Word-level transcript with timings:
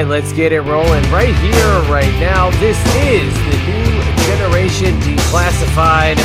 Right, 0.00 0.08
let's 0.08 0.32
get 0.32 0.50
it 0.50 0.62
rolling 0.62 1.02
right 1.10 1.34
here, 1.36 1.92
right 1.92 2.12
now. 2.18 2.50
This 2.58 2.78
is 2.96 3.34
the 3.34 3.56
new 3.66 4.00
Generation 4.24 4.98
Declassified, 5.00 6.18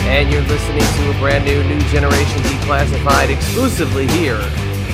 and 0.00 0.30
you're 0.30 0.42
listening 0.42 0.82
to 0.82 1.16
a 1.16 1.18
brand 1.18 1.44
new 1.46 1.62
New 1.64 1.80
Generation 1.88 2.42
Declassified 2.42 3.34
exclusively 3.34 4.06
here 4.08 4.40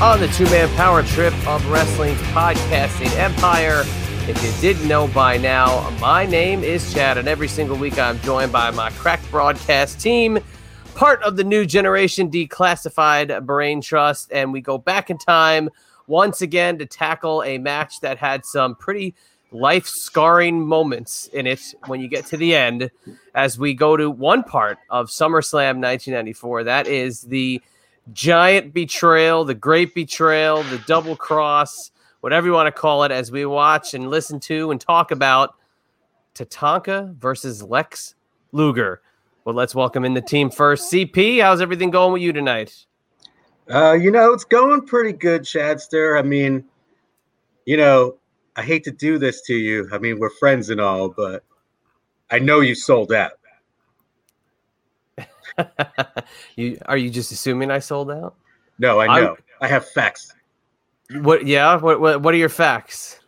on 0.01 0.21
the 0.21 0.29
two 0.29 0.45
man 0.45 0.69
power 0.77 1.03
trip 1.03 1.35
of 1.49 1.67
wrestling's 1.69 2.21
podcasting 2.29 3.11
empire. 3.19 3.83
If 4.29 4.41
you 4.45 4.53
didn't 4.61 4.87
know 4.87 5.09
by 5.09 5.37
now, 5.37 5.91
my 6.01 6.25
name 6.25 6.63
is 6.63 6.93
Chad, 6.95 7.19
and 7.19 7.27
every 7.27 7.49
single 7.49 7.77
week 7.77 7.99
I'm 7.99 8.21
joined 8.21 8.53
by 8.53 8.71
my 8.71 8.91
crack 8.91 9.21
broadcast 9.33 10.01
team, 10.01 10.39
part 10.95 11.21
of 11.25 11.37
the 11.37 11.45
New 11.45 11.67
Generation 11.67 12.31
Declassified 12.31 13.45
Brain 13.45 13.81
Trust, 13.81 14.31
and 14.33 14.53
we 14.53 14.61
go 14.61 14.79
back 14.79 15.11
in 15.11 15.19
time 15.19 15.71
once 16.09 16.41
again 16.41 16.79
to 16.79 16.87
tackle 16.87 17.43
a 17.45 17.59
match 17.59 18.01
that 18.01 18.19
had 18.19 18.45
some 18.45 18.75
pretty 18.75 19.15
life 19.51 19.87
scarring 19.87 20.67
moments 20.67 21.27
in 21.33 21.47
it 21.47 21.75
when 21.87 22.01
you 22.01 22.09
get 22.09 22.27
to 22.27 22.37
the 22.37 22.55
end 22.55 22.91
as 23.35 23.59
we 23.59 23.73
go 23.73 23.97
to 23.97 24.11
one 24.11 24.43
part 24.43 24.79
of 24.91 25.09
SummerSlam 25.09 25.81
1994. 25.81 26.65
That 26.65 26.87
is 26.87 27.23
the 27.23 27.63
giant 28.13 28.73
betrayal, 28.75 29.45
the 29.45 29.55
great 29.55 29.95
betrayal, 29.95 30.63
the 30.65 30.79
double 30.87 31.17
cross, 31.17 31.91
whatever 32.21 32.47
you 32.47 32.53
want 32.53 32.67
to 32.67 32.81
call 32.81 33.05
it, 33.05 33.13
as 33.13 33.31
we 33.31 33.47
watch 33.47 33.95
and 33.95 34.11
listen 34.11 34.41
to 34.41 34.71
and 34.71 34.81
talk 34.81 35.11
about 35.11 35.55
Tatanka 36.35 37.15
versus 37.17 37.63
Lex 37.63 38.15
Luger. 38.53 39.01
Well, 39.45 39.55
let's 39.55 39.75
welcome 39.75 40.05
in 40.05 40.15
the 40.15 40.21
team 40.21 40.51
first. 40.51 40.93
CP, 40.93 41.41
how's 41.41 41.61
everything 41.61 41.91
going 41.91 42.13
with 42.13 42.23
you 42.23 42.33
tonight? 42.33 42.87
Uh, 43.73 43.93
you 43.93 44.11
know, 44.11 44.33
it's 44.33 44.45
going 44.45 44.87
pretty 44.87 45.13
good, 45.13 45.43
Chadster. 45.43 46.19
I 46.19 46.23
mean, 46.23 46.65
you 47.67 47.77
know, 47.77 48.17
I 48.57 48.63
hate 48.63 48.85
to 48.85 48.91
do 48.91 49.19
this 49.19 49.43
to 49.43 49.55
you. 49.55 49.89
I 49.93 49.99
mean, 49.99 50.19
we're 50.19 50.31
friends 50.31 50.71
and 50.71 50.81
all, 50.81 51.11
but 51.11 51.45
I 52.31 52.39
know 52.39 52.61
you 52.61 52.75
sold 52.75 53.13
out. 53.13 53.33
you 56.57 56.79
are 56.87 56.97
you 56.97 57.11
just 57.11 57.33
assuming 57.33 57.71
I 57.71 57.79
sold 57.79 58.11
out? 58.11 58.35
No, 58.79 59.01
I 59.01 59.21
know. 59.21 59.37
I, 59.61 59.67
I 59.67 59.69
have 59.69 59.87
facts. 59.89 60.33
What? 61.11 61.47
Yeah. 61.47 61.77
What, 61.77 62.01
what? 62.01 62.23
What 62.23 62.35
are 62.35 62.39
your 62.39 62.49
facts? 62.49 63.21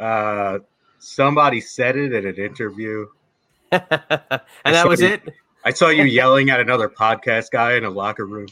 Uh, 0.00 0.58
somebody 0.98 1.60
said 1.60 1.96
it 1.96 2.12
in 2.12 2.26
an 2.26 2.36
interview, 2.36 3.06
and 3.72 3.82
that 4.64 4.88
was 4.88 5.00
you, 5.00 5.08
it. 5.08 5.22
I 5.64 5.72
saw 5.72 5.88
you 5.88 6.04
yelling 6.04 6.50
at 6.50 6.60
another 6.60 6.88
podcast 6.88 7.50
guy 7.50 7.74
in 7.74 7.84
a 7.84 7.90
locker 7.90 8.26
room. 8.26 8.48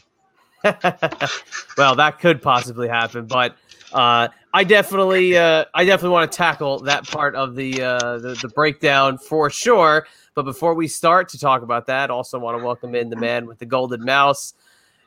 well, 1.77 1.95
that 1.95 2.19
could 2.19 2.41
possibly 2.41 2.87
happen, 2.87 3.25
but 3.25 3.57
uh, 3.91 4.29
I 4.53 4.63
definitely, 4.63 5.37
uh, 5.37 5.65
I 5.73 5.83
definitely 5.85 6.13
want 6.13 6.31
to 6.31 6.37
tackle 6.37 6.79
that 6.81 7.05
part 7.07 7.35
of 7.35 7.55
the, 7.55 7.81
uh, 7.81 8.17
the 8.17 8.37
the 8.41 8.47
breakdown 8.49 9.17
for 9.17 9.49
sure. 9.49 10.07
But 10.35 10.43
before 10.43 10.73
we 10.73 10.87
start 10.87 11.29
to 11.29 11.39
talk 11.39 11.61
about 11.61 11.85
that, 11.87 12.09
also 12.09 12.39
want 12.39 12.57
to 12.57 12.63
welcome 12.63 12.95
in 12.95 13.09
the 13.09 13.15
man 13.15 13.45
with 13.45 13.59
the 13.59 13.65
golden 13.65 14.03
mouse, 14.03 14.53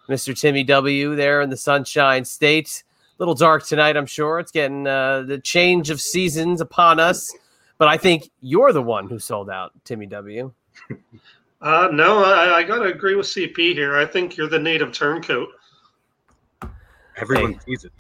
Mr. 0.09 0.39
Timmy 0.39 0.63
W. 0.63 1.17
There 1.17 1.41
in 1.41 1.51
the 1.51 1.57
Sunshine 1.57 2.25
State. 2.25 2.85
A 3.19 3.23
little 3.23 3.35
dark 3.35 3.65
tonight, 3.65 3.97
I'm 3.97 4.07
sure. 4.07 4.39
It's 4.39 4.53
getting 4.53 4.87
uh, 4.87 5.23
the 5.23 5.39
change 5.39 5.91
of 5.91 6.01
seasons 6.01 6.61
upon 6.61 7.01
us, 7.01 7.33
but 7.79 7.89
I 7.89 7.97
think 7.97 8.31
you're 8.41 8.73
the 8.73 8.83
one 8.83 9.09
who 9.09 9.19
sold 9.19 9.49
out, 9.49 9.73
Timmy 9.85 10.07
W. 10.07 10.53
Uh, 11.61 11.89
no, 11.93 12.23
I, 12.23 12.59
I 12.59 12.63
got 12.63 12.81
to 12.81 12.85
agree 12.85 13.15
with 13.15 13.27
CP 13.27 13.57
here. 13.75 13.97
I 13.97 14.05
think 14.05 14.37
you're 14.37 14.49
the 14.49 14.59
native 14.59 14.93
turncoat. 14.93 15.49
Everyone 17.17 17.55
Hey. 17.55 17.59
sees 17.67 17.85
it. 17.85 17.93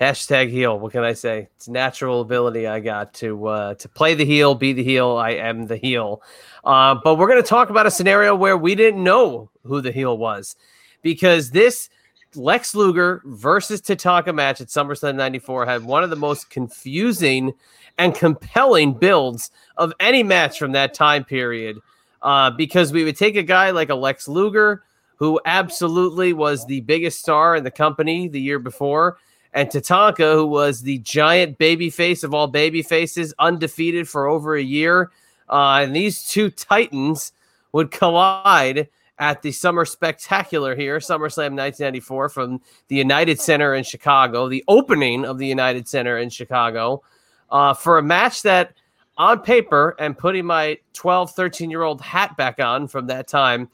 Hashtag 0.00 0.50
heel. 0.50 0.78
What 0.78 0.92
can 0.92 1.04
I 1.04 1.14
say? 1.14 1.48
It's 1.56 1.68
natural 1.68 2.20
ability 2.20 2.66
I 2.66 2.80
got 2.80 3.14
to 3.14 3.46
uh, 3.46 3.74
to 3.74 3.88
play 3.88 4.14
the 4.14 4.26
heel, 4.26 4.54
be 4.54 4.74
the 4.74 4.82
heel. 4.84 5.16
I 5.16 5.30
am 5.30 5.66
the 5.66 5.76
heel. 5.76 6.20
Uh, 6.64 6.96
but 7.02 7.14
we're 7.14 7.28
going 7.28 7.42
to 7.42 7.48
talk 7.48 7.70
about 7.70 7.86
a 7.86 7.90
scenario 7.90 8.34
where 8.34 8.58
we 8.58 8.74
didn't 8.74 9.02
know 9.02 9.50
who 9.64 9.80
the 9.80 9.92
heel 9.92 10.18
was 10.18 10.56
because 11.00 11.50
this 11.50 11.88
Lex 12.34 12.74
Luger 12.74 13.22
versus 13.24 13.80
Tatanka 13.80 14.34
match 14.34 14.60
at 14.60 14.68
SummerSlam 14.68 15.14
'94 15.14 15.64
had 15.64 15.82
one 15.84 16.02
of 16.04 16.10
the 16.10 16.16
most 16.16 16.50
confusing 16.50 17.54
and 17.96 18.14
compelling 18.14 18.92
builds 18.92 19.50
of 19.78 19.94
any 19.98 20.22
match 20.22 20.58
from 20.58 20.72
that 20.72 20.92
time 20.92 21.24
period. 21.24 21.78
Uh, 22.26 22.50
because 22.50 22.92
we 22.92 23.04
would 23.04 23.16
take 23.16 23.36
a 23.36 23.42
guy 23.42 23.70
like 23.70 23.88
Alex 23.88 24.26
Luger, 24.26 24.82
who 25.14 25.40
absolutely 25.46 26.32
was 26.32 26.66
the 26.66 26.80
biggest 26.80 27.20
star 27.20 27.54
in 27.54 27.62
the 27.62 27.70
company 27.70 28.26
the 28.26 28.40
year 28.40 28.58
before, 28.58 29.16
and 29.52 29.68
Tatanka, 29.68 30.34
who 30.34 30.44
was 30.44 30.82
the 30.82 30.98
giant 30.98 31.56
baby 31.56 31.88
face 31.88 32.24
of 32.24 32.34
all 32.34 32.48
baby 32.48 32.82
faces, 32.82 33.32
undefeated 33.38 34.08
for 34.08 34.26
over 34.26 34.56
a 34.56 34.62
year. 34.62 35.12
Uh, 35.48 35.82
and 35.84 35.94
these 35.94 36.28
two 36.28 36.50
titans 36.50 37.32
would 37.70 37.92
collide 37.92 38.88
at 39.20 39.42
the 39.42 39.52
Summer 39.52 39.84
Spectacular 39.84 40.74
here, 40.74 40.98
SummerSlam 40.98 41.54
1994, 41.54 42.28
from 42.30 42.60
the 42.88 42.96
United 42.96 43.40
Center 43.40 43.72
in 43.72 43.84
Chicago, 43.84 44.48
the 44.48 44.64
opening 44.66 45.24
of 45.24 45.38
the 45.38 45.46
United 45.46 45.86
Center 45.86 46.18
in 46.18 46.28
Chicago, 46.30 47.04
uh, 47.52 47.72
for 47.72 47.98
a 47.98 48.02
match 48.02 48.42
that, 48.42 48.72
on 49.18 49.40
paper, 49.40 49.96
and 49.98 50.16
putting 50.16 50.44
my 50.44 50.78
12, 50.92 51.32
13 51.32 51.70
year 51.70 51.82
old 51.82 52.00
hat 52.00 52.36
back 52.36 52.60
on 52.60 52.88
from 52.88 53.06
that 53.06 53.28
time, 53.28 53.68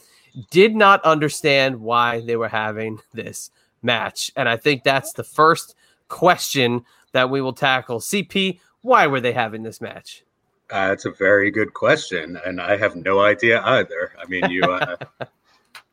did 0.50 0.74
not 0.74 1.04
understand 1.04 1.80
why 1.80 2.20
they 2.20 2.36
were 2.36 2.48
having 2.48 2.98
this 3.12 3.50
match. 3.82 4.30
And 4.36 4.48
I 4.48 4.56
think 4.56 4.84
that's 4.84 5.12
the 5.12 5.24
first 5.24 5.74
question 6.08 6.84
that 7.12 7.30
we 7.30 7.40
will 7.40 7.52
tackle. 7.52 8.00
CP, 8.00 8.60
why 8.82 9.06
were 9.06 9.20
they 9.20 9.32
having 9.32 9.62
this 9.62 9.80
match? 9.80 10.24
Uh, 10.70 10.88
that's 10.88 11.04
a 11.04 11.10
very 11.10 11.50
good 11.50 11.74
question, 11.74 12.38
and 12.46 12.60
I 12.60 12.78
have 12.78 12.96
no 12.96 13.20
idea 13.20 13.60
either. 13.62 14.12
I 14.18 14.26
mean, 14.26 14.48
you 14.50 14.62
uh, 14.62 14.96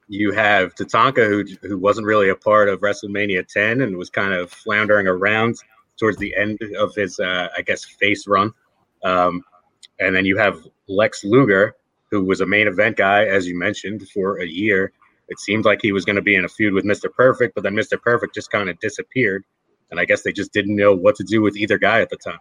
you 0.08 0.32
have 0.32 0.74
Tatanka, 0.76 1.28
who 1.28 1.44
who 1.68 1.78
wasn't 1.78 2.08
really 2.08 2.30
a 2.30 2.36
part 2.36 2.70
of 2.70 2.80
WrestleMania 2.80 3.46
10 3.46 3.82
and 3.82 3.98
was 3.98 4.10
kind 4.10 4.34
of 4.34 4.52
floundering 4.52 5.08
around 5.08 5.58
towards 6.00 6.18
the 6.18 6.34
end 6.36 6.60
of 6.78 6.96
his, 6.96 7.20
uh, 7.20 7.50
I 7.58 7.62
guess, 7.62 7.84
face 7.84 8.26
run. 8.26 8.54
Um, 9.04 9.44
and 10.00 10.16
then 10.16 10.26
you 10.26 10.38
have 10.38 10.68
Lex 10.88 11.24
Luger, 11.24 11.76
who 12.10 12.24
was 12.24 12.42
a 12.42 12.46
main 12.46 12.68
event 12.68 12.98
guy, 12.98 13.26
as 13.26 13.48
you 13.48 13.58
mentioned, 13.58 14.08
for 14.10 14.42
a 14.42 14.48
year. 14.48 14.92
It 15.28 15.40
seemed 15.40 15.66
like 15.66 15.80
he 15.82 15.92
was 15.92 16.06
going 16.06 16.16
to 16.16 16.22
be 16.22 16.36
in 16.36 16.46
a 16.46 16.50
feud 16.50 16.74
with 16.74 16.86
Mr. 16.86 17.12
Perfect, 17.14 17.54
but 17.54 17.64
then 17.64 17.76
Mr. 17.76 18.02
Perfect 18.02 18.34
just 18.34 18.52
kind 18.52 18.70
of 18.70 18.80
disappeared. 18.80 19.44
And 19.92 20.00
I 20.00 20.06
guess 20.06 20.24
they 20.24 20.32
just 20.32 20.54
didn't 20.54 20.76
know 20.76 20.96
what 20.96 21.16
to 21.18 21.24
do 21.24 21.42
with 21.42 21.56
either 21.56 21.78
guy 21.78 22.02
at 22.02 22.10
the 22.10 22.18
time. 22.18 22.40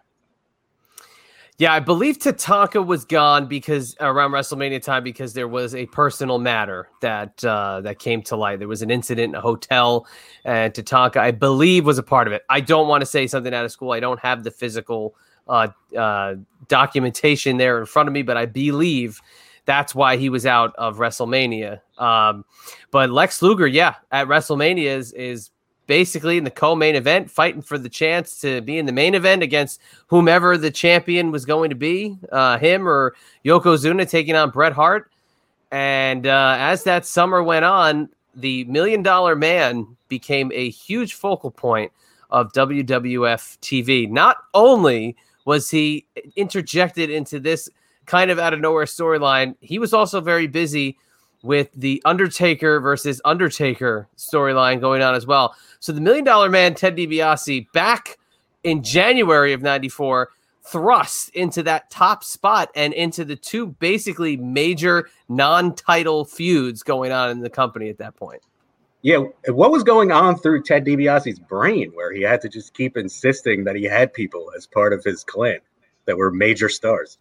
Yeah, 1.58 1.74
I 1.74 1.80
believe 1.80 2.18
Tatanka 2.18 2.86
was 2.86 3.04
gone 3.04 3.46
because 3.48 3.96
around 3.98 4.30
WrestleMania 4.30 4.80
time 4.80 5.02
because 5.02 5.32
there 5.32 5.48
was 5.48 5.74
a 5.74 5.86
personal 5.86 6.38
matter 6.38 6.88
that 7.00 7.44
uh, 7.44 7.80
that 7.80 7.98
came 7.98 8.22
to 8.22 8.36
light. 8.36 8.60
There 8.60 8.68
was 8.68 8.80
an 8.80 8.92
incident 8.92 9.30
in 9.30 9.34
a 9.34 9.40
hotel, 9.40 10.06
and 10.44 10.72
Tatanka, 10.72 11.16
I 11.16 11.32
believe, 11.32 11.84
was 11.84 11.98
a 11.98 12.04
part 12.04 12.28
of 12.28 12.32
it. 12.32 12.42
I 12.48 12.60
don't 12.60 12.86
want 12.86 13.02
to 13.02 13.06
say 13.06 13.26
something 13.26 13.52
out 13.52 13.64
of 13.64 13.72
school. 13.72 13.90
I 13.90 13.98
don't 13.98 14.20
have 14.20 14.44
the 14.44 14.52
physical 14.52 15.16
uh, 15.48 15.68
uh, 15.96 16.34
documentation 16.68 17.56
there 17.56 17.78
in 17.78 17.86
front 17.86 18.08
of 18.08 18.12
me, 18.12 18.22
but 18.22 18.36
I 18.36 18.46
believe 18.46 19.20
that's 19.64 19.94
why 19.94 20.16
he 20.16 20.30
was 20.30 20.46
out 20.46 20.74
of 20.76 20.96
WrestleMania. 20.96 21.80
Um, 21.98 22.44
but 22.90 23.10
Lex 23.10 23.42
Luger, 23.42 23.66
yeah, 23.66 23.96
at 24.10 24.26
WrestleMania 24.26 24.86
is 24.86 25.12
is 25.12 25.50
basically 25.86 26.36
in 26.36 26.44
the 26.44 26.50
co-main 26.50 26.94
event, 26.94 27.30
fighting 27.30 27.62
for 27.62 27.78
the 27.78 27.88
chance 27.88 28.40
to 28.40 28.60
be 28.60 28.78
in 28.78 28.86
the 28.86 28.92
main 28.92 29.14
event 29.14 29.42
against 29.42 29.80
whomever 30.06 30.56
the 30.56 30.70
champion 30.70 31.32
was 31.32 31.44
going 31.44 31.70
to 31.70 31.76
be, 31.76 32.16
uh, 32.30 32.58
him 32.58 32.86
or 32.86 33.14
Yokozuna 33.44 34.08
taking 34.08 34.36
on 34.36 34.50
Bret 34.50 34.74
Hart. 34.74 35.10
And 35.72 36.26
uh, 36.26 36.56
as 36.58 36.84
that 36.84 37.06
summer 37.06 37.42
went 37.42 37.64
on, 37.64 38.10
the 38.34 38.64
Million 38.64 39.02
Dollar 39.02 39.34
Man 39.34 39.96
became 40.08 40.52
a 40.54 40.70
huge 40.70 41.14
focal 41.14 41.50
point 41.50 41.90
of 42.30 42.52
WWF 42.52 43.58
TV. 43.60 44.08
Not 44.08 44.36
only 44.54 45.16
was 45.48 45.70
he 45.70 46.06
interjected 46.36 47.08
into 47.08 47.40
this 47.40 47.70
kind 48.04 48.30
of 48.30 48.38
out 48.38 48.52
of 48.52 48.60
nowhere 48.60 48.84
storyline, 48.84 49.56
he 49.60 49.78
was 49.78 49.94
also 49.94 50.20
very 50.20 50.46
busy 50.46 50.98
with 51.42 51.70
the 51.74 52.02
Undertaker 52.04 52.80
versus 52.80 53.18
Undertaker 53.24 54.06
storyline 54.18 54.78
going 54.78 55.00
on 55.00 55.14
as 55.14 55.26
well. 55.26 55.56
So 55.80 55.90
the 55.90 56.02
Million 56.02 56.26
Dollar 56.26 56.50
Man, 56.50 56.74
Ted 56.74 56.98
DiBiase, 56.98 57.72
back 57.72 58.18
in 58.62 58.82
January 58.82 59.54
of 59.54 59.62
94 59.62 60.28
thrust 60.66 61.30
into 61.30 61.62
that 61.62 61.90
top 61.90 62.22
spot 62.22 62.70
and 62.74 62.92
into 62.92 63.24
the 63.24 63.36
two 63.36 63.68
basically 63.68 64.36
major 64.36 65.08
non-title 65.30 66.26
feuds 66.26 66.82
going 66.82 67.10
on 67.10 67.30
in 67.30 67.40
the 67.40 67.48
company 67.48 67.88
at 67.88 67.96
that 67.96 68.14
point. 68.16 68.42
Yeah, 69.02 69.18
what 69.46 69.70
was 69.70 69.84
going 69.84 70.10
on 70.10 70.38
through 70.38 70.64
Ted 70.64 70.84
DiBiase's 70.84 71.38
brain 71.38 71.92
where 71.94 72.12
he 72.12 72.22
had 72.22 72.40
to 72.40 72.48
just 72.48 72.74
keep 72.74 72.96
insisting 72.96 73.64
that 73.64 73.76
he 73.76 73.84
had 73.84 74.12
people 74.12 74.50
as 74.56 74.66
part 74.66 74.92
of 74.92 75.04
his 75.04 75.22
clan 75.22 75.60
that 76.06 76.16
were 76.16 76.32
major 76.32 76.68
stars? 76.68 77.18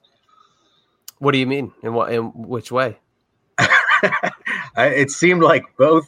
What 1.20 1.34
do 1.34 1.38
you 1.38 1.46
mean? 1.46 1.72
In 1.84 1.94
what 1.94 2.12
in 2.12 2.26
which 2.34 2.72
way? 2.72 2.98
it 4.78 5.12
seemed 5.12 5.44
like 5.44 5.64
both 5.78 6.08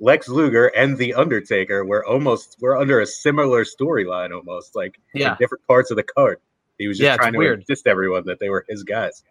Lex 0.00 0.28
Luger 0.28 0.68
and 0.68 0.96
The 0.96 1.14
Undertaker 1.14 1.84
were 1.84 2.04
almost 2.06 2.56
were 2.60 2.76
under 2.76 3.00
a 3.00 3.06
similar 3.06 3.64
storyline 3.64 4.34
almost 4.34 4.74
like 4.74 4.98
yeah. 5.14 5.36
different 5.38 5.66
parts 5.66 5.90
of 5.90 5.96
the 5.96 6.02
card. 6.02 6.38
He 6.78 6.88
was 6.88 6.98
just 6.98 7.04
yeah, 7.04 7.16
trying 7.16 7.34
to 7.34 7.38
weird. 7.38 7.60
insist 7.60 7.86
everyone 7.86 8.24
that 8.26 8.40
they 8.40 8.48
were 8.48 8.64
his 8.68 8.82
guys. 8.82 9.22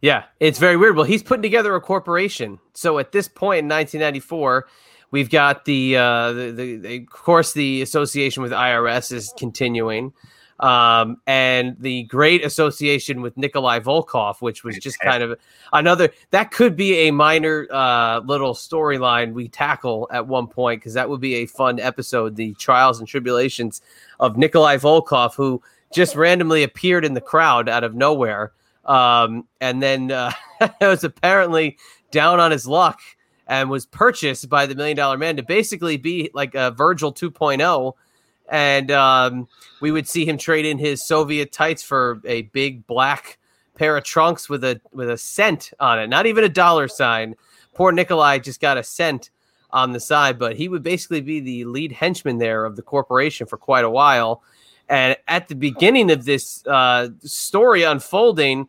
Yeah, 0.00 0.24
it's 0.40 0.58
very 0.58 0.76
weird. 0.76 0.96
Well, 0.96 1.04
he's 1.04 1.22
putting 1.22 1.42
together 1.42 1.74
a 1.74 1.80
corporation. 1.80 2.58
So 2.72 2.98
at 2.98 3.12
this 3.12 3.28
point 3.28 3.60
in 3.60 3.68
1994, 3.68 4.66
we've 5.10 5.30
got 5.30 5.64
the, 5.64 5.96
uh, 5.96 6.32
the, 6.32 6.50
the, 6.50 6.76
the 6.76 6.96
of 6.98 7.10
course 7.10 7.52
the 7.52 7.82
association 7.82 8.42
with 8.42 8.52
IRS 8.52 9.12
is 9.12 9.32
continuing 9.38 10.12
um, 10.60 11.20
and 11.26 11.76
the 11.78 12.04
great 12.04 12.44
association 12.44 13.20
with 13.20 13.36
Nikolai 13.36 13.78
Volkov, 13.80 14.40
which 14.40 14.64
was 14.64 14.76
just 14.78 14.98
kind 15.00 15.22
of 15.22 15.38
another 15.72 16.10
that 16.30 16.50
could 16.50 16.76
be 16.76 17.08
a 17.08 17.10
minor 17.12 17.66
uh, 17.70 18.20
little 18.20 18.54
storyline 18.54 19.32
we 19.32 19.48
tackle 19.48 20.08
at 20.12 20.26
one 20.26 20.48
point 20.48 20.80
because 20.80 20.94
that 20.94 21.08
would 21.08 21.20
be 21.20 21.36
a 21.36 21.46
fun 21.46 21.78
episode. 21.78 22.36
The 22.36 22.54
trials 22.54 22.98
and 22.98 23.06
tribulations 23.06 23.80
of 24.18 24.36
Nikolai 24.36 24.78
Volkov, 24.78 25.34
who 25.34 25.62
just 25.92 26.16
randomly 26.16 26.62
appeared 26.62 27.04
in 27.04 27.14
the 27.14 27.20
crowd 27.20 27.68
out 27.68 27.84
of 27.84 27.94
nowhere, 27.94 28.52
um, 28.84 29.46
and 29.60 29.80
then 29.82 30.10
uh, 30.10 30.32
was 30.80 31.04
apparently 31.04 31.78
down 32.10 32.40
on 32.40 32.50
his 32.50 32.66
luck 32.66 33.00
and 33.48 33.70
was 33.70 33.86
purchased 33.86 34.48
by 34.48 34.66
the 34.66 34.74
Million 34.74 34.96
Dollar 34.96 35.18
Man 35.18 35.36
to 35.36 35.42
basically 35.42 35.96
be 35.96 36.30
like 36.34 36.54
a 36.54 36.70
Virgil 36.70 37.12
2.0 37.12 37.94
and 38.48 38.90
um, 38.90 39.48
we 39.80 39.90
would 39.90 40.08
see 40.08 40.24
him 40.24 40.38
trade 40.38 40.64
in 40.64 40.78
his 40.78 41.02
Soviet 41.02 41.52
tights 41.52 41.82
for 41.82 42.20
a 42.24 42.42
big 42.42 42.86
black 42.86 43.38
pair 43.74 43.96
of 43.96 44.04
trunks 44.04 44.48
with 44.48 44.64
a 44.64 44.80
with 44.92 45.10
a 45.10 45.18
cent 45.18 45.72
on 45.78 45.98
it, 45.98 46.08
not 46.08 46.26
even 46.26 46.44
a 46.44 46.48
dollar 46.48 46.88
sign. 46.88 47.34
Poor 47.74 47.92
Nikolai 47.92 48.38
just 48.38 48.60
got 48.60 48.78
a 48.78 48.82
cent 48.82 49.30
on 49.70 49.92
the 49.92 50.00
side, 50.00 50.38
but 50.38 50.56
he 50.56 50.68
would 50.68 50.82
basically 50.82 51.20
be 51.20 51.40
the 51.40 51.64
lead 51.64 51.92
henchman 51.92 52.38
there 52.38 52.64
of 52.64 52.76
the 52.76 52.82
corporation 52.82 53.46
for 53.46 53.58
quite 53.58 53.84
a 53.84 53.90
while. 53.90 54.42
And 54.88 55.16
at 55.28 55.48
the 55.48 55.54
beginning 55.54 56.10
of 56.10 56.24
this 56.24 56.66
uh, 56.66 57.10
story 57.20 57.82
unfolding, 57.82 58.68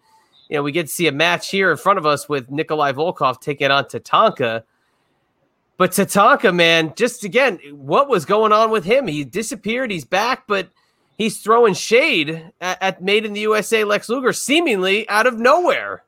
you 0.49 0.57
know, 0.57 0.63
we 0.63 0.71
get 0.71 0.87
to 0.87 0.91
see 0.91 1.07
a 1.07 1.11
match 1.11 1.49
here 1.49 1.69
in 1.71 1.77
front 1.77 1.99
of 1.99 2.05
us 2.05 2.27
with 2.27 2.49
Nikolai 2.49 2.91
Volkov 2.91 3.39
taking 3.39 3.69
on 3.69 3.85
Tatanka. 3.85 4.63
But 5.77 5.91
Tatanka, 5.91 6.53
man, 6.53 6.93
just 6.95 7.23
again, 7.23 7.59
what 7.71 8.09
was 8.09 8.25
going 8.25 8.51
on 8.51 8.71
with 8.71 8.83
him? 8.83 9.07
He 9.07 9.23
disappeared. 9.23 9.91
He's 9.91 10.05
back, 10.05 10.45
but 10.47 10.69
he's 11.17 11.39
throwing 11.41 11.75
shade 11.75 12.51
at, 12.59 12.81
at 12.81 13.01
Made 13.03 13.25
in 13.25 13.33
the 13.33 13.41
USA 13.41 13.83
Lex 13.83 14.09
Luger, 14.09 14.33
seemingly 14.33 15.07
out 15.07 15.27
of 15.27 15.39
nowhere. 15.39 16.03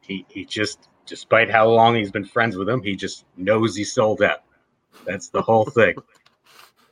He 0.00 0.24
he 0.28 0.44
just, 0.44 0.88
despite 1.04 1.50
how 1.50 1.68
long 1.68 1.96
he's 1.96 2.12
been 2.12 2.24
friends 2.24 2.56
with 2.56 2.68
him, 2.68 2.82
he 2.82 2.94
just 2.94 3.24
knows 3.36 3.74
he 3.74 3.84
sold 3.84 4.22
out. 4.22 4.42
That's 5.04 5.28
the 5.28 5.42
whole 5.42 5.66
thing. 5.66 5.96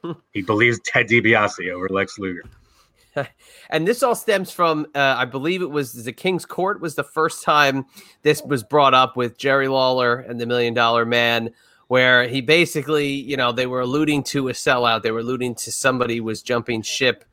he 0.33 0.43
believes 0.43 0.81
Ted 0.85 1.09
DiBiase 1.09 1.71
over 1.71 1.89
Lex 1.89 2.19
Luger. 2.19 2.43
and 3.71 3.87
this 3.87 4.03
all 4.03 4.15
stems 4.15 4.51
from, 4.51 4.87
uh, 4.95 5.15
I 5.19 5.25
believe 5.25 5.62
it 5.62 5.71
was 5.71 6.05
the 6.05 6.12
King's 6.12 6.47
Court 6.47 6.81
was 6.81 6.95
the 6.95 7.05
first 7.05 7.43
time 7.43 7.87
this 8.23 8.43
was 8.43 8.62
brought 8.62 8.95
up 8.95 9.17
with 9.17 9.39
Jerry 9.39 9.69
Lawler 9.69 10.17
and 10.17 10.41
the 10.41 10.47
Million 10.47 10.75
Dollar 10.75 11.05
Man 11.05 11.51
where 11.91 12.29
he 12.29 12.41
basically, 12.41 13.09
you 13.09 13.37
know, 13.37 13.51
they 13.51 13.67
were 13.67 13.81
alluding 13.81 14.23
to 14.23 14.49
a 14.49 14.53
sellout. 14.53 15.03
They 15.03 15.11
were 15.11 15.19
alluding 15.19 15.57
to 15.57 15.73
somebody 15.73 16.21
was 16.21 16.41
jumping 16.41 16.83
ship 16.83 17.25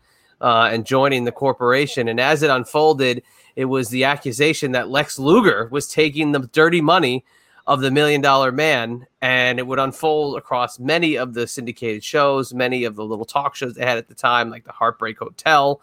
uh, 0.41 0.69
and 0.71 0.83
joining 0.83 1.25
the 1.25 1.31
corporation. 1.31 2.07
And 2.07 2.19
as 2.19 2.41
it 2.41 2.50
unfolded, 2.50 3.21
it 3.56 3.65
was 3.65 3.89
the 3.89 4.06
accusation 4.06 4.71
that 4.71 4.89
Lex 4.89 5.19
Luger 5.19 5.68
was 5.71 5.88
taking 5.88 6.31
the 6.31 6.39
dirty 6.39 6.81
money 6.81 7.23
of 7.67 7.81
the 7.81 7.91
Million 7.91 8.21
Dollar 8.21 8.51
Man, 8.51 9.05
and 9.21 9.59
it 9.59 9.67
would 9.67 9.77
unfold 9.77 10.37
across 10.37 10.79
many 10.79 11.17
of 11.17 11.33
the 11.33 11.45
syndicated 11.45 12.03
shows, 12.03 12.53
many 12.53 12.85
of 12.85 12.95
the 12.95 13.03
little 13.03 13.25
talk 13.25 13.55
shows 13.55 13.73
they 13.75 13.85
had 13.85 13.97
at 13.97 14.07
the 14.07 14.15
time, 14.15 14.49
like 14.49 14.63
the 14.63 14.71
Heartbreak 14.71 15.19
Hotel, 15.19 15.81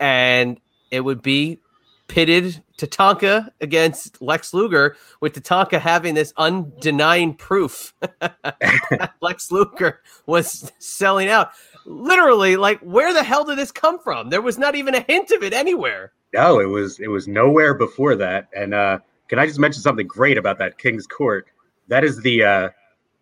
and 0.00 0.60
it 0.90 1.00
would 1.00 1.22
be 1.22 1.60
pitted 2.08 2.62
Tatanka 2.76 3.48
against 3.60 4.20
Lex 4.20 4.52
Luger, 4.52 4.96
with 5.20 5.34
Tatanka 5.34 5.80
having 5.80 6.14
this 6.14 6.32
undenying 6.34 7.38
proof 7.38 7.94
Lex 9.20 9.52
Luger 9.52 10.00
was 10.26 10.72
selling 10.78 11.28
out. 11.28 11.52
Literally, 11.86 12.56
like, 12.56 12.80
where 12.80 13.12
the 13.12 13.22
hell 13.22 13.44
did 13.44 13.58
this 13.58 13.70
come 13.70 14.00
from? 14.00 14.30
There 14.30 14.42
was 14.42 14.58
not 14.58 14.74
even 14.74 14.94
a 14.94 15.00
hint 15.00 15.30
of 15.30 15.44
it 15.44 15.52
anywhere. 15.52 16.12
No, 16.34 16.58
it 16.60 16.66
was 16.66 16.98
it 16.98 17.08
was 17.08 17.28
nowhere 17.28 17.74
before 17.74 18.16
that. 18.16 18.48
And 18.56 18.74
uh, 18.74 18.98
can 19.32 19.38
I 19.38 19.46
just 19.46 19.58
mention 19.58 19.80
something 19.80 20.06
great 20.06 20.36
about 20.36 20.58
that 20.58 20.76
King's 20.76 21.06
Court? 21.06 21.46
That 21.88 22.04
is 22.04 22.20
the 22.20 22.44
uh, 22.44 22.68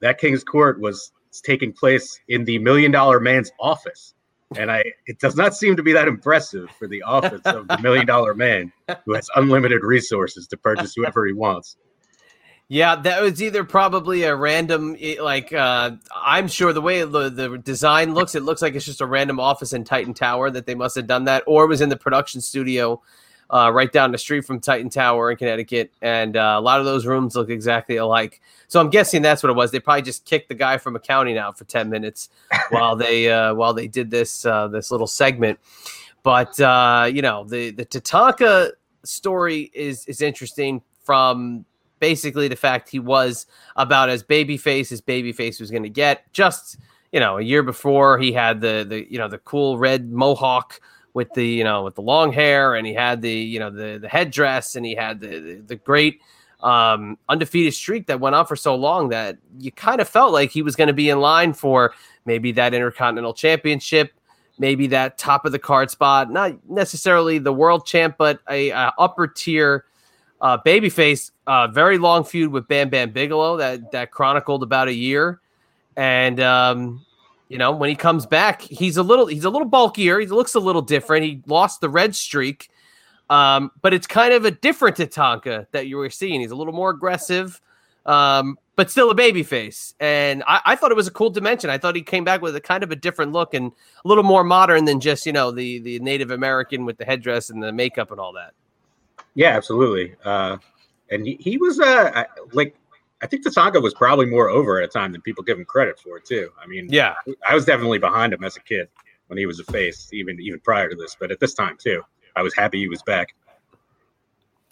that 0.01 0.19
King's 0.19 0.43
Court 0.43 0.81
was 0.81 1.12
taking 1.45 1.73
place 1.73 2.19
in 2.27 2.45
the 2.45 2.59
Million 2.59 2.91
Dollar 2.91 3.21
Man's 3.21 3.53
office 3.61 4.15
and 4.57 4.69
I 4.71 4.83
it 5.07 5.21
does 5.21 5.37
not 5.37 5.55
seem 5.55 5.77
to 5.77 5.83
be 5.85 5.93
that 5.93 6.09
impressive 6.09 6.69
for 6.73 6.89
the 6.89 7.03
office 7.03 7.43
of 7.45 7.69
the 7.69 7.79
million 7.79 8.07
dollar 8.07 8.35
man 8.35 8.73
who 9.05 9.15
has 9.15 9.29
unlimited 9.37 9.85
resources 9.85 10.49
to 10.49 10.57
purchase 10.57 10.95
whoever 10.97 11.25
he 11.25 11.33
wants. 11.33 11.77
Yeah, 12.67 12.97
that 12.97 13.21
was 13.21 13.41
either 13.43 13.65
probably 13.65 14.25
a 14.25 14.35
random 14.35 14.97
like 15.21 15.53
uh 15.53 15.93
I'm 16.13 16.49
sure 16.49 16.73
the 16.73 16.81
way 16.81 17.05
the, 17.05 17.31
the 17.31 17.59
design 17.59 18.15
looks, 18.15 18.35
it 18.35 18.43
looks 18.43 18.63
like 18.63 18.75
it's 18.75 18.85
just 18.85 19.01
a 19.01 19.06
random 19.06 19.39
office 19.39 19.73
in 19.73 19.85
Titan 19.85 20.15
Tower 20.15 20.51
that 20.51 20.67
they 20.67 20.75
must 20.75 20.97
have 20.97 21.06
done 21.06 21.25
that, 21.25 21.45
or 21.47 21.65
it 21.65 21.69
was 21.69 21.81
in 21.81 21.89
the 21.89 21.97
production 21.97 22.41
studio 22.41 23.01
uh, 23.52 23.70
right 23.73 23.93
down 23.93 24.12
the 24.12 24.19
street 24.19 24.44
from 24.44 24.61
Titan 24.61 24.88
Tower 24.88 25.31
in 25.31 25.37
Connecticut, 25.37 25.93
and 26.00 26.37
uh, 26.37 26.55
a 26.56 26.61
lot 26.61 26.79
of 26.79 26.87
those 26.87 27.05
rooms 27.05 27.35
look 27.35 27.50
exactly 27.50 27.97
alike. 27.97 28.41
So 28.69 28.81
I'm 28.81 28.91
guessing 28.91 29.23
that's 29.23 29.43
what 29.43 29.50
it 29.50 29.56
was. 29.56 29.73
They 29.73 29.81
probably 29.81 30.02
just 30.02 30.25
kicked 30.25 30.49
the 30.49 30.55
guy 30.55 30.79
from 30.79 30.94
accounting 30.94 31.37
out 31.37 31.58
for 31.58 31.64
ten 31.64 31.91
minutes 31.91 32.29
while 32.70 32.94
they 32.94 33.31
uh, 33.31 33.55
while 33.55 33.75
they 33.75 33.88
did 33.88 34.11
this 34.11 34.47
uh, 34.47 34.69
this 34.69 34.91
little 34.91 35.08
segment. 35.08 35.58
But 36.23 36.58
uh, 36.61 37.10
you 37.13 37.22
know 37.22 37.44
the 37.44 37.70
the 37.72 37.84
Tatanka 37.84 38.70
story 39.03 39.70
is 39.75 40.06
is 40.06 40.22
interesting 40.22 40.82
from 41.03 41.65
basically 41.98 42.48
the 42.48 42.56
fact 42.56 42.89
he 42.89 42.98
was 42.98 43.46
about 43.77 44.08
as 44.08 44.22
babyface 44.22 44.93
as 44.93 45.01
babyface 45.01 45.60
was 45.60 45.70
going 45.70 45.82
to 45.82 45.91
get. 45.91 46.32
Just 46.32 46.79
you 47.13 47.19
know, 47.19 47.39
a 47.39 47.43
year 47.43 47.63
before 47.63 48.19
he 48.19 48.32
had 48.32 48.60
the 48.60 48.86
the 48.89 49.10
you 49.10 49.19
know 49.19 49.29
the 49.29 49.39
cool 49.39 49.79
red 49.79 50.10
mohawk 50.10 50.81
with 51.14 51.32
the 51.34 51.46
you 51.46 51.64
know 51.64 51.84
with 51.84 51.94
the 51.94 52.02
long 52.02 52.32
hair 52.32 52.74
and 52.74 52.86
he 52.86 52.94
had 52.94 53.22
the 53.22 53.32
you 53.32 53.58
know 53.58 53.70
the 53.70 53.98
the 53.98 54.08
headdress 54.08 54.76
and 54.76 54.86
he 54.86 54.94
had 54.94 55.20
the 55.20 55.38
the, 55.38 55.55
the 55.67 55.76
great 55.76 56.20
um, 56.62 57.17
undefeated 57.29 57.72
streak 57.72 58.06
that 58.06 58.20
went 58.20 58.34
on 58.34 58.44
for 58.44 58.55
so 58.55 58.74
long 58.74 59.08
that 59.08 59.38
you 59.58 59.72
kind 59.72 60.00
of 60.00 60.08
felt 60.08 60.32
like 60.32 60.50
he 60.50 60.60
was 60.60 60.76
going 60.76 60.88
to 60.88 60.94
be 60.94 61.08
in 61.08 61.19
line 61.19 61.55
for 61.55 61.94
maybe 62.26 62.52
that 62.52 62.74
intercontinental 62.74 63.32
championship 63.32 64.12
maybe 64.58 64.86
that 64.86 65.17
top 65.17 65.46
of 65.46 65.52
the 65.52 65.58
card 65.58 65.90
spot 65.90 66.31
not 66.31 66.52
necessarily 66.69 67.38
the 67.38 67.52
world 67.52 67.86
champ 67.86 68.17
but 68.19 68.40
a, 68.50 68.70
a 68.70 68.93
upper 68.98 69.26
tier 69.26 69.86
uh, 70.40 70.58
babyface 70.64 71.31
uh, 71.46 71.69
very 71.69 71.98
long 71.98 72.24
feud 72.24 72.50
with 72.50 72.67
bam 72.69 72.88
bam 72.88 73.10
bigelow 73.10 73.56
that 73.56 73.90
that 73.93 74.10
chronicled 74.10 74.62
about 74.62 74.88
a 74.88 74.93
year. 74.93 75.40
And 75.96 76.40
um, 76.40 77.05
you 77.51 77.59
know, 77.59 77.73
when 77.73 77.91
he 77.91 77.97
comes 77.97 78.27
back, 78.27 78.63
he's 78.63 78.97
a 78.97 79.03
little 79.03 79.27
he's 79.27 79.45
a 79.45 79.51
little 79.51 79.67
bulkier. 79.67 80.21
He 80.21 80.27
looks 80.27 80.55
a 80.55 80.61
little 80.61 80.83
different. 80.83 81.25
He 81.25 81.43
lost 81.47 81.81
the 81.81 81.89
red 81.89 82.15
streak, 82.15 82.71
um, 83.29 83.73
but 83.83 83.93
it's 83.93 84.07
kind 84.07 84.33
of 84.33 84.45
a 84.45 84.53
different 84.53 84.97
Tatanka 84.97 85.67
that 85.73 85.89
you 85.89 85.97
were 85.97 86.11
seeing. 86.11 86.41
He's 86.41 86.53
a 86.53 86.55
little 86.55 86.73
more 86.73 86.91
aggressive, 86.91 87.61
um, 88.07 88.57
but 88.77 88.89
still 88.89 89.11
a 89.11 89.17
baby 89.17 89.43
face. 89.43 89.95
And 89.99 90.45
I, 90.47 90.61
I, 90.65 90.77
thought 90.77 90.93
it 90.93 90.97
was 90.97 91.09
a 91.09 91.11
cool 91.11 91.31
dimension. 91.31 91.71
I 91.71 91.79
thought 91.79 91.97
he 91.97 92.03
came 92.03 92.23
back 92.23 92.41
with 92.41 92.55
a 92.55 92.61
kind 92.61 92.85
of 92.85 92.93
a 92.93 92.97
different 92.97 93.33
look 93.33 93.53
and 93.53 93.73
a 94.05 94.09
little 94.09 94.23
more 94.23 94.45
modern 94.45 94.85
than 94.85 95.01
just 95.01 95.27
you 95.27 95.33
know 95.33 95.51
the 95.51 95.81
the 95.81 95.99
Native 95.99 96.31
American 96.31 96.85
with 96.85 96.99
the 96.99 97.05
headdress 97.05 97.51
and 97.51 97.61
the 97.61 97.73
makeup 97.73 98.13
and 98.13 98.21
all 98.21 98.33
that. 98.35 98.53
Yeah, 99.35 99.57
absolutely. 99.57 100.15
Uh, 100.25 100.59
and 101.11 101.27
he, 101.27 101.37
he 101.41 101.57
was 101.57 101.81
uh, 101.81 102.23
like 102.53 102.77
I 103.22 103.27
think 103.27 103.44
the 103.44 103.50
saga 103.50 103.81
was 103.81 103.94
probably 103.94 104.27
more 104.27 104.48
over 104.48 104.81
at 104.81 104.84
a 104.84 104.89
time 104.89 105.12
than 105.12 105.20
people 105.20 105.44
give 105.44 105.58
him 105.58 105.65
credit 105.65 105.98
for 105.98 106.19
too. 106.19 106.50
I 106.62 106.67
mean, 106.67 106.89
yeah, 106.91 107.15
I 107.48 107.55
was 107.55 107.65
definitely 107.65 107.98
behind 107.98 108.32
him 108.32 108.43
as 108.44 108.56
a 108.56 108.60
kid 108.60 108.89
when 109.27 109.39
he 109.39 109.46
was 109.46 109.60
a 109.60 109.65
face, 109.65 110.10
even 110.12 110.41
even 110.41 110.60
prior 110.60 110.89
to 110.89 110.96
this. 110.96 111.17
But 111.19 111.31
at 111.31 111.41
this 111.41 111.55
time 111.55 111.77
too, 111.79 112.03
I 112.36 112.43
was 112.43 112.55
happy 112.55 112.79
he 112.79 112.89
was 112.89 113.03
back. 113.03 113.34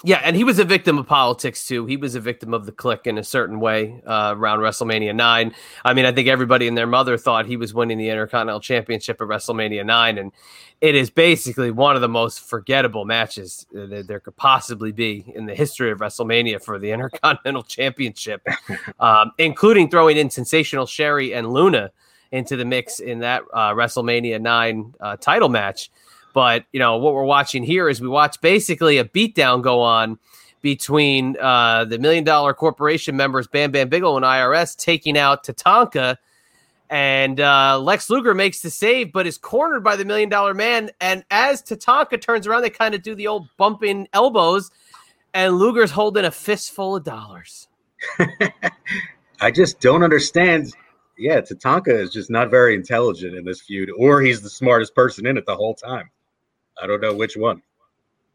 Yeah, 0.05 0.21
and 0.23 0.37
he 0.37 0.45
was 0.45 0.61
a 0.61 0.65
victim 0.65 0.97
of 0.97 1.09
politics 1.09 1.67
too. 1.67 1.85
He 1.87 1.97
was 1.97 2.15
a 2.15 2.21
victim 2.21 2.55
of 2.55 2.67
the 2.67 2.73
clique 2.73 3.09
in 3.09 3.19
a 3.19 3.25
certain 3.25 3.59
way 3.59 4.01
uh, 4.07 4.33
around 4.37 4.61
WrestleMania 4.61 5.13
nine. 5.13 5.53
I 5.85 5.93
mean, 5.93 6.05
I 6.05 6.13
think 6.13 6.29
everybody 6.29 6.69
and 6.69 6.79
their 6.79 6.87
mother 6.87 7.19
thought 7.19 7.47
he 7.47 7.57
was 7.57 7.75
winning 7.75 7.99
the 7.99 8.09
Intercontinental 8.09 8.61
Championship 8.61 9.21
at 9.21 9.27
WrestleMania 9.27 9.85
nine, 9.85 10.19
and 10.19 10.31
it 10.81 10.95
is 10.95 11.11
basically 11.11 11.73
one 11.73 11.97
of 11.97 12.03
the 12.03 12.09
most 12.09 12.41
forgettable 12.41 13.07
matches 13.07 13.67
that 13.73 14.07
there 14.07 14.21
could 14.21 14.37
possibly 14.37 14.93
be 14.93 15.25
in 15.35 15.47
the 15.47 15.55
history 15.55 15.91
of 15.91 15.99
WrestleMania 15.99 16.63
for 16.63 16.79
the 16.79 16.91
Intercontinental 16.93 17.65
Championship, 17.65 18.47
um, 19.01 19.33
including 19.39 19.91
throwing 19.91 20.17
in 20.17 20.31
Sensational 20.31 20.87
Sherri 20.87 21.35
and 21.35 21.53
Luna 21.53 21.91
into 22.31 22.57
the 22.57 22.65
mix 22.65 23.01
in 23.01 23.19
that 23.21 23.43
uh, 23.53 23.73
WrestleMania 23.73 24.41
nine 24.41 24.95
uh, 25.01 25.17
title 25.17 25.49
match. 25.49 25.91
But 26.39 26.67
you 26.71 26.79
know 26.79 26.99
what 26.99 27.15
we're 27.15 27.25
watching 27.25 27.65
here 27.65 27.89
is 27.89 28.01
we 28.01 28.07
watch 28.07 28.41
basically 28.41 28.99
a 28.99 29.05
beatdown 29.05 29.61
go 29.61 29.81
on 29.81 30.21
between 30.61 31.37
uh, 31.37 31.85
the 31.85 31.99
Million 31.99 32.23
Dollar 32.23 32.55
Corporation 32.55 33.17
members 33.17 33.49
Bam 33.49 33.73
Bam 33.73 33.89
Bigelow 33.89 34.17
and 34.19 34.25
IRS 34.25 34.77
taking 34.77 35.19
out 35.19 35.45
Tatanka, 35.45 36.17
and 36.91 37.41
uh, 37.41 37.81
Lex 37.81 38.09
Luger 38.09 38.35
makes 38.35 38.61
the 38.61 38.71
save, 38.71 39.13
but 39.13 39.27
is 39.27 39.37
cornered 39.37 39.83
by 39.83 39.97
the 39.97 40.05
Million 40.05 40.29
Dollar 40.29 40.55
Man. 40.55 40.91
And 41.01 41.25
as 41.29 41.61
Tatanka 41.61 42.21
turns 42.21 42.47
around, 42.47 42.63
they 42.63 42.71
kind 42.71 42.95
of 42.95 43.03
do 43.03 43.17
the 43.17 43.27
old 43.27 43.49
bumping 43.57 44.07
elbows, 44.13 44.71
and 45.35 45.59
Luger's 45.59 45.91
holding 45.91 46.25
a 46.25 46.31
fistful 46.31 46.95
of 46.95 47.03
dollars. 47.03 47.67
I 49.41 49.51
just 49.51 49.81
don't 49.81 50.05
understand. 50.05 50.73
Yeah, 51.19 51.41
Tatanka 51.41 51.89
is 51.89 52.13
just 52.13 52.31
not 52.31 52.49
very 52.49 52.77
intelligent 52.77 53.35
in 53.35 53.45
this 53.45 53.61
feud, 53.61 53.91
or 53.99 54.21
he's 54.21 54.43
the 54.43 54.51
smartest 54.51 54.95
person 54.95 55.27
in 55.27 55.37
it 55.37 55.45
the 55.45 55.57
whole 55.57 55.75
time. 55.75 56.09
I 56.81 56.87
don't 56.87 57.01
know 57.01 57.15
which 57.15 57.37
one. 57.37 57.63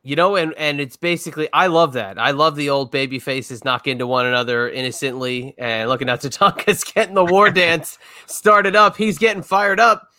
You 0.06 0.18
know, 0.18 0.36
and 0.36 0.54
and 0.58 0.82
it's 0.82 0.98
basically 0.98 1.48
I 1.54 1.68
love 1.68 1.94
that. 1.94 2.20
I 2.20 2.32
love 2.32 2.58
the 2.58 2.70
old 2.70 2.92
baby 2.92 3.20
faces 3.20 3.64
knock 3.64 3.88
into 3.88 4.06
one 4.06 4.26
another 4.26 4.70
innocently 4.70 5.56
and 5.58 5.88
looking 5.88 6.10
at 6.10 6.20
Tatanka's 6.20 6.84
getting 6.94 7.16
the 7.16 7.24
war 7.24 7.50
dance 7.50 7.98
started 8.26 8.76
up. 8.76 8.98
He's 8.98 9.18
getting 9.18 9.42
fired 9.42 9.80
up. 9.80 10.10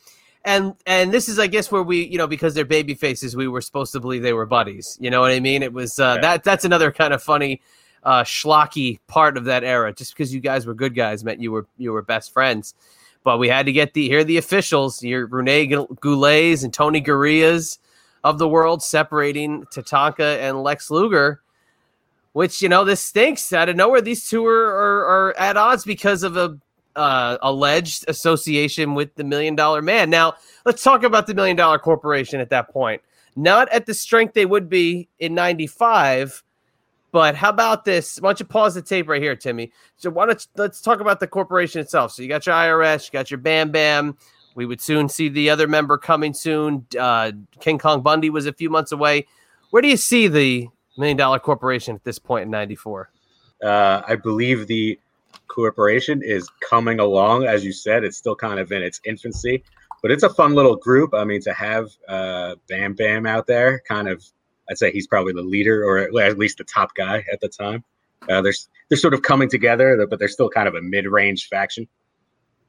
And 0.42 0.74
and 0.86 1.12
this 1.12 1.28
is 1.28 1.38
I 1.38 1.48
guess 1.48 1.70
where 1.70 1.82
we, 1.82 2.06
you 2.06 2.16
know, 2.16 2.26
because 2.26 2.54
they're 2.54 2.64
baby 2.64 2.94
faces, 2.94 3.36
we 3.36 3.46
were 3.46 3.60
supposed 3.60 3.92
to 3.92 4.00
believe 4.00 4.22
they 4.22 4.32
were 4.32 4.46
buddies. 4.46 4.96
You 5.02 5.10
know 5.10 5.20
what 5.20 5.32
I 5.32 5.40
mean? 5.40 5.62
It 5.62 5.74
was 5.74 5.98
uh, 5.98 6.14
yeah. 6.14 6.20
that 6.22 6.44
that's 6.44 6.64
another 6.64 6.90
kind 6.90 7.12
of 7.12 7.22
funny 7.22 7.60
uh 8.04 8.22
schlocky 8.22 9.00
part 9.06 9.36
of 9.36 9.44
that 9.44 9.64
era. 9.64 9.92
Just 9.92 10.14
because 10.14 10.32
you 10.32 10.40
guys 10.40 10.64
were 10.64 10.74
good 10.74 10.94
guys 10.94 11.24
meant 11.24 11.42
you 11.42 11.52
were 11.52 11.66
you 11.76 11.92
were 11.92 12.00
best 12.00 12.32
friends. 12.32 12.74
But 13.22 13.36
we 13.36 13.48
had 13.48 13.66
to 13.66 13.72
get 13.72 13.92
the 13.92 14.08
hear 14.08 14.24
the 14.24 14.38
officials, 14.38 15.02
your 15.02 15.26
Rene 15.26 15.66
Goulets 16.00 16.62
and 16.62 16.72
Tony 16.72 17.00
Gareas 17.00 17.78
of 18.24 18.38
the 18.38 18.48
world 18.48 18.82
separating 18.82 19.64
Tatanka 19.66 20.38
and 20.40 20.62
Lex 20.62 20.90
Luger, 20.90 21.42
which, 22.32 22.62
you 22.62 22.68
know, 22.68 22.84
this 22.84 23.00
stinks 23.00 23.52
out 23.52 23.68
of 23.68 23.76
nowhere. 23.76 24.00
These 24.00 24.28
two 24.28 24.44
are, 24.46 24.66
are, 24.66 25.04
are 25.04 25.38
at 25.38 25.56
odds 25.56 25.84
because 25.84 26.22
of 26.22 26.36
a 26.36 26.58
uh, 26.96 27.38
alleged 27.42 28.04
association 28.08 28.94
with 28.94 29.14
the 29.14 29.24
Million 29.24 29.54
Dollar 29.54 29.82
Man. 29.82 30.10
Now, 30.10 30.34
let's 30.64 30.82
talk 30.82 31.02
about 31.02 31.26
the 31.26 31.34
Million 31.34 31.56
Dollar 31.56 31.78
Corporation 31.78 32.40
at 32.40 32.50
that 32.50 32.70
point. 32.70 33.02
Not 33.36 33.68
at 33.70 33.86
the 33.86 33.94
strength 33.94 34.34
they 34.34 34.46
would 34.46 34.68
be 34.68 35.08
in 35.18 35.34
95, 35.34 36.42
but 37.12 37.34
how 37.34 37.50
about 37.50 37.84
this? 37.84 38.20
Why 38.20 38.28
don't 38.28 38.40
you 38.40 38.46
pause 38.46 38.74
the 38.74 38.82
tape 38.82 39.08
right 39.08 39.20
here, 39.20 39.36
Timmy? 39.36 39.72
So 39.96 40.08
why 40.08 40.26
don't 40.26 40.40
you, 40.40 40.62
let's 40.62 40.80
talk 40.80 41.00
about 41.00 41.20
the 41.20 41.26
corporation 41.26 41.80
itself. 41.80 42.12
So 42.12 42.22
you 42.22 42.28
got 42.28 42.46
your 42.46 42.54
IRS, 42.54 43.06
you 43.06 43.12
got 43.12 43.30
your 43.30 43.38
Bam 43.38 43.70
Bam, 43.70 44.16
we 44.54 44.66
would 44.66 44.80
soon 44.80 45.08
see 45.08 45.28
the 45.28 45.50
other 45.50 45.66
member 45.66 45.98
coming 45.98 46.32
soon. 46.34 46.86
Uh, 46.98 47.32
King 47.60 47.78
Kong 47.78 48.02
Bundy 48.02 48.30
was 48.30 48.46
a 48.46 48.52
few 48.52 48.70
months 48.70 48.92
away. 48.92 49.26
Where 49.70 49.82
do 49.82 49.88
you 49.88 49.96
see 49.96 50.28
the 50.28 50.68
Million 50.96 51.16
Dollar 51.16 51.38
Corporation 51.38 51.96
at 51.96 52.04
this 52.04 52.18
point 52.18 52.44
in 52.44 52.50
'94? 52.50 53.10
Uh, 53.62 54.02
I 54.06 54.16
believe 54.16 54.66
the 54.66 54.98
corporation 55.48 56.22
is 56.22 56.48
coming 56.68 57.00
along. 57.00 57.44
As 57.44 57.64
you 57.64 57.72
said, 57.72 58.04
it's 58.04 58.16
still 58.16 58.36
kind 58.36 58.60
of 58.60 58.70
in 58.72 58.82
its 58.82 59.00
infancy, 59.04 59.64
but 60.02 60.10
it's 60.10 60.22
a 60.22 60.28
fun 60.28 60.54
little 60.54 60.76
group. 60.76 61.14
I 61.14 61.24
mean, 61.24 61.40
to 61.42 61.52
have 61.52 61.90
uh, 62.08 62.56
Bam 62.68 62.94
Bam 62.94 63.26
out 63.26 63.46
there, 63.46 63.82
kind 63.88 64.08
of, 64.08 64.24
I'd 64.70 64.78
say 64.78 64.92
he's 64.92 65.06
probably 65.06 65.32
the 65.32 65.42
leader 65.42 65.84
or 65.84 65.98
at 65.98 66.38
least 66.38 66.58
the 66.58 66.64
top 66.64 66.94
guy 66.94 67.24
at 67.32 67.40
the 67.40 67.48
time. 67.48 67.84
Uh, 68.28 68.40
they're 68.40 68.54
they're 68.88 68.98
sort 68.98 69.14
of 69.14 69.22
coming 69.22 69.48
together, 69.48 70.06
but 70.08 70.18
they're 70.18 70.28
still 70.28 70.48
kind 70.48 70.68
of 70.68 70.74
a 70.74 70.82
mid-range 70.82 71.48
faction. 71.48 71.86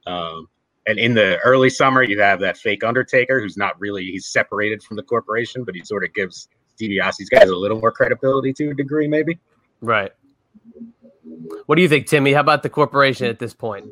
Um, 0.06 0.48
and 0.86 0.98
in 0.98 1.14
the 1.14 1.38
early 1.38 1.70
summer, 1.70 2.02
you 2.02 2.20
have 2.20 2.40
that 2.40 2.56
fake 2.56 2.84
Undertaker 2.84 3.40
who's 3.40 3.56
not 3.56 3.78
really 3.80 4.04
he's 4.04 4.26
separated 4.26 4.82
from 4.82 4.96
the 4.96 5.02
corporation, 5.02 5.64
but 5.64 5.74
he 5.74 5.84
sort 5.84 6.04
of 6.04 6.14
gives 6.14 6.48
DiBiase's 6.80 7.28
guys 7.28 7.48
a 7.48 7.56
little 7.56 7.80
more 7.80 7.90
credibility 7.90 8.52
to 8.54 8.70
a 8.70 8.74
degree, 8.74 9.08
maybe. 9.08 9.38
Right. 9.80 10.12
What 11.66 11.76
do 11.76 11.82
you 11.82 11.88
think, 11.88 12.06
Timmy? 12.06 12.32
How 12.32 12.40
about 12.40 12.62
the 12.62 12.70
corporation 12.70 13.26
at 13.26 13.38
this 13.38 13.52
point? 13.52 13.86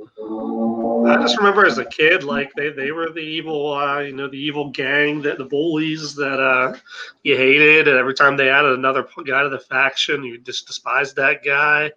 I 1.06 1.16
just 1.20 1.36
remember 1.36 1.66
as 1.66 1.78
a 1.78 1.84
kid, 1.84 2.22
like 2.22 2.52
they, 2.54 2.70
they 2.70 2.90
were 2.90 3.10
the 3.10 3.20
evil, 3.20 3.72
uh, 3.72 4.00
you 4.00 4.12
know, 4.12 4.28
the 4.28 4.38
evil 4.38 4.70
gang 4.70 5.20
that 5.22 5.36
the 5.36 5.44
bullies 5.44 6.14
that 6.14 6.40
uh, 6.40 6.74
you 7.22 7.36
hated, 7.36 7.88
and 7.88 7.98
every 7.98 8.14
time 8.14 8.36
they 8.36 8.48
added 8.48 8.78
another 8.78 9.06
guy 9.26 9.42
to 9.42 9.50
the 9.50 9.58
faction, 9.58 10.24
you 10.24 10.38
just 10.38 10.66
despised 10.66 11.16
that 11.16 11.44
guy. 11.44 11.92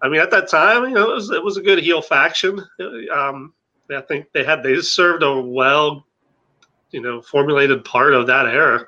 I 0.00 0.08
mean, 0.08 0.20
at 0.20 0.30
that 0.30 0.48
time, 0.48 0.84
you 0.84 0.94
know, 0.94 1.10
it 1.10 1.14
was 1.14 1.30
it 1.30 1.44
was 1.44 1.56
a 1.56 1.62
good 1.62 1.78
heel 1.78 2.00
faction. 2.00 2.64
Um, 3.14 3.52
I 3.94 4.00
think 4.02 4.32
they 4.32 4.44
had 4.44 4.62
they 4.62 4.80
served 4.80 5.22
a 5.22 5.40
well, 5.40 6.04
you 6.90 7.00
know, 7.00 7.20
formulated 7.22 7.84
part 7.84 8.14
of 8.14 8.26
that 8.26 8.46
era. 8.46 8.86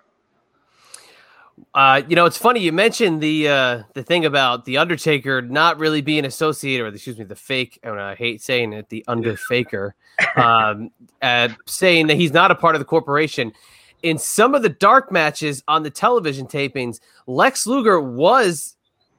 Uh, 1.75 2.03
you 2.09 2.17
know, 2.17 2.25
it's 2.25 2.39
funny 2.39 2.61
you 2.61 2.73
mentioned 2.73 3.21
the 3.21 3.49
uh, 3.49 3.83
the 3.95 4.03
thing 4.03 4.25
about 4.25 4.65
the 4.65 4.79
Undertaker 4.79 5.43
not 5.43 5.79
really 5.79 6.03
being 6.03 6.25
associated, 6.25 6.85
or 6.85 6.89
excuse 6.89 7.19
me, 7.19 7.25
the 7.25 7.37
fake. 7.37 7.79
And 7.83 8.01
I 8.01 8.15
hate 8.15 8.43
saying 8.43 8.73
it, 8.73 8.89
the 8.89 9.05
Underfaker, 9.09 9.95
um, 10.37 10.91
uh, 11.23 11.49
saying 11.67 12.09
that 12.09 12.17
he's 12.17 12.33
not 12.33 12.51
a 12.51 12.55
part 12.55 12.75
of 12.75 12.81
the 12.81 12.85
corporation. 12.85 13.53
In 14.03 14.19
some 14.19 14.55
of 14.55 14.63
the 14.63 14.69
dark 14.69 15.11
matches 15.11 15.63
on 15.67 15.83
the 15.83 15.91
television 15.91 16.47
tapings, 16.47 17.01
Lex 17.27 17.67
Luger 17.67 18.01
was 18.01 18.74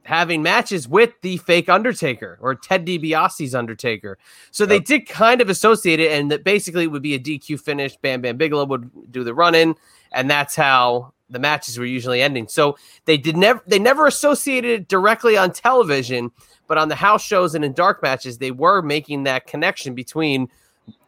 having 0.05 0.43
matches 0.43 0.87
with 0.87 1.11
the 1.21 1.37
fake 1.37 1.67
Undertaker 1.67 2.37
or 2.39 2.55
Ted 2.55 2.85
DiBiase's 2.85 3.55
Undertaker. 3.55 4.17
So 4.51 4.65
they 4.65 4.79
did 4.79 5.07
kind 5.07 5.41
of 5.41 5.49
associate 5.49 5.99
it, 5.99 6.11
and 6.11 6.31
that 6.31 6.43
basically 6.43 6.87
would 6.87 7.01
be 7.01 7.15
a 7.15 7.19
DQ 7.19 7.59
finish. 7.59 7.97
Bam 7.97 8.21
Bam 8.21 8.37
Bigelow 8.37 8.65
would 8.65 9.11
do 9.11 9.23
the 9.23 9.33
run 9.33 9.55
in, 9.55 9.75
and 10.11 10.29
that's 10.29 10.55
how 10.55 11.13
the 11.29 11.39
matches 11.39 11.79
were 11.79 11.85
usually 11.85 12.21
ending. 12.21 12.47
So 12.47 12.77
they 13.05 13.17
did 13.17 13.35
never 13.35 13.61
they 13.65 13.79
never 13.79 14.05
associated 14.05 14.81
it 14.81 14.87
directly 14.87 15.37
on 15.37 15.51
television, 15.51 16.31
but 16.67 16.77
on 16.77 16.89
the 16.89 16.95
house 16.95 17.23
shows 17.23 17.55
and 17.55 17.65
in 17.65 17.73
dark 17.73 18.03
matches, 18.03 18.37
they 18.37 18.51
were 18.51 18.81
making 18.81 19.23
that 19.23 19.47
connection 19.47 19.95
between 19.95 20.49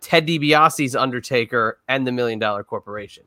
Ted 0.01 0.27
DiBiase's 0.27 0.95
Undertaker 0.95 1.79
and 1.87 2.07
the 2.07 2.11
Million 2.11 2.39
Dollar 2.39 2.63
Corporation. 2.63 3.23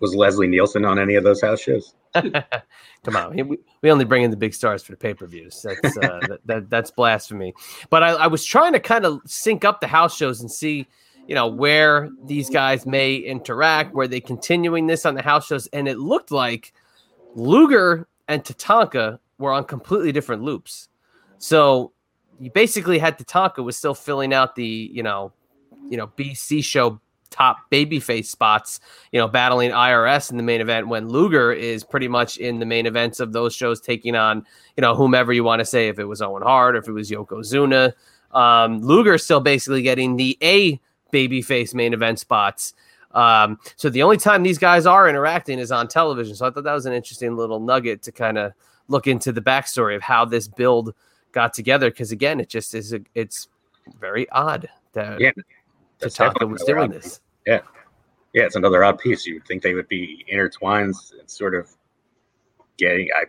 Was 0.00 0.14
Leslie 0.14 0.46
Nielsen 0.46 0.84
on 0.84 0.98
any 0.98 1.14
of 1.14 1.24
those 1.24 1.40
house 1.40 1.60
shows? 1.60 1.94
Come 2.14 3.16
on, 3.16 3.48
we, 3.48 3.58
we 3.82 3.90
only 3.90 4.04
bring 4.04 4.22
in 4.22 4.30
the 4.30 4.36
big 4.36 4.54
stars 4.54 4.82
for 4.82 4.92
the 4.92 4.98
pay 4.98 5.14
per 5.14 5.26
views. 5.26 5.62
That's 5.62 5.96
uh, 5.96 6.00
that, 6.28 6.40
that, 6.46 6.70
that's 6.70 6.90
blasphemy. 6.90 7.54
But 7.90 8.02
I, 8.02 8.10
I 8.10 8.26
was 8.26 8.44
trying 8.44 8.72
to 8.72 8.80
kind 8.80 9.04
of 9.04 9.20
sync 9.26 9.64
up 9.64 9.80
the 9.80 9.86
house 9.86 10.16
shows 10.16 10.40
and 10.40 10.50
see, 10.50 10.86
you 11.26 11.34
know, 11.34 11.46
where 11.46 12.10
these 12.24 12.50
guys 12.50 12.86
may 12.86 13.16
interact, 13.16 13.94
Were 13.94 14.08
they 14.08 14.20
continuing 14.20 14.86
this 14.86 15.06
on 15.06 15.14
the 15.14 15.22
house 15.22 15.46
shows, 15.46 15.66
and 15.68 15.88
it 15.88 15.98
looked 15.98 16.30
like 16.30 16.72
Luger 17.34 18.08
and 18.26 18.42
Tatanka 18.44 19.18
were 19.38 19.52
on 19.52 19.64
completely 19.64 20.12
different 20.12 20.42
loops. 20.42 20.88
So 21.38 21.92
you 22.40 22.50
basically 22.50 22.98
had 22.98 23.18
Tatanka 23.18 23.64
was 23.64 23.76
still 23.76 23.94
filling 23.94 24.32
out 24.32 24.54
the, 24.54 24.90
you 24.92 25.02
know, 25.02 25.32
you 25.88 25.96
know, 25.96 26.08
BC 26.08 26.64
show 26.64 27.00
top 27.30 27.70
babyface 27.70 28.26
spots, 28.26 28.80
you 29.12 29.20
know, 29.20 29.28
battling 29.28 29.70
IRS 29.70 30.30
in 30.30 30.36
the 30.36 30.42
main 30.42 30.60
event 30.60 30.88
when 30.88 31.08
Luger 31.08 31.52
is 31.52 31.84
pretty 31.84 32.08
much 32.08 32.38
in 32.38 32.58
the 32.58 32.66
main 32.66 32.86
events 32.86 33.20
of 33.20 33.32
those 33.32 33.54
shows, 33.54 33.80
taking 33.80 34.14
on, 34.16 34.44
you 34.76 34.80
know, 34.80 34.94
whomever 34.94 35.32
you 35.32 35.44
want 35.44 35.60
to 35.60 35.64
say, 35.64 35.88
if 35.88 35.98
it 35.98 36.04
was 36.04 36.22
Owen 36.22 36.42
Hart, 36.42 36.74
or 36.74 36.78
if 36.78 36.88
it 36.88 36.92
was 36.92 37.10
Yokozuna. 37.10 37.92
Um, 38.32 38.80
Luger 38.80 39.18
still 39.18 39.40
basically 39.40 39.82
getting 39.82 40.16
the 40.16 40.36
A 40.42 40.80
babyface 41.12 41.74
main 41.74 41.92
event 41.94 42.18
spots. 42.18 42.74
Um, 43.12 43.58
so 43.76 43.88
the 43.88 44.02
only 44.02 44.18
time 44.18 44.42
these 44.42 44.58
guys 44.58 44.86
are 44.86 45.08
interacting 45.08 45.58
is 45.58 45.72
on 45.72 45.88
television. 45.88 46.34
So 46.34 46.46
I 46.46 46.50
thought 46.50 46.64
that 46.64 46.74
was 46.74 46.86
an 46.86 46.92
interesting 46.92 47.36
little 47.36 47.60
nugget 47.60 48.02
to 48.02 48.12
kind 48.12 48.36
of 48.38 48.52
look 48.88 49.06
into 49.06 49.32
the 49.32 49.40
backstory 49.40 49.96
of 49.96 50.02
how 50.02 50.24
this 50.24 50.46
build 50.46 50.94
got 51.32 51.54
together. 51.54 51.90
Because 51.90 52.12
again, 52.12 52.40
it 52.40 52.48
just 52.48 52.74
is 52.74 52.92
a, 52.92 53.00
it's 53.14 53.48
very 53.98 54.28
odd 54.30 54.68
that 54.92 55.20
yeah. 55.20 55.30
Tatanka 56.00 56.48
was 56.48 56.62
doing 56.64 56.90
this. 56.90 57.20
Yeah. 57.46 57.60
Yeah, 58.34 58.44
it's 58.44 58.56
another 58.56 58.84
odd 58.84 58.98
piece. 58.98 59.26
You 59.26 59.34
would 59.34 59.46
think 59.46 59.62
they 59.62 59.74
would 59.74 59.88
be 59.88 60.24
intertwined 60.28 60.94
and 61.18 61.30
sort 61.30 61.54
of 61.54 61.68
getting 62.76 63.08
I 63.16 63.24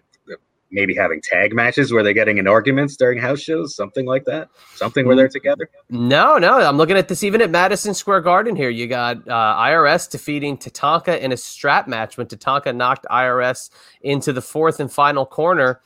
maybe 0.72 0.96
having 0.96 1.22
tag 1.22 1.54
matches 1.54 1.92
where 1.92 2.04
they're 2.04 2.14
getting 2.14 2.38
in 2.38 2.48
arguments 2.48 2.96
during 2.96 3.20
house 3.20 3.40
shows, 3.40 3.76
something 3.76 4.06
like 4.06 4.26
that, 4.26 4.50
something 4.76 5.06
where 5.06 5.16
they're 5.16 5.28
together. 5.28 5.70
No, 5.90 6.38
no, 6.38 6.60
I'm 6.60 6.78
looking 6.78 6.98
at 6.98 7.08
this 7.08 7.24
even 7.24 7.42
at 7.42 7.50
Madison 7.50 7.94
Square 7.94 8.22
Garden 8.22 8.56
here. 8.56 8.70
You 8.70 8.88
got 8.88 9.28
uh, 9.28 9.56
IRS 9.58 10.10
defeating 10.10 10.58
Tatanka 10.58 11.20
in 11.20 11.32
a 11.32 11.38
strap 11.38 11.88
match 11.88 12.18
when 12.18 12.28
Tatanka 12.28 12.76
knocked 12.76 13.06
IRS 13.10 13.70
into 14.02 14.34
the 14.34 14.42
fourth 14.42 14.80
and 14.80 14.92
final 14.92 15.26
corner. 15.26 15.82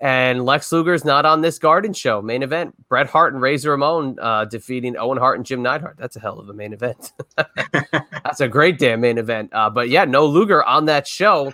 And 0.00 0.44
Lex 0.44 0.70
Luger's 0.70 1.04
not 1.04 1.26
on 1.26 1.40
this 1.40 1.58
Garden 1.58 1.92
show. 1.92 2.22
Main 2.22 2.44
event: 2.44 2.74
Bret 2.88 3.08
Hart 3.08 3.32
and 3.32 3.42
Razor 3.42 3.70
Ramon 3.72 4.16
uh, 4.20 4.44
defeating 4.44 4.96
Owen 4.96 5.18
Hart 5.18 5.38
and 5.38 5.44
Jim 5.46 5.60
Neidhart. 5.60 5.96
That's 5.98 6.14
a 6.14 6.20
hell 6.20 6.38
of 6.38 6.48
a 6.48 6.52
main 6.54 6.72
event. 6.72 7.12
That's 7.36 8.40
a 8.40 8.46
great 8.46 8.78
damn 8.78 9.00
main 9.00 9.18
event. 9.18 9.50
Uh, 9.52 9.68
but 9.70 9.88
yeah, 9.88 10.04
no 10.04 10.24
Luger 10.24 10.62
on 10.62 10.84
that 10.84 11.06
show. 11.08 11.52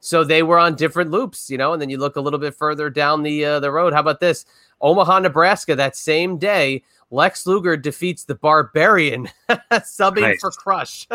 So 0.00 0.24
they 0.24 0.42
were 0.42 0.58
on 0.58 0.74
different 0.74 1.12
loops, 1.12 1.48
you 1.48 1.56
know. 1.56 1.72
And 1.72 1.80
then 1.80 1.88
you 1.88 1.96
look 1.98 2.16
a 2.16 2.20
little 2.20 2.40
bit 2.40 2.54
further 2.54 2.90
down 2.90 3.22
the 3.22 3.44
uh, 3.44 3.60
the 3.60 3.70
road. 3.70 3.92
How 3.92 4.00
about 4.00 4.18
this? 4.20 4.44
Omaha, 4.80 5.20
Nebraska. 5.20 5.76
That 5.76 5.96
same 5.96 6.36
day, 6.36 6.82
Lex 7.10 7.46
Luger 7.46 7.76
defeats 7.76 8.24
the 8.24 8.34
Barbarian, 8.34 9.28
subbing 9.72 10.22
Nice. 10.22 10.40
for 10.40 10.50
Crush, 10.50 11.06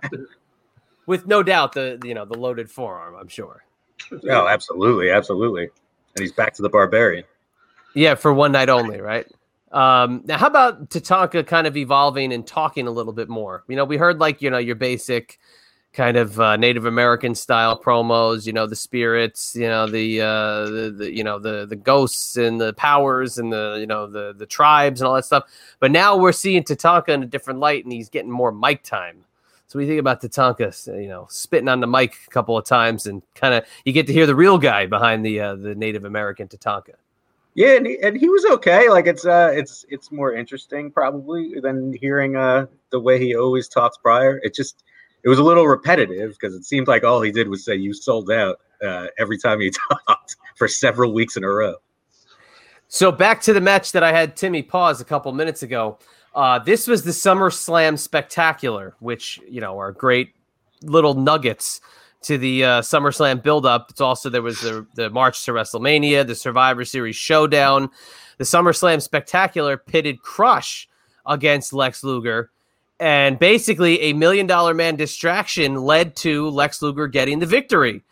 with 1.06 1.26
no 1.26 1.42
doubt 1.42 1.72
the 1.72 1.98
you 2.04 2.12
know 2.12 2.26
the 2.26 2.36
loaded 2.38 2.70
forearm. 2.70 3.14
I'm 3.18 3.28
sure. 3.28 3.64
Oh, 4.28 4.48
absolutely, 4.48 5.10
absolutely. 5.10 5.64
And 5.64 6.20
he's 6.20 6.32
back 6.32 6.54
to 6.54 6.62
the 6.62 6.68
barbarian. 6.68 7.24
Yeah, 7.94 8.14
for 8.14 8.32
one 8.32 8.52
night 8.52 8.68
only, 8.68 9.00
right? 9.00 9.26
Um, 9.72 10.22
now, 10.24 10.38
how 10.38 10.48
about 10.48 10.90
Tatanka 10.90 11.46
kind 11.46 11.66
of 11.66 11.76
evolving 11.76 12.32
and 12.32 12.46
talking 12.46 12.86
a 12.86 12.90
little 12.90 13.12
bit 13.12 13.28
more? 13.28 13.64
You 13.68 13.76
know, 13.76 13.84
we 13.84 13.96
heard 13.96 14.18
like 14.18 14.42
you 14.42 14.50
know 14.50 14.58
your 14.58 14.74
basic 14.74 15.38
kind 15.92 16.16
of 16.16 16.38
uh, 16.38 16.56
Native 16.56 16.86
American 16.86 17.34
style 17.34 17.80
promos. 17.80 18.46
You 18.46 18.52
know, 18.52 18.66
the 18.66 18.76
spirits. 18.76 19.54
You 19.54 19.68
know, 19.68 19.86
the, 19.86 20.20
uh, 20.20 20.64
the 20.64 20.94
the 20.98 21.16
you 21.16 21.22
know 21.22 21.38
the 21.38 21.66
the 21.66 21.76
ghosts 21.76 22.36
and 22.36 22.60
the 22.60 22.72
powers 22.74 23.38
and 23.38 23.52
the 23.52 23.76
you 23.78 23.86
know 23.86 24.06
the 24.06 24.34
the 24.36 24.46
tribes 24.46 25.00
and 25.00 25.08
all 25.08 25.14
that 25.14 25.24
stuff. 25.24 25.44
But 25.78 25.92
now 25.92 26.16
we're 26.16 26.32
seeing 26.32 26.64
Tatanka 26.64 27.10
in 27.10 27.22
a 27.22 27.26
different 27.26 27.60
light, 27.60 27.84
and 27.84 27.92
he's 27.92 28.08
getting 28.08 28.30
more 28.30 28.52
mic 28.52 28.82
time. 28.82 29.24
So 29.70 29.78
we 29.78 29.86
think 29.86 30.00
about 30.00 30.20
Tatanka, 30.20 31.00
you 31.00 31.06
know, 31.06 31.28
spitting 31.30 31.68
on 31.68 31.78
the 31.78 31.86
mic 31.86 32.16
a 32.26 32.30
couple 32.30 32.58
of 32.58 32.64
times, 32.64 33.06
and 33.06 33.22
kind 33.36 33.54
of 33.54 33.64
you 33.84 33.92
get 33.92 34.04
to 34.08 34.12
hear 34.12 34.26
the 34.26 34.34
real 34.34 34.58
guy 34.58 34.86
behind 34.86 35.24
the 35.24 35.38
uh, 35.38 35.54
the 35.54 35.76
Native 35.76 36.04
American 36.04 36.48
Tatanka. 36.48 36.94
Yeah, 37.54 37.76
and 37.76 37.86
he, 37.86 37.96
and 38.02 38.16
he 38.16 38.28
was 38.28 38.44
okay. 38.46 38.90
Like 38.90 39.06
it's 39.06 39.24
uh, 39.24 39.52
it's 39.54 39.86
it's 39.88 40.10
more 40.10 40.34
interesting 40.34 40.90
probably 40.90 41.60
than 41.60 41.92
hearing 41.92 42.34
uh 42.34 42.66
the 42.90 42.98
way 42.98 43.20
he 43.20 43.36
always 43.36 43.68
talks 43.68 43.96
prior. 43.96 44.40
It 44.42 44.56
just 44.56 44.82
it 45.22 45.28
was 45.28 45.38
a 45.38 45.44
little 45.44 45.68
repetitive 45.68 46.32
because 46.32 46.52
it 46.56 46.64
seemed 46.64 46.88
like 46.88 47.04
all 47.04 47.22
he 47.22 47.30
did 47.30 47.46
was 47.46 47.64
say 47.64 47.76
"you 47.76 47.94
sold 47.94 48.28
out" 48.28 48.58
uh, 48.84 49.06
every 49.20 49.38
time 49.38 49.60
he 49.60 49.70
talked 50.06 50.34
for 50.56 50.66
several 50.66 51.12
weeks 51.14 51.36
in 51.36 51.44
a 51.44 51.48
row. 51.48 51.76
So 52.88 53.12
back 53.12 53.40
to 53.42 53.52
the 53.52 53.60
match 53.60 53.92
that 53.92 54.02
I 54.02 54.10
had 54.10 54.34
Timmy 54.34 54.62
pause 54.62 55.00
a 55.00 55.04
couple 55.04 55.32
minutes 55.32 55.62
ago. 55.62 56.00
Uh, 56.34 56.58
this 56.60 56.86
was 56.86 57.02
the 57.02 57.10
SummerSlam 57.10 57.98
Spectacular, 57.98 58.94
which 59.00 59.40
you 59.48 59.60
know 59.60 59.78
are 59.78 59.92
great 59.92 60.34
little 60.82 61.14
nuggets 61.14 61.80
to 62.22 62.38
the 62.38 62.64
uh, 62.64 62.80
SummerSlam 62.82 63.42
build-up. 63.42 63.86
It's 63.90 64.00
also 64.00 64.28
there 64.28 64.42
was 64.42 64.60
the, 64.60 64.86
the 64.94 65.10
March 65.10 65.44
to 65.44 65.52
WrestleMania, 65.52 66.26
the 66.26 66.34
Survivor 66.34 66.84
Series 66.84 67.16
Showdown, 67.16 67.90
the 68.38 68.44
SummerSlam 68.44 69.00
Spectacular 69.00 69.76
pitted 69.76 70.20
Crush 70.22 70.88
against 71.26 71.72
Lex 71.72 72.04
Luger, 72.04 72.50
and 72.98 73.38
basically 73.38 74.00
a 74.00 74.12
Million 74.12 74.46
Dollar 74.46 74.74
Man 74.74 74.96
distraction 74.96 75.76
led 75.76 76.14
to 76.16 76.48
Lex 76.50 76.82
Luger 76.82 77.08
getting 77.08 77.38
the 77.38 77.46
victory. 77.46 78.02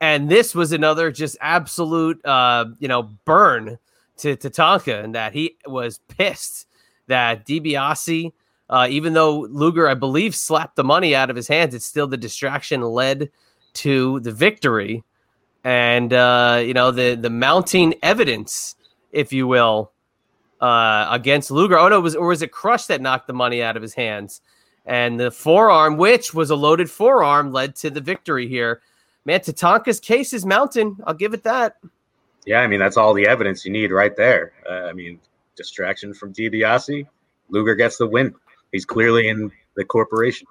And 0.00 0.28
this 0.28 0.54
was 0.54 0.72
another 0.72 1.10
just 1.10 1.36
absolute, 1.40 2.24
uh, 2.24 2.66
you 2.78 2.88
know, 2.88 3.04
burn 3.24 3.78
to 4.18 4.36
Tatanka, 4.36 5.02
and 5.02 5.14
that 5.14 5.32
he 5.32 5.56
was 5.66 6.00
pissed 6.08 6.66
that 7.08 7.46
DiBiase, 7.46 8.32
uh, 8.68 8.86
even 8.90 9.12
though 9.12 9.40
Luger, 9.50 9.88
I 9.88 9.94
believe, 9.94 10.34
slapped 10.34 10.76
the 10.76 10.84
money 10.84 11.14
out 11.14 11.30
of 11.30 11.36
his 11.36 11.48
hands, 11.48 11.74
it's 11.74 11.84
still 11.84 12.06
the 12.06 12.16
distraction 12.16 12.82
led 12.82 13.30
to 13.74 14.20
the 14.20 14.32
victory, 14.32 15.04
and 15.62 16.12
uh, 16.12 16.62
you 16.64 16.74
know 16.74 16.90
the 16.90 17.14
the 17.14 17.30
mounting 17.30 17.94
evidence, 18.02 18.74
if 19.12 19.32
you 19.32 19.46
will, 19.46 19.92
uh, 20.60 21.06
against 21.10 21.50
Luger. 21.50 21.78
Oh 21.78 21.88
no, 21.88 22.00
was 22.00 22.16
or 22.16 22.28
was 22.28 22.42
it 22.42 22.50
Crush 22.50 22.86
that 22.86 23.00
knocked 23.00 23.26
the 23.26 23.32
money 23.32 23.62
out 23.62 23.76
of 23.76 23.82
his 23.82 23.94
hands, 23.94 24.40
and 24.84 25.20
the 25.20 25.30
forearm, 25.30 25.96
which 25.96 26.34
was 26.34 26.50
a 26.50 26.56
loaded 26.56 26.90
forearm, 26.90 27.52
led 27.52 27.76
to 27.76 27.90
the 27.90 28.00
victory 28.00 28.48
here. 28.48 28.80
Man, 29.24 29.40
Tatanka's 29.40 30.00
case 30.00 30.32
is 30.32 30.46
mounting. 30.46 30.96
I'll 31.04 31.14
give 31.14 31.34
it 31.34 31.42
that. 31.44 31.76
Yeah, 32.46 32.60
I 32.60 32.66
mean 32.66 32.80
that's 32.80 32.96
all 32.96 33.12
the 33.12 33.26
evidence 33.26 33.64
you 33.64 33.72
need 33.72 33.90
right 33.90 34.16
there. 34.16 34.52
Uh, 34.68 34.84
I 34.84 34.92
mean, 34.92 35.20
distraction 35.56 36.14
from 36.14 36.32
DiBiase, 36.32 37.06
Luger 37.48 37.74
gets 37.74 37.96
the 37.96 38.06
win. 38.06 38.34
He's 38.72 38.84
clearly 38.84 39.28
in 39.28 39.50
the 39.76 39.84
corporation. 39.84 40.46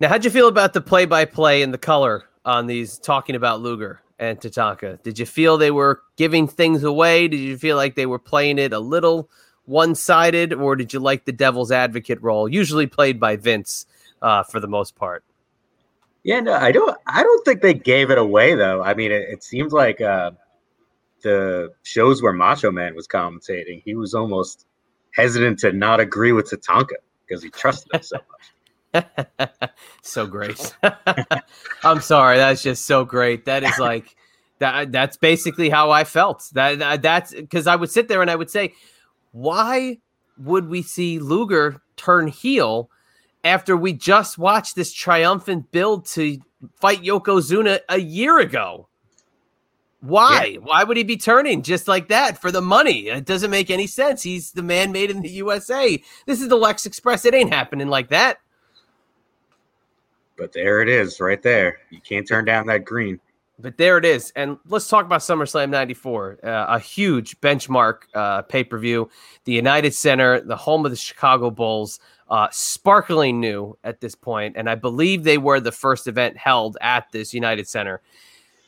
Now, 0.00 0.08
how'd 0.08 0.24
you 0.24 0.30
feel 0.30 0.48
about 0.48 0.72
the 0.72 0.80
play-by-play 0.80 1.62
and 1.62 1.72
the 1.72 1.78
color 1.78 2.24
on 2.44 2.66
these 2.66 2.98
talking 2.98 3.36
about 3.36 3.60
Luger 3.60 4.00
and 4.18 4.38
Tatanka? 4.38 5.02
Did 5.02 5.18
you 5.18 5.26
feel 5.26 5.56
they 5.56 5.70
were 5.70 6.02
giving 6.16 6.48
things 6.48 6.82
away? 6.82 7.28
Did 7.28 7.40
you 7.40 7.56
feel 7.56 7.76
like 7.76 7.94
they 7.94 8.06
were 8.06 8.18
playing 8.18 8.58
it 8.58 8.72
a 8.72 8.78
little 8.78 9.30
one-sided, 9.66 10.52
or 10.52 10.76
did 10.76 10.92
you 10.92 11.00
like 11.00 11.24
the 11.24 11.32
devil's 11.32 11.72
advocate 11.72 12.20
role, 12.22 12.48
usually 12.48 12.86
played 12.86 13.18
by 13.18 13.36
Vince 13.36 13.86
uh, 14.20 14.42
for 14.42 14.60
the 14.60 14.68
most 14.68 14.94
part? 14.94 15.24
Yeah, 16.22 16.40
no, 16.40 16.54
I 16.54 16.72
don't. 16.72 16.96
I 17.06 17.22
don't 17.22 17.44
think 17.44 17.62
they 17.62 17.74
gave 17.74 18.10
it 18.10 18.18
away 18.18 18.54
though. 18.54 18.82
I 18.82 18.94
mean, 18.94 19.12
it, 19.12 19.28
it 19.28 19.42
seems 19.44 19.72
like 19.72 20.00
uh, 20.00 20.32
the 21.24 21.72
shows 21.82 22.22
where 22.22 22.32
Macho 22.32 22.70
Man 22.70 22.94
was 22.94 23.08
commentating, 23.08 23.82
he 23.84 23.96
was 23.96 24.14
almost 24.14 24.66
hesitant 25.12 25.58
to 25.60 25.72
not 25.72 25.98
agree 25.98 26.30
with 26.30 26.48
Tatanka 26.48 26.94
because 27.26 27.42
he 27.42 27.50
trusted 27.50 27.92
him 27.92 28.02
so 28.02 28.18
much. 28.30 29.08
so 30.02 30.26
great. 30.26 30.76
I'm 31.84 32.00
sorry, 32.00 32.36
that's 32.36 32.62
just 32.62 32.86
so 32.86 33.04
great. 33.04 33.46
That 33.46 33.64
is 33.64 33.78
like 33.78 34.14
that. 34.60 34.92
That's 34.92 35.16
basically 35.16 35.68
how 35.68 35.90
I 35.90 36.04
felt. 36.04 36.48
That, 36.52 36.78
that 36.78 37.02
that's 37.02 37.34
because 37.34 37.66
I 37.66 37.74
would 37.74 37.90
sit 37.90 38.06
there 38.06 38.22
and 38.22 38.30
I 38.30 38.36
would 38.36 38.50
say, 38.50 38.74
why 39.32 39.98
would 40.38 40.68
we 40.68 40.82
see 40.82 41.18
Luger 41.18 41.82
turn 41.96 42.28
heel 42.28 42.90
after 43.42 43.76
we 43.76 43.92
just 43.92 44.38
watched 44.38 44.76
this 44.76 44.92
triumphant 44.92 45.72
build 45.72 46.06
to 46.06 46.38
fight 46.80 47.02
Yokozuna 47.02 47.80
a 47.88 47.98
year 47.98 48.38
ago? 48.38 48.88
Why? 50.04 50.52
Yeah. 50.52 50.58
Why 50.58 50.84
would 50.84 50.98
he 50.98 51.02
be 51.02 51.16
turning 51.16 51.62
just 51.62 51.88
like 51.88 52.08
that 52.08 52.38
for 52.38 52.50
the 52.50 52.60
money? 52.60 53.08
It 53.08 53.24
doesn't 53.24 53.50
make 53.50 53.70
any 53.70 53.86
sense. 53.86 54.22
He's 54.22 54.52
the 54.52 54.62
man 54.62 54.92
made 54.92 55.10
in 55.10 55.22
the 55.22 55.30
USA. 55.30 56.02
This 56.26 56.42
is 56.42 56.48
the 56.48 56.56
Lex 56.56 56.84
Express. 56.84 57.24
It 57.24 57.32
ain't 57.32 57.52
happening 57.52 57.88
like 57.88 58.10
that. 58.10 58.38
But 60.36 60.52
there 60.52 60.82
it 60.82 60.90
is, 60.90 61.20
right 61.20 61.42
there. 61.42 61.78
You 61.88 62.00
can't 62.02 62.28
turn 62.28 62.44
down 62.44 62.66
that 62.66 62.84
green. 62.84 63.18
But 63.58 63.78
there 63.78 63.96
it 63.96 64.04
is. 64.04 64.30
And 64.36 64.58
let's 64.66 64.88
talk 64.88 65.06
about 65.06 65.20
SummerSlam 65.20 65.70
94, 65.70 66.40
uh, 66.42 66.66
a 66.68 66.78
huge 66.78 67.40
benchmark 67.40 68.00
uh, 68.12 68.42
pay 68.42 68.62
per 68.62 68.76
view. 68.76 69.08
The 69.44 69.52
United 69.52 69.94
Center, 69.94 70.40
the 70.40 70.56
home 70.56 70.84
of 70.84 70.90
the 70.90 70.98
Chicago 70.98 71.50
Bulls, 71.50 71.98
uh, 72.28 72.48
sparkling 72.50 73.40
new 73.40 73.78
at 73.84 74.00
this 74.00 74.14
point, 74.14 74.56
And 74.58 74.68
I 74.68 74.74
believe 74.74 75.24
they 75.24 75.38
were 75.38 75.60
the 75.60 75.72
first 75.72 76.08
event 76.08 76.36
held 76.36 76.76
at 76.82 77.10
this 77.10 77.32
United 77.32 77.68
Center. 77.68 78.02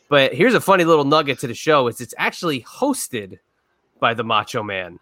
But 0.08 0.34
here's 0.34 0.54
a 0.54 0.60
funny 0.60 0.84
little 0.84 1.04
nugget 1.04 1.38
to 1.40 1.46
the 1.46 1.54
show 1.54 1.88
is 1.88 2.00
it's 2.00 2.14
actually 2.16 2.62
hosted 2.62 3.38
by 3.98 4.14
the 4.14 4.24
Macho 4.24 4.62
Man. 4.62 4.98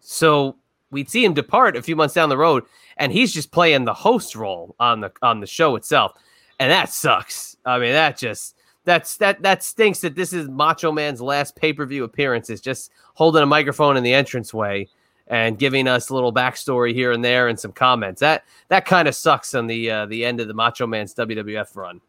So 0.00 0.56
we'd 0.90 1.10
see 1.10 1.24
him 1.24 1.34
depart 1.34 1.76
a 1.76 1.82
few 1.82 1.96
months 1.96 2.14
down 2.14 2.28
the 2.28 2.38
road, 2.38 2.64
and 2.96 3.12
he's 3.12 3.34
just 3.34 3.50
playing 3.50 3.84
the 3.84 3.94
host 3.94 4.34
role 4.34 4.74
on 4.80 5.00
the 5.00 5.12
on 5.22 5.40
the 5.40 5.46
show 5.46 5.76
itself. 5.76 6.12
And 6.58 6.70
that 6.70 6.88
sucks. 6.88 7.56
I 7.66 7.78
mean, 7.78 7.92
that 7.92 8.16
just 8.16 8.56
that's 8.84 9.16
that 9.18 9.42
that 9.42 9.62
stinks 9.62 10.00
that 10.00 10.14
this 10.14 10.32
is 10.32 10.48
Macho 10.48 10.90
Man's 10.90 11.20
last 11.20 11.56
pay-per-view 11.56 12.04
appearance 12.04 12.48
is 12.48 12.60
just 12.60 12.92
holding 13.14 13.42
a 13.42 13.46
microphone 13.46 13.96
in 13.96 14.04
the 14.04 14.14
entranceway 14.14 14.88
and 15.28 15.58
giving 15.58 15.88
us 15.88 16.08
a 16.08 16.14
little 16.14 16.32
backstory 16.32 16.94
here 16.94 17.12
and 17.12 17.24
there 17.24 17.48
and 17.48 17.58
some 17.58 17.72
comments. 17.72 18.20
That 18.20 18.44
that 18.68 18.86
kind 18.86 19.08
of 19.08 19.14
sucks 19.14 19.54
on 19.54 19.66
the 19.66 19.90
uh, 19.90 20.06
the 20.06 20.24
end 20.24 20.40
of 20.40 20.48
the 20.48 20.54
Macho 20.54 20.86
Man's 20.86 21.14
WWF 21.14 21.76
run. 21.76 22.00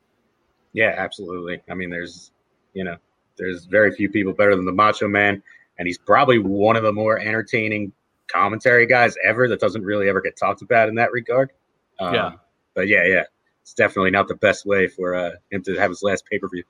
Yeah, 0.74 0.94
absolutely. 0.96 1.60
I 1.70 1.74
mean, 1.74 1.90
there's, 1.90 2.32
you 2.78 2.84
know, 2.84 2.96
there's 3.38 3.66
very 3.66 3.92
few 3.92 4.08
people 4.08 4.34
better 4.34 4.56
than 4.56 4.66
the 4.66 4.72
Macho 4.72 5.08
Man, 5.08 5.42
and 5.80 5.88
he's 5.88 5.98
probably 5.98 6.38
one 6.38 6.76
of 6.76 6.84
the 6.84 6.94
more 6.94 7.18
entertaining 7.20 7.92
commentary 8.28 8.86
guys 8.86 9.16
ever 9.24 9.48
that 9.48 9.60
doesn't 9.60 9.84
really 9.84 10.08
ever 10.10 10.22
get 10.22 10.38
talked 10.38 10.62
about 10.62 10.90
in 10.90 10.96
that 10.96 11.12
regard. 11.12 11.52
Um, 12.00 12.14
Yeah. 12.14 12.32
But 12.76 12.88
yeah, 12.88 13.06
yeah, 13.06 13.24
it's 13.64 13.74
definitely 13.74 14.12
not 14.12 14.28
the 14.28 14.36
best 14.36 14.68
way 14.68 14.88
for 14.88 15.16
uh, 15.16 15.32
him 15.50 15.64
to 15.64 15.76
have 15.78 15.90
his 15.90 16.04
last 16.04 16.24
pay 16.30 16.38
per 16.38 16.48
view. 16.48 16.64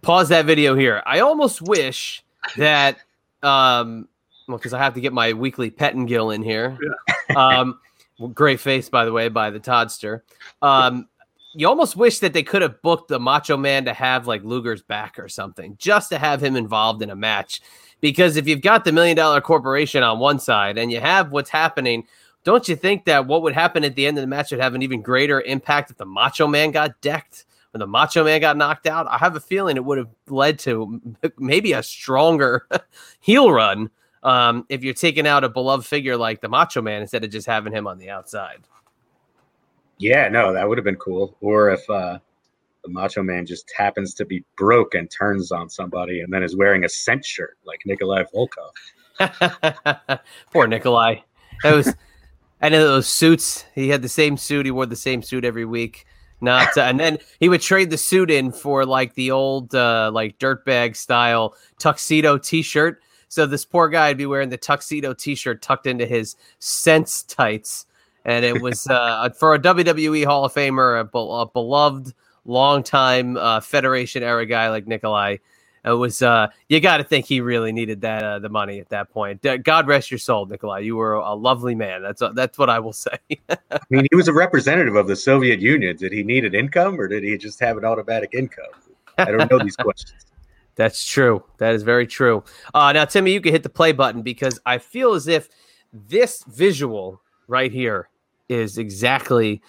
Pause 0.00 0.30
that 0.30 0.46
video 0.46 0.74
here. 0.74 1.02
I 1.04 1.20
almost 1.20 1.60
wish 1.60 2.24
that 2.56 2.98
um 3.42 4.08
well 4.48 4.56
because 4.58 4.72
I 4.72 4.78
have 4.78 4.94
to 4.94 5.00
get 5.00 5.12
my 5.12 5.34
weekly 5.34 5.70
Pettengill 5.70 6.30
in 6.30 6.42
here. 6.42 6.78
Um 7.36 7.78
well, 8.18 8.28
great 8.28 8.60
face 8.60 8.88
by 8.88 9.04
the 9.04 9.12
way 9.12 9.28
by 9.28 9.50
the 9.50 9.60
Toddster. 9.60 10.20
Um 10.62 11.08
you 11.54 11.68
almost 11.68 11.96
wish 11.96 12.18
that 12.18 12.32
they 12.32 12.42
could 12.42 12.62
have 12.62 12.82
booked 12.82 13.08
the 13.08 13.20
Macho 13.20 13.56
Man 13.56 13.84
to 13.84 13.94
have 13.94 14.26
like 14.26 14.42
Luger's 14.42 14.82
back 14.82 15.18
or 15.18 15.28
something, 15.28 15.76
just 15.78 16.10
to 16.10 16.18
have 16.18 16.42
him 16.42 16.56
involved 16.56 17.02
in 17.02 17.10
a 17.10 17.16
match. 17.16 17.60
Because 18.00 18.36
if 18.36 18.46
you've 18.46 18.60
got 18.60 18.84
the 18.84 18.92
million 18.92 19.16
dollar 19.16 19.40
corporation 19.40 20.02
on 20.02 20.18
one 20.18 20.38
side 20.38 20.76
and 20.76 20.92
you 20.92 21.00
have 21.00 21.30
what's 21.30 21.50
happening, 21.50 22.06
don't 22.42 22.68
you 22.68 22.76
think 22.76 23.06
that 23.06 23.26
what 23.26 23.42
would 23.42 23.54
happen 23.54 23.84
at 23.84 23.94
the 23.94 24.06
end 24.06 24.18
of 24.18 24.22
the 24.22 24.28
match 24.28 24.50
would 24.50 24.60
have 24.60 24.74
an 24.74 24.82
even 24.82 25.00
greater 25.00 25.40
impact 25.40 25.90
if 25.90 25.96
the 25.96 26.04
Macho 26.04 26.46
Man 26.46 26.70
got 26.70 27.00
decked? 27.00 27.46
When 27.72 27.80
the 27.80 27.86
Macho 27.86 28.22
Man 28.22 28.40
got 28.40 28.56
knocked 28.56 28.86
out, 28.86 29.06
I 29.08 29.18
have 29.18 29.34
a 29.34 29.40
feeling 29.40 29.76
it 29.76 29.84
would 29.84 29.98
have 29.98 30.10
led 30.28 30.58
to 30.60 31.00
maybe 31.38 31.72
a 31.72 31.82
stronger 31.82 32.68
heel 33.20 33.50
run 33.50 33.90
um, 34.22 34.64
if 34.68 34.84
you're 34.84 34.94
taking 34.94 35.26
out 35.26 35.42
a 35.42 35.48
beloved 35.48 35.86
figure 35.86 36.16
like 36.16 36.40
the 36.40 36.48
Macho 36.48 36.82
Man 36.82 37.02
instead 37.02 37.24
of 37.24 37.30
just 37.30 37.46
having 37.46 37.72
him 37.72 37.86
on 37.86 37.98
the 37.98 38.10
outside. 38.10 38.58
Yeah, 40.04 40.28
no, 40.28 40.52
that 40.52 40.68
would 40.68 40.76
have 40.76 40.84
been 40.84 40.96
cool. 40.96 41.34
Or 41.40 41.70
if 41.70 41.88
uh, 41.88 42.18
the 42.82 42.90
Macho 42.90 43.22
Man 43.22 43.46
just 43.46 43.72
happens 43.74 44.12
to 44.16 44.26
be 44.26 44.44
broke 44.54 44.94
and 44.94 45.10
turns 45.10 45.50
on 45.50 45.70
somebody 45.70 46.20
and 46.20 46.30
then 46.30 46.42
is 46.42 46.54
wearing 46.54 46.84
a 46.84 46.90
cent 46.90 47.24
shirt 47.24 47.56
like 47.64 47.80
Nikolai 47.86 48.24
Volkov. 48.34 50.20
Poor 50.52 50.66
Nikolai. 50.66 51.20
That 51.62 51.74
was, 51.74 51.94
and 52.60 52.74
those 52.74 53.08
suits. 53.08 53.64
He 53.74 53.88
had 53.88 54.02
the 54.02 54.10
same 54.10 54.36
suit. 54.36 54.66
He 54.66 54.70
wore 54.70 54.84
the 54.84 54.94
same 54.94 55.22
suit 55.22 55.42
every 55.42 55.64
week. 55.64 56.04
Not, 56.42 56.76
uh, 56.76 56.82
and 56.82 57.00
then 57.00 57.16
he 57.40 57.48
would 57.48 57.62
trade 57.62 57.88
the 57.88 57.96
suit 57.96 58.30
in 58.30 58.52
for 58.52 58.84
like 58.84 59.14
the 59.14 59.30
old, 59.30 59.74
uh, 59.74 60.10
like 60.12 60.38
dirtbag 60.38 60.96
style 60.96 61.54
tuxedo 61.78 62.36
T-shirt. 62.36 63.00
So 63.28 63.46
this 63.46 63.64
poor 63.64 63.88
guy 63.88 64.08
would 64.08 64.18
be 64.18 64.26
wearing 64.26 64.50
the 64.50 64.58
tuxedo 64.58 65.14
T-shirt 65.14 65.62
tucked 65.62 65.86
into 65.86 66.04
his 66.04 66.36
sense 66.58 67.22
tights 67.22 67.86
and 68.24 68.44
it 68.44 68.60
was 68.60 68.86
uh, 68.86 69.28
for 69.30 69.54
a 69.54 69.58
WWE 69.58 70.24
Hall 70.24 70.44
of 70.44 70.54
Famer, 70.54 71.00
a, 71.00 71.04
be- 71.04 71.10
a 71.14 71.46
beloved, 71.46 72.14
longtime 72.44 73.36
uh, 73.36 73.60
Federation 73.60 74.22
era 74.22 74.46
guy 74.46 74.70
like 74.70 74.86
Nikolai. 74.86 75.38
It 75.84 75.90
was 75.90 76.22
uh, 76.22 76.48
you 76.70 76.80
got 76.80 76.96
to 76.96 77.04
think 77.04 77.26
he 77.26 77.42
really 77.42 77.70
needed 77.70 78.00
that 78.02 78.22
uh, 78.22 78.38
the 78.38 78.48
money 78.48 78.80
at 78.80 78.88
that 78.88 79.10
point. 79.10 79.44
God 79.64 79.86
rest 79.86 80.10
your 80.10 80.16
soul, 80.16 80.46
Nikolai. 80.46 80.78
You 80.78 80.96
were 80.96 81.12
a 81.12 81.34
lovely 81.34 81.74
man. 81.74 82.00
That's 82.00 82.22
uh, 82.22 82.32
that's 82.32 82.56
what 82.56 82.70
I 82.70 82.78
will 82.78 82.94
say. 82.94 83.18
I 83.50 83.78
mean, 83.90 84.06
he 84.10 84.16
was 84.16 84.26
a 84.26 84.32
representative 84.32 84.96
of 84.96 85.08
the 85.08 85.16
Soviet 85.16 85.60
Union. 85.60 85.94
Did 85.96 86.12
he 86.12 86.22
need 86.22 86.46
an 86.46 86.54
income, 86.54 86.98
or 86.98 87.06
did 87.06 87.22
he 87.22 87.36
just 87.36 87.60
have 87.60 87.76
an 87.76 87.84
automatic 87.84 88.30
income? 88.32 88.64
I 89.18 89.26
don't 89.26 89.50
know 89.50 89.58
these 89.58 89.76
questions. 89.80 90.24
That's 90.74 91.06
true. 91.06 91.44
That 91.58 91.74
is 91.74 91.82
very 91.82 92.06
true. 92.06 92.42
Uh, 92.72 92.92
now, 92.92 93.04
Timmy, 93.04 93.32
you 93.32 93.42
can 93.42 93.52
hit 93.52 93.62
the 93.62 93.68
play 93.68 93.92
button 93.92 94.22
because 94.22 94.58
I 94.64 94.78
feel 94.78 95.12
as 95.12 95.28
if 95.28 95.50
this 95.92 96.42
visual 96.44 97.20
right 97.46 97.70
here 97.70 98.08
is 98.48 98.78
exactly 98.78 99.62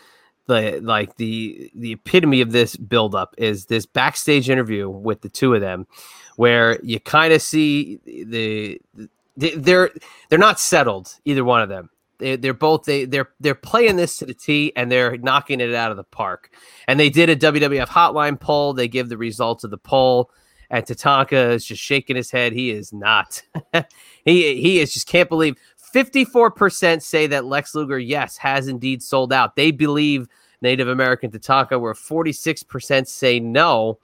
the 0.47 0.79
like 0.81 1.17
the 1.17 1.71
the 1.75 1.93
epitome 1.93 2.41
of 2.41 2.51
this 2.51 2.75
buildup 2.75 3.33
is 3.37 3.65
this 3.65 3.85
backstage 3.85 4.49
interview 4.49 4.89
with 4.89 5.21
the 5.21 5.29
two 5.29 5.53
of 5.53 5.61
them, 5.61 5.87
where 6.35 6.79
you 6.83 6.99
kind 6.99 7.33
of 7.33 7.41
see 7.41 7.99
the, 8.05 8.79
the 8.95 9.09
they're 9.57 9.91
they're 10.29 10.39
not 10.39 10.59
settled 10.59 11.15
either 11.25 11.43
one 11.43 11.61
of 11.61 11.69
them. 11.69 11.89
They, 12.17 12.35
they're 12.37 12.53
both 12.53 12.83
they 12.83 13.05
they're 13.05 13.29
they're 13.39 13.55
playing 13.55 13.97
this 13.97 14.17
to 14.17 14.25
the 14.25 14.33
T 14.33 14.71
and 14.75 14.91
they're 14.91 15.17
knocking 15.17 15.59
it 15.59 15.73
out 15.73 15.91
of 15.91 15.97
the 15.97 16.03
park. 16.03 16.51
And 16.87 16.99
they 16.99 17.09
did 17.09 17.29
a 17.29 17.35
WWF 17.35 17.87
hotline 17.87 18.39
poll. 18.39 18.73
They 18.73 18.87
give 18.87 19.09
the 19.09 19.17
results 19.17 19.63
of 19.63 19.71
the 19.71 19.77
poll. 19.77 20.31
And 20.69 20.83
Tatanka 20.83 21.51
is 21.51 21.65
just 21.65 21.81
shaking 21.81 22.15
his 22.15 22.31
head. 22.31 22.53
He 22.53 22.71
is 22.71 22.91
not. 22.91 23.41
he 24.25 24.61
he 24.61 24.79
is 24.79 24.93
just 24.93 25.07
can't 25.07 25.29
believe 25.29 25.57
54% 25.95 27.01
say 27.01 27.25
that 27.27 27.45
Lex 27.45 27.73
Luger, 27.73 27.97
yes, 27.97 28.35
has 28.37 28.67
indeed 28.67 29.01
sold 29.01 29.31
out. 29.31 29.55
They 29.55 29.71
believe 29.71 30.27
Native 30.61 30.89
American 30.89 31.31
Tatanka, 31.31 31.79
where 31.79 31.93
46% 31.93 33.07
say 33.07 33.39
no. 33.39 33.97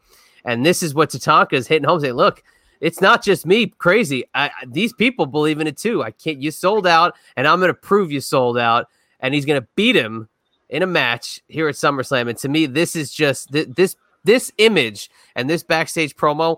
And 0.45 0.65
this 0.65 0.81
is 0.81 0.95
what 0.95 1.09
Tatanka 1.09 1.53
is 1.53 1.67
hitting 1.67 1.87
home 1.87 1.99
saying, 1.99 2.13
look, 2.13 2.43
it's 2.79 3.01
not 3.01 3.21
just 3.21 3.45
me 3.45 3.67
crazy. 3.67 4.23
I, 4.33 4.49
these 4.65 4.93
people 4.93 5.25
believe 5.25 5.59
in 5.59 5.67
it 5.67 5.77
too. 5.77 6.01
I 6.01 6.11
can't, 6.11 6.41
you 6.41 6.49
sold 6.49 6.87
out, 6.87 7.15
and 7.35 7.45
I'm 7.45 7.59
going 7.59 7.67
to 7.67 7.73
prove 7.73 8.11
you 8.11 8.21
sold 8.21 8.57
out. 8.57 8.87
And 9.19 9.33
he's 9.33 9.45
going 9.45 9.61
to 9.61 9.67
beat 9.75 9.95
him 9.95 10.29
in 10.69 10.81
a 10.81 10.87
match 10.87 11.41
here 11.47 11.67
at 11.67 11.75
SummerSlam. 11.75 12.29
And 12.29 12.37
to 12.39 12.49
me, 12.49 12.65
this 12.65 12.95
is 12.95 13.11
just 13.13 13.51
this 13.51 13.95
this 14.23 14.51
image 14.57 15.09
and 15.35 15.49
this 15.49 15.63
backstage 15.63 16.15
promo 16.15 16.57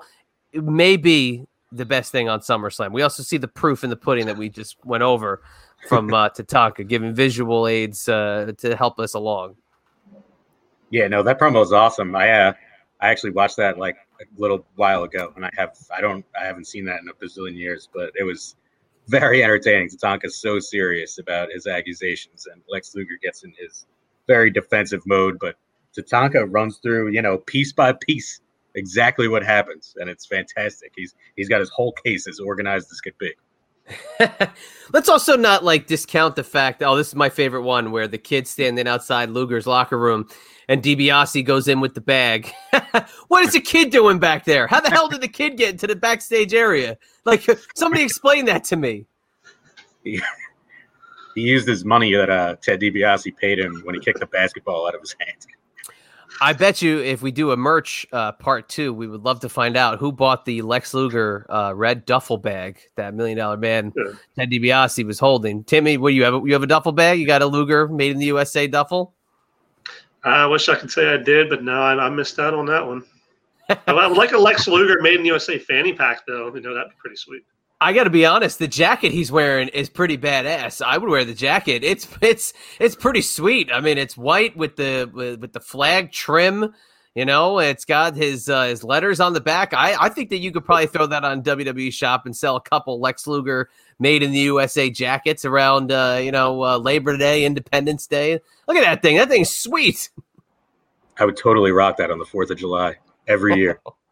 may 0.54 0.96
be 0.98 1.46
the 1.73 1.86
best 1.86 2.12
thing 2.12 2.29
on 2.29 2.39
SummerSlam. 2.39 2.91
We 2.91 3.01
also 3.01 3.23
see 3.23 3.38
the 3.38 3.47
proof 3.47 3.83
in 3.83 3.89
the 3.89 3.95
pudding 3.95 4.27
that 4.27 4.38
we 4.38 4.49
just 4.49 4.77
went 4.86 5.03
over 5.03 5.41
from 5.88 6.13
uh, 6.13 6.29
Tatanka, 6.38 6.88
giving 6.88 7.13
visual 7.13 7.67
aids 7.67 8.07
uh, 8.07 8.53
to 8.59 8.75
help 8.75 8.99
us 8.99 9.13
along. 9.13 9.55
Yeah, 10.89 11.07
no, 11.07 11.23
that 11.23 11.39
promo 11.39 11.63
is 11.63 11.73
awesome. 11.73 12.15
I 12.15 12.29
uh, 12.29 12.53
I 13.01 13.09
actually 13.09 13.31
watched 13.31 13.57
that 13.57 13.77
like 13.79 13.97
a 14.21 14.25
little 14.39 14.65
while 14.75 15.03
ago, 15.03 15.33
and 15.36 15.45
I 15.45 15.49
have 15.57 15.75
I 15.95 16.01
don't 16.01 16.23
I 16.39 16.45
haven't 16.45 16.65
seen 16.65 16.86
that 16.86 17.01
in 17.01 17.09
a 17.09 17.13
bazillion 17.13 17.57
years, 17.57 17.89
but 17.93 18.12
it 18.15 18.23
was 18.23 18.55
very 19.07 19.43
entertaining. 19.43 19.89
Tatanka's 19.89 20.39
so 20.39 20.59
serious 20.59 21.17
about 21.17 21.51
his 21.51 21.65
accusations, 21.65 22.47
and 22.51 22.62
Lex 22.69 22.93
Luger 22.95 23.17
gets 23.21 23.43
in 23.43 23.53
his 23.57 23.88
very 24.27 24.51
defensive 24.51 25.01
mode, 25.05 25.38
but 25.39 25.55
Tatanka 25.97 26.47
runs 26.49 26.77
through, 26.77 27.09
you 27.09 27.21
know, 27.21 27.39
piece 27.39 27.73
by 27.73 27.93
piece 27.93 28.41
exactly 28.75 29.27
what 29.27 29.43
happens, 29.43 29.95
and 29.97 30.09
it's 30.09 30.25
fantastic. 30.25 30.93
He's 30.95 31.15
he's 31.36 31.49
got 31.49 31.59
his 31.59 31.69
whole 31.69 31.91
case 31.91 32.27
as 32.27 32.39
organized 32.39 32.89
as 32.91 33.01
could 33.01 33.17
be. 33.17 33.31
Let's 34.93 35.09
also 35.09 35.36
not 35.36 35.63
like 35.63 35.88
discount 35.88 36.36
the 36.36 36.43
fact. 36.43 36.81
Oh, 36.81 36.95
this 36.95 37.09
is 37.09 37.15
my 37.15 37.29
favorite 37.29 37.63
one 37.63 37.91
where 37.91 38.07
the 38.07 38.17
kid's 38.17 38.49
standing 38.49 38.88
outside 38.88 39.29
Luger's 39.29 39.67
locker 39.67 39.97
room, 39.97 40.27
and 40.67 40.81
DiBiase 40.81 41.43
goes 41.43 41.67
in 41.67 41.81
with 41.81 41.93
the 41.93 42.01
bag. 42.01 42.51
what 43.27 43.43
is 43.43 43.53
the 43.53 43.59
kid 43.59 43.91
doing 43.91 44.19
back 44.19 44.45
there? 44.45 44.67
How 44.67 44.79
the 44.79 44.89
hell 44.89 45.09
did 45.09 45.21
the 45.21 45.27
kid 45.27 45.57
get 45.57 45.71
into 45.71 45.88
the 45.88 45.95
backstage 45.95 46.53
area? 46.53 46.97
Like, 47.25 47.45
somebody 47.75 48.03
explain 48.03 48.45
that 48.45 48.63
to 48.65 48.75
me. 48.75 49.05
He, 50.03 50.21
he 51.36 51.41
used 51.41 51.67
his 51.67 51.83
money 51.83 52.13
that 52.13 52.29
uh, 52.29 52.55
Ted 52.62 52.79
DiBiase 52.79 53.36
paid 53.38 53.59
him 53.59 53.81
when 53.83 53.95
he 53.95 54.01
kicked 54.01 54.19
the 54.19 54.27
basketball 54.27 54.88
out 54.88 54.95
of 54.95 55.01
his 55.01 55.15
hand. 55.19 55.47
I 56.41 56.53
bet 56.53 56.81
you 56.81 56.99
if 56.99 57.21
we 57.21 57.31
do 57.31 57.51
a 57.51 57.57
merch 57.57 58.05
uh, 58.12 58.31
part 58.33 58.69
two, 58.69 58.93
we 58.93 59.07
would 59.07 59.23
love 59.23 59.39
to 59.41 59.49
find 59.49 59.77
out 59.77 59.99
who 59.99 60.12
bought 60.12 60.45
the 60.45 60.62
Lex 60.62 60.93
Luger 60.93 61.45
uh, 61.49 61.73
red 61.75 62.05
duffel 62.05 62.38
bag 62.38 62.79
that 62.95 63.13
Million 63.13 63.38
Dollar 63.38 63.57
Man 63.57 63.93
yeah. 63.95 64.13
Ted 64.36 64.49
DiBiase 64.49 65.05
was 65.05 65.19
holding. 65.19 65.63
Timmy, 65.63 65.97
what 65.97 66.09
do 66.09 66.15
you 66.15 66.23
have? 66.23 66.33
You 66.45 66.53
have 66.53 66.63
a 66.63 66.67
duffel 66.67 66.91
bag? 66.91 67.19
You 67.19 67.27
got 67.27 67.41
a 67.41 67.45
Luger 67.45 67.88
made 67.88 68.12
in 68.12 68.17
the 68.17 68.25
USA 68.25 68.67
duffel? 68.67 69.13
I 70.23 70.45
wish 70.45 70.69
I 70.69 70.75
could 70.75 70.91
say 70.91 71.13
I 71.13 71.17
did, 71.17 71.49
but 71.49 71.63
no, 71.63 71.81
I, 71.81 72.05
I 72.05 72.09
missed 72.09 72.39
out 72.39 72.53
on 72.53 72.65
that 72.67 72.86
one. 72.86 73.03
I 73.88 74.07
would 74.07 74.17
like 74.17 74.31
a 74.31 74.38
Lex 74.38 74.67
Luger 74.67 75.01
made 75.01 75.15
in 75.15 75.21
the 75.21 75.27
USA 75.27 75.57
fanny 75.57 75.93
pack, 75.93 76.25
though. 76.27 76.53
You 76.53 76.62
know 76.62 76.73
that'd 76.73 76.89
be 76.89 76.95
pretty 76.99 77.15
sweet. 77.15 77.43
I 77.84 77.91
got 77.91 78.06
to 78.06 78.10
be 78.10 78.26
honest. 78.26 78.60
The 78.60 78.67
jacket 78.67 79.12
he's 79.12 79.30
wearing 79.30 79.67
is 79.67 79.89
pretty 79.89 80.17
badass. 80.17 80.82
I 80.82 80.98
would 80.98 81.10
wear 81.10 81.26
the 81.26 81.34
jacket. 81.34 81.84
It's 81.84 82.08
it's 82.22 82.54
it's 82.80 82.96
pretty 82.96 83.22
sweet. 83.22 83.69
I 83.74 83.82
mean, 83.82 83.98
it's 83.98 84.15
white 84.15 84.56
with 84.56 84.78
the 84.78 85.12
with, 85.13 85.41
with 85.41 85.52
the 85.52 85.60
flag 85.60 86.13
trim. 86.13 86.74
You 87.13 87.26
know, 87.26 87.60
it's 87.60 87.84
got 87.84 88.15
his 88.15 88.48
uh, 88.48 88.67
his 88.67 88.86
letters 88.86 89.19
on 89.19 89.34
the 89.34 89.41
back. 89.41 89.74
I, 89.74 89.96
I 90.00 90.10
think 90.10 90.30
that 90.30 90.38
you 90.38 90.52
could 90.52 90.63
probably 90.63 90.88
throw 90.88 91.06
that 91.08 91.26
on 91.26 91.43
WWE 91.43 91.91
Shop 91.91 92.26
and 92.26 92.36
sell 92.36 92.56
a 92.56 92.62
couple 92.62 93.02
Lex 93.02 93.28
Luger 93.28 93.69
made 94.00 94.24
in 94.24 94.32
the 94.32 94.39
USA 94.39 94.89
jackets 94.89 95.43
around 95.43 95.91
uh, 95.91 96.19
you 96.24 96.32
know 96.32 96.63
uh, 96.63 96.78
Labor 96.78 97.17
Day, 97.17 97.43
Independence 97.43 98.08
Day. 98.08 98.39
Look 98.65 98.78
at 98.78 98.84
that 98.84 99.02
thing. 99.02 99.17
That 99.17 99.28
thing's 99.28 99.54
sweet. 99.54 100.10
I 101.19 101.26
would 101.26 101.38
totally 101.38 101.74
rock 101.74 101.98
that 101.98 102.12
on 102.12 102.17
the 102.17 102.26
Fourth 102.26 102.50
of 102.50 102.58
July 102.58 102.96
every 103.28 103.56
year. 103.58 103.82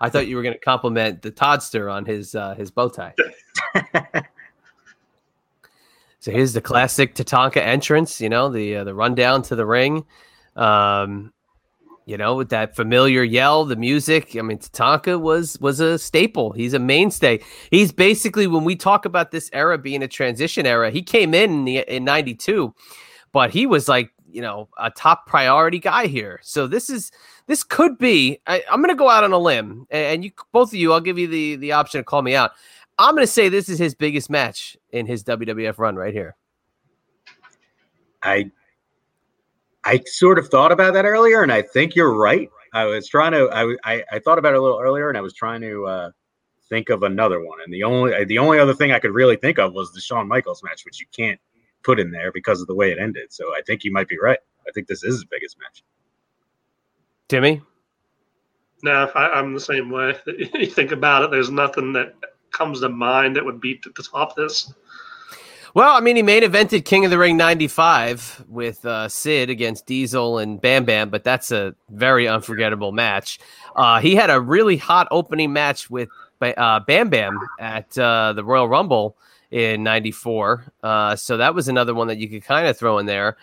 I 0.00 0.08
thought 0.08 0.26
you 0.26 0.36
were 0.36 0.42
going 0.42 0.54
to 0.54 0.60
compliment 0.60 1.22
the 1.22 1.30
Toddster 1.30 1.92
on 1.92 2.04
his 2.04 2.34
uh, 2.34 2.54
his 2.54 2.70
bow 2.70 2.88
tie. 2.88 3.14
so 6.20 6.30
here's 6.30 6.52
the 6.52 6.60
classic 6.60 7.14
Tatanka 7.14 7.58
entrance. 7.58 8.20
You 8.20 8.28
know 8.28 8.48
the 8.48 8.76
uh, 8.76 8.84
the 8.84 8.94
rundown 8.94 9.42
to 9.42 9.56
the 9.56 9.66
ring. 9.66 10.04
Um, 10.54 11.32
you 12.06 12.16
know 12.16 12.36
with 12.36 12.50
that 12.50 12.76
familiar 12.76 13.24
yell, 13.24 13.64
the 13.64 13.76
music. 13.76 14.36
I 14.36 14.42
mean, 14.42 14.58
Tatanka 14.58 15.20
was 15.20 15.58
was 15.60 15.80
a 15.80 15.98
staple. 15.98 16.52
He's 16.52 16.74
a 16.74 16.78
mainstay. 16.78 17.40
He's 17.70 17.92
basically 17.92 18.46
when 18.46 18.64
we 18.64 18.76
talk 18.76 19.04
about 19.04 19.32
this 19.32 19.50
era 19.52 19.76
being 19.76 20.02
a 20.02 20.08
transition 20.08 20.66
era. 20.66 20.90
He 20.90 21.02
came 21.02 21.34
in 21.34 21.66
in, 21.66 21.84
in 21.84 22.04
'92, 22.04 22.72
but 23.32 23.50
he 23.50 23.66
was 23.66 23.88
like 23.88 24.10
you 24.36 24.42
know 24.42 24.68
a 24.76 24.90
top 24.90 25.26
priority 25.26 25.78
guy 25.78 26.06
here. 26.06 26.38
So 26.42 26.66
this 26.66 26.90
is 26.90 27.10
this 27.46 27.64
could 27.64 27.96
be. 27.96 28.38
I, 28.46 28.62
am 28.70 28.82
going 28.82 28.94
to 28.94 28.94
go 28.94 29.08
out 29.08 29.24
on 29.24 29.32
a 29.32 29.38
limb, 29.38 29.86
and 29.90 30.22
you 30.22 30.30
both 30.52 30.68
of 30.68 30.74
you, 30.74 30.92
I'll 30.92 31.00
give 31.00 31.18
you 31.18 31.26
the 31.26 31.56
the 31.56 31.72
option 31.72 32.00
to 32.00 32.04
call 32.04 32.20
me 32.20 32.36
out. 32.36 32.52
I'm 32.98 33.14
going 33.14 33.26
to 33.26 33.32
say 33.32 33.48
this 33.48 33.70
is 33.70 33.78
his 33.78 33.94
biggest 33.94 34.28
match 34.28 34.76
in 34.90 35.06
his 35.06 35.24
WWF 35.24 35.78
run 35.78 35.96
right 35.96 36.12
here. 36.12 36.36
I 38.22 38.50
I 39.84 40.02
sort 40.04 40.38
of 40.38 40.48
thought 40.48 40.70
about 40.70 40.92
that 40.92 41.06
earlier, 41.06 41.42
and 41.42 41.50
I 41.50 41.62
think 41.62 41.96
you're 41.96 42.14
right. 42.14 42.50
I 42.74 42.84
was 42.84 43.08
trying 43.08 43.32
to. 43.32 43.48
I 43.50 43.74
I, 43.84 44.04
I 44.12 44.18
thought 44.18 44.38
about 44.38 44.52
it 44.52 44.58
a 44.58 44.62
little 44.62 44.80
earlier, 44.80 45.08
and 45.08 45.16
I 45.16 45.22
was 45.22 45.32
trying 45.32 45.62
to 45.62 45.86
uh, 45.86 46.10
think 46.68 46.90
of 46.90 47.04
another 47.04 47.42
one. 47.42 47.58
And 47.64 47.72
the 47.72 47.84
only 47.84 48.22
the 48.26 48.36
only 48.36 48.58
other 48.58 48.74
thing 48.74 48.92
I 48.92 48.98
could 48.98 49.14
really 49.14 49.36
think 49.36 49.58
of 49.58 49.72
was 49.72 49.92
the 49.92 50.00
Shawn 50.00 50.28
Michaels 50.28 50.62
match, 50.62 50.84
which 50.84 51.00
you 51.00 51.06
can't 51.16 51.40
put 51.86 52.00
in 52.00 52.10
there 52.10 52.32
because 52.32 52.60
of 52.60 52.66
the 52.66 52.74
way 52.74 52.90
it 52.90 52.98
ended. 52.98 53.32
So 53.32 53.44
I 53.56 53.62
think 53.64 53.84
you 53.84 53.92
might 53.92 54.08
be 54.08 54.18
right. 54.18 54.40
I 54.66 54.72
think 54.72 54.88
this 54.88 55.04
is 55.04 55.14
his 55.14 55.24
biggest 55.24 55.56
match. 55.58 55.84
Timmy? 57.28 57.62
No, 58.82 59.10
I, 59.14 59.30
I'm 59.30 59.54
the 59.54 59.60
same 59.60 59.90
way. 59.90 60.16
you 60.26 60.66
think 60.66 60.90
about 60.90 61.22
it, 61.22 61.30
there's 61.30 61.50
nothing 61.50 61.92
that 61.94 62.14
comes 62.50 62.80
to 62.80 62.88
mind 62.88 63.36
that 63.36 63.44
would 63.44 63.60
beat 63.60 63.84
the 63.84 64.02
top 64.02 64.30
of 64.30 64.36
this. 64.36 64.72
Well, 65.74 65.94
I 65.94 66.00
mean, 66.00 66.16
he 66.16 66.22
main 66.22 66.42
evented 66.42 66.86
King 66.86 67.04
of 67.04 67.10
the 67.10 67.18
Ring 67.18 67.36
95 67.36 68.46
with 68.48 68.84
uh, 68.84 69.08
Sid 69.08 69.50
against 69.50 69.86
Diesel 69.86 70.38
and 70.38 70.60
Bam 70.60 70.86
Bam, 70.86 71.10
but 71.10 71.22
that's 71.22 71.52
a 71.52 71.74
very 71.90 72.26
unforgettable 72.26 72.92
match. 72.92 73.38
Uh, 73.76 74.00
he 74.00 74.14
had 74.14 74.30
a 74.30 74.40
really 74.40 74.78
hot 74.78 75.06
opening 75.10 75.52
match 75.52 75.90
with 75.90 76.08
uh, 76.40 76.80
Bam 76.80 77.10
Bam 77.10 77.38
at 77.60 77.96
uh, 77.98 78.32
the 78.32 78.42
Royal 78.42 78.68
Rumble 78.68 79.16
in 79.56 79.82
94. 79.82 80.70
Uh, 80.82 81.16
so 81.16 81.38
that 81.38 81.54
was 81.54 81.66
another 81.66 81.94
one 81.94 82.08
that 82.08 82.18
you 82.18 82.28
could 82.28 82.44
kind 82.44 82.66
of 82.66 82.76
throw 82.78 82.98
in 82.98 83.06
there. 83.06 83.38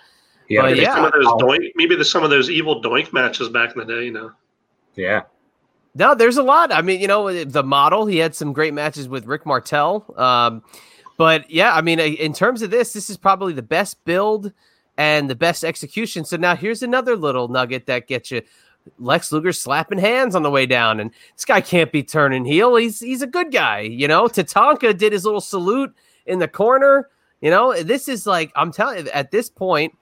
Yeah, 0.48 0.62
maybe, 0.62 0.82
yeah. 0.82 0.94
Some 0.94 1.06
of 1.06 1.12
those 1.12 1.26
doink, 1.26 1.72
maybe 1.76 1.96
there's 1.96 2.12
some 2.12 2.24
of 2.24 2.30
those 2.30 2.52
evil 2.52 2.84
doink 2.84 3.12
matches 3.12 3.50
back 3.50 3.72
in 3.72 3.80
the 3.80 3.86
day, 3.86 4.06
you 4.06 4.12
know. 4.12 4.32
Yeah. 4.94 5.22
No, 5.96 6.14
there's 6.14 6.38
a 6.38 6.44
lot. 6.44 6.72
I 6.72 6.84
mean, 6.84 7.02
you 7.02 7.08
know, 7.08 7.44
the 7.44 7.64
model, 7.64 8.06
he 8.06 8.18
had 8.18 8.36
some 8.36 8.54
great 8.54 8.76
matches 8.76 9.10
with 9.10 9.26
Rick 9.26 9.48
Martel. 9.48 10.06
Um, 10.16 10.62
but 11.18 11.50
yeah, 11.50 11.74
I 11.74 11.82
mean, 11.82 12.00
in 12.00 12.34
terms 12.34 12.62
of 12.62 12.70
this, 12.70 12.94
this 12.94 13.10
is 13.10 13.18
probably 13.18 13.54
the 13.54 13.64
best 13.64 14.04
build 14.06 14.54
and 14.96 15.28
the 15.28 15.36
best 15.36 15.64
execution. 15.64 16.26
So 16.26 16.38
now 16.38 16.56
here's 16.56 16.84
another 16.84 17.16
little 17.16 17.48
nugget 17.48 17.88
that 17.88 18.08
gets 18.08 18.30
you. 18.30 18.44
Lex 19.00 19.32
Luger 19.32 19.52
slapping 19.52 19.98
hands 19.98 20.36
on 20.36 20.44
the 20.44 20.50
way 20.50 20.66
down, 20.66 21.00
and 21.00 21.12
this 21.36 21.46
guy 21.46 21.62
can't 21.62 21.92
be 21.92 22.04
turning 22.04 22.46
heel. 22.46 22.76
He's 22.76 23.00
he's 23.00 23.22
a 23.22 23.28
good 23.28 23.52
guy, 23.52 23.80
you 23.80 24.08
know. 24.08 24.28
Tatanka 24.28 24.98
did 24.98 25.14
his 25.14 25.26
little 25.26 25.42
salute 25.42 25.94
in 26.26 26.40
the 26.40 26.48
corner. 26.48 27.10
You 27.42 27.50
know, 27.50 27.82
this 27.82 28.08
is 28.08 28.26
like 28.26 28.52
I'm 28.56 28.72
telling 28.72 29.06
you, 29.06 29.12
at 29.12 29.32
this 29.32 29.50
point, 29.50 29.98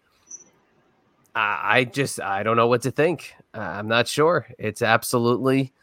I, 1.35 1.59
I 1.63 1.83
just 1.85 2.19
I 2.19 2.43
don't 2.43 2.57
know 2.57 2.67
what 2.67 2.81
to 2.83 2.91
think. 2.91 3.33
I'm 3.53 3.87
not 3.87 4.07
sure. 4.07 4.47
It's 4.57 4.81
absolutely 4.81 5.73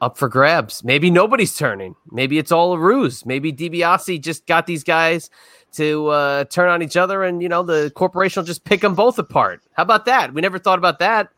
up 0.00 0.16
for 0.16 0.28
grabs. 0.28 0.82
Maybe 0.82 1.10
nobody's 1.10 1.54
turning. 1.56 1.94
Maybe 2.10 2.38
it's 2.38 2.52
all 2.52 2.72
a 2.72 2.78
ruse. 2.78 3.26
Maybe 3.26 3.52
DiBiase 3.52 4.20
just 4.20 4.46
got 4.46 4.66
these 4.66 4.82
guys 4.82 5.30
to 5.72 6.08
uh, 6.08 6.44
turn 6.44 6.68
on 6.68 6.82
each 6.82 6.96
other, 6.96 7.22
and 7.22 7.42
you 7.42 7.48
know 7.48 7.62
the 7.62 7.92
corporation 7.94 8.40
will 8.40 8.46
just 8.46 8.64
pick 8.64 8.80
them 8.80 8.94
both 8.94 9.18
apart. 9.18 9.62
How 9.72 9.82
about 9.82 10.06
that? 10.06 10.34
We 10.34 10.40
never 10.40 10.58
thought 10.58 10.78
about 10.78 10.98
that. 11.00 11.28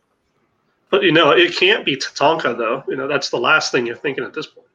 But 0.92 1.04
you 1.04 1.10
know, 1.10 1.30
it 1.30 1.56
can't 1.56 1.86
be 1.86 1.96
Tatanka 1.96 2.56
though. 2.56 2.84
You 2.86 2.96
know, 2.96 3.08
that's 3.08 3.30
the 3.30 3.38
last 3.38 3.72
thing 3.72 3.86
you're 3.86 3.96
thinking 3.96 4.24
at 4.24 4.34
this 4.34 4.46
point. 4.46 4.66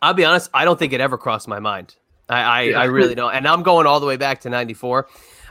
I'll 0.00 0.14
be 0.14 0.24
honest. 0.24 0.48
I 0.54 0.64
don't 0.64 0.78
think 0.78 0.92
it 0.92 1.00
ever 1.00 1.18
crossed 1.18 1.48
my 1.48 1.58
mind. 1.58 1.96
I, 2.28 2.40
I, 2.40 2.62
yeah. 2.62 2.80
I 2.80 2.84
really 2.84 3.16
don't. 3.16 3.34
And 3.34 3.48
I'm 3.48 3.64
going 3.64 3.88
all 3.88 3.98
the 3.98 4.06
way 4.06 4.16
back 4.16 4.42
to 4.42 4.48
'94. 4.48 5.08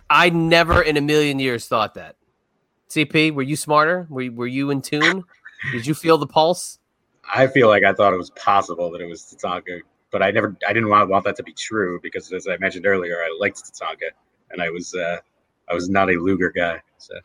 I 0.09 0.29
never 0.29 0.81
in 0.81 0.95
a 0.95 1.01
million 1.01 1.37
years 1.37 1.67
thought 1.67 1.95
that. 1.95 2.15
CP, 2.89 3.33
were 3.33 3.41
you 3.41 3.57
smarter? 3.57 4.07
Were, 4.09 4.31
were 4.31 4.47
you 4.47 4.69
in 4.69 4.81
tune? 4.81 5.25
Did 5.73 5.85
you 5.85 5.93
feel 5.93 6.17
the 6.17 6.27
pulse? 6.27 6.79
I 7.35 7.47
feel 7.47 7.67
like 7.67 7.83
I 7.83 7.91
thought 7.91 8.13
it 8.13 8.17
was 8.17 8.29
possible 8.29 8.89
that 8.91 9.01
it 9.01 9.07
was 9.07 9.21
Tatanka, 9.23 9.81
but 10.11 10.21
I 10.21 10.31
never, 10.31 10.55
I 10.67 10.71
didn't 10.71 10.89
want, 10.89 11.09
want 11.09 11.25
that 11.25 11.35
to 11.37 11.43
be 11.43 11.53
true 11.53 11.99
because, 12.01 12.31
as 12.31 12.47
I 12.47 12.55
mentioned 12.57 12.85
earlier, 12.85 13.17
I 13.17 13.35
liked 13.39 13.57
Tatanka, 13.57 14.11
and 14.51 14.61
I 14.61 14.69
was, 14.69 14.93
uh, 14.93 15.17
I 15.69 15.73
was 15.73 15.89
not 15.89 16.09
a 16.09 16.13
Luger 16.13 16.51
guy. 16.51 16.81
So. 16.99 17.15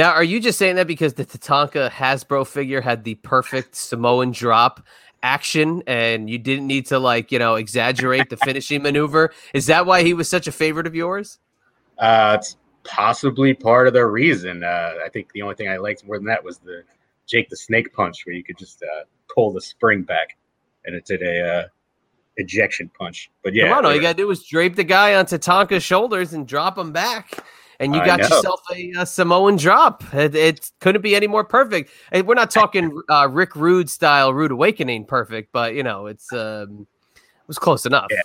Now, 0.00 0.12
are 0.12 0.24
you 0.24 0.40
just 0.40 0.58
saying 0.58 0.76
that 0.76 0.86
because 0.86 1.12
the 1.12 1.26
Tatanka 1.26 1.90
Hasbro 1.90 2.46
figure 2.46 2.80
had 2.80 3.04
the 3.04 3.16
perfect 3.16 3.74
Samoan 3.76 4.30
drop 4.30 4.82
action, 5.22 5.82
and 5.86 6.30
you 6.30 6.38
didn't 6.38 6.66
need 6.66 6.86
to 6.86 6.98
like, 6.98 7.30
you 7.30 7.38
know, 7.38 7.56
exaggerate 7.56 8.30
the 8.30 8.38
finishing 8.38 8.82
maneuver? 8.82 9.30
Is 9.52 9.66
that 9.66 9.84
why 9.84 10.02
he 10.02 10.14
was 10.14 10.26
such 10.26 10.46
a 10.46 10.52
favorite 10.52 10.86
of 10.86 10.94
yours? 10.94 11.38
Uh, 11.98 12.38
it's 12.40 12.56
possibly 12.82 13.52
part 13.52 13.88
of 13.88 13.92
the 13.92 14.06
reason. 14.06 14.64
Uh, 14.64 14.94
I 15.04 15.10
think 15.10 15.30
the 15.34 15.42
only 15.42 15.54
thing 15.54 15.68
I 15.68 15.76
liked 15.76 16.02
more 16.06 16.16
than 16.16 16.24
that 16.28 16.42
was 16.42 16.56
the 16.56 16.82
Jake 17.26 17.50
the 17.50 17.56
Snake 17.58 17.92
Punch, 17.92 18.24
where 18.24 18.34
you 18.34 18.42
could 18.42 18.56
just 18.56 18.82
uh, 18.82 19.04
pull 19.34 19.52
the 19.52 19.60
spring 19.60 20.00
back, 20.00 20.38
and 20.86 20.96
it 20.96 21.04
did 21.04 21.20
a 21.20 21.46
uh, 21.46 21.64
ejection 22.38 22.90
punch. 22.98 23.30
But 23.44 23.54
yeah, 23.54 23.68
Come 23.68 23.76
on, 23.76 23.84
all 23.84 23.94
you 23.94 24.00
gotta 24.00 24.14
do 24.14 24.30
is 24.30 24.44
drape 24.44 24.76
the 24.76 24.82
guy 24.82 25.14
on 25.16 25.26
Tatanka's 25.26 25.82
shoulders 25.82 26.32
and 26.32 26.48
drop 26.48 26.78
him 26.78 26.90
back. 26.90 27.44
And 27.80 27.94
you 27.94 28.04
got 28.04 28.20
yourself 28.20 28.60
a, 28.70 28.92
a, 28.98 29.06
Samoan 29.06 29.56
drop. 29.56 30.04
It, 30.12 30.34
it, 30.34 30.70
couldn't 30.80 31.00
be 31.00 31.16
any 31.16 31.26
more 31.26 31.44
perfect. 31.44 31.90
And 32.12 32.26
we're 32.26 32.34
not 32.34 32.50
talking 32.60 33.00
uh, 33.08 33.26
Rick 33.30 33.56
Rude 33.56 33.88
style 33.88 34.34
Rude 34.34 34.50
Awakening 34.50 35.06
perfect, 35.06 35.50
but 35.50 35.74
you 35.74 35.82
know 35.82 36.06
it's 36.06 36.30
um, 36.32 36.86
it 37.14 37.48
was 37.48 37.58
close 37.58 37.86
enough. 37.86 38.08
Yeah. 38.10 38.20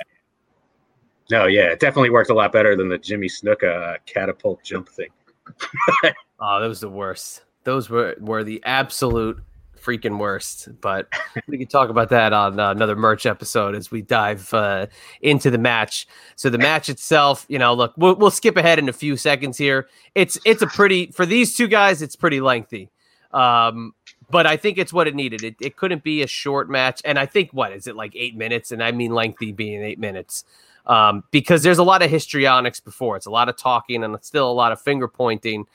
No, 1.31 1.45
yeah, 1.47 1.71
it 1.71 1.79
definitely 1.79 2.11
worked 2.11 2.29
a 2.29 2.35
lot 2.35 2.51
better 2.51 2.75
than 2.75 2.89
the 2.89 2.99
Jimmy 2.99 3.27
Snuka 3.27 3.95
uh, 3.95 3.97
catapult 4.05 4.61
jump 4.63 4.89
thing. 4.89 5.09
oh, 6.39 6.59
that 6.59 6.67
was 6.67 6.81
the 6.81 6.89
worst. 6.89 7.43
Those 7.63 7.89
were 7.89 8.15
were 8.19 8.43
the 8.43 8.61
absolute 8.65 9.41
freaking 9.85 10.17
worst. 10.17 10.69
But 10.81 11.07
we 11.47 11.57
can 11.57 11.67
talk 11.67 11.89
about 11.89 12.09
that 12.09 12.33
on 12.33 12.59
uh, 12.59 12.71
another 12.71 12.95
merch 12.95 13.25
episode 13.25 13.75
as 13.75 13.91
we 13.91 14.01
dive 14.01 14.53
uh, 14.53 14.87
into 15.21 15.51
the 15.51 15.57
match. 15.57 16.07
So 16.35 16.49
the 16.49 16.57
match 16.57 16.89
itself, 16.89 17.45
you 17.47 17.59
know, 17.59 17.73
look, 17.73 17.93
we'll, 17.97 18.15
we'll 18.15 18.31
skip 18.31 18.57
ahead 18.57 18.79
in 18.79 18.89
a 18.89 18.93
few 18.93 19.17
seconds 19.17 19.57
here. 19.57 19.87
It's 20.15 20.37
it's 20.45 20.61
a 20.61 20.67
pretty 20.67 21.11
for 21.11 21.25
these 21.25 21.55
two 21.55 21.67
guys, 21.67 22.01
it's 22.01 22.15
pretty 22.15 22.41
lengthy. 22.41 22.89
Um, 23.31 23.93
but 24.29 24.47
I 24.47 24.57
think 24.57 24.77
it's 24.77 24.93
what 24.93 25.07
it 25.07 25.13
needed. 25.13 25.43
It, 25.43 25.55
it 25.61 25.75
couldn't 25.75 26.03
be 26.03 26.23
a 26.23 26.27
short 26.27 26.69
match, 26.69 27.01
and 27.05 27.19
I 27.19 27.25
think 27.25 27.51
what 27.51 27.73
is 27.73 27.85
it 27.85 27.95
like 27.95 28.15
eight 28.15 28.35
minutes? 28.35 28.71
And 28.71 28.81
I 28.81 28.91
mean 28.91 29.11
lengthy 29.13 29.51
being 29.51 29.83
eight 29.83 29.99
minutes. 29.99 30.45
Um, 30.87 31.23
because 31.31 31.63
there's 31.63 31.79
a 31.79 31.83
lot 31.83 32.03
of 32.03 32.11
histrionics 32.11 32.79
before. 32.79 33.17
It's 33.17 33.25
a 33.25 33.31
lot 33.31 33.49
of 33.49 33.57
talking 33.57 34.03
and 34.03 34.15
still 34.23 34.49
a 34.49 34.53
lot 34.53 34.71
of 34.71 34.79
finger 34.79 35.07
pointing. 35.07 35.65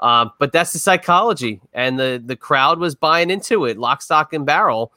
Um, 0.00 0.32
but 0.38 0.52
that's 0.52 0.72
the 0.72 0.78
psychology, 0.78 1.60
and 1.72 1.98
the 1.98 2.22
the 2.24 2.36
crowd 2.36 2.78
was 2.78 2.94
buying 2.94 3.30
into 3.30 3.66
it, 3.66 3.78
lock, 3.78 4.02
stock, 4.02 4.32
and 4.32 4.46
barrel. 4.46 4.92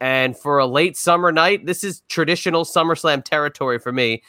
And 0.00 0.36
for 0.36 0.58
a 0.58 0.66
late 0.66 0.96
summer 0.96 1.30
night, 1.30 1.66
this 1.66 1.84
is 1.84 2.02
traditional 2.08 2.64
SummerSlam 2.64 3.22
territory 3.22 3.78
for 3.78 3.92
me. 3.92 4.22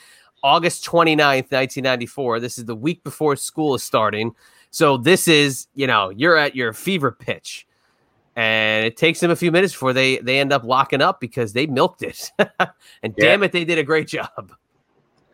August 0.44 0.86
29th, 0.86 1.52
1994. 1.52 2.40
This 2.40 2.58
is 2.58 2.66
the 2.66 2.76
week 2.76 3.04
before 3.04 3.36
school 3.36 3.76
is 3.76 3.84
starting. 3.84 4.34
So 4.72 4.98
this 4.98 5.28
is, 5.28 5.68
you 5.76 5.88
know, 5.88 6.10
you're 6.10 6.38
at 6.38 6.56
your 6.56 6.74
fever 6.74 7.12
pitch. 7.12 7.68
And 8.36 8.86
it 8.86 8.98
takes 8.98 9.20
them 9.20 9.32
a 9.32 9.36
few 9.36 9.52
minutes 9.52 9.74
before 9.74 9.92
they 9.92 10.18
they 10.20 10.40
end 10.40 10.54
up 10.54 10.64
locking 10.64 11.02
up 11.02 11.20
because 11.20 11.54
they 11.54 11.68
milked 11.68 12.02
it. 12.02 12.32
and 12.40 12.50
yeah. 13.04 13.12
damn 13.18 13.44
it, 13.44 13.52
they 13.52 13.66
did 13.66 13.78
a 13.78 13.84
great 13.84 14.08
job. 14.08 14.54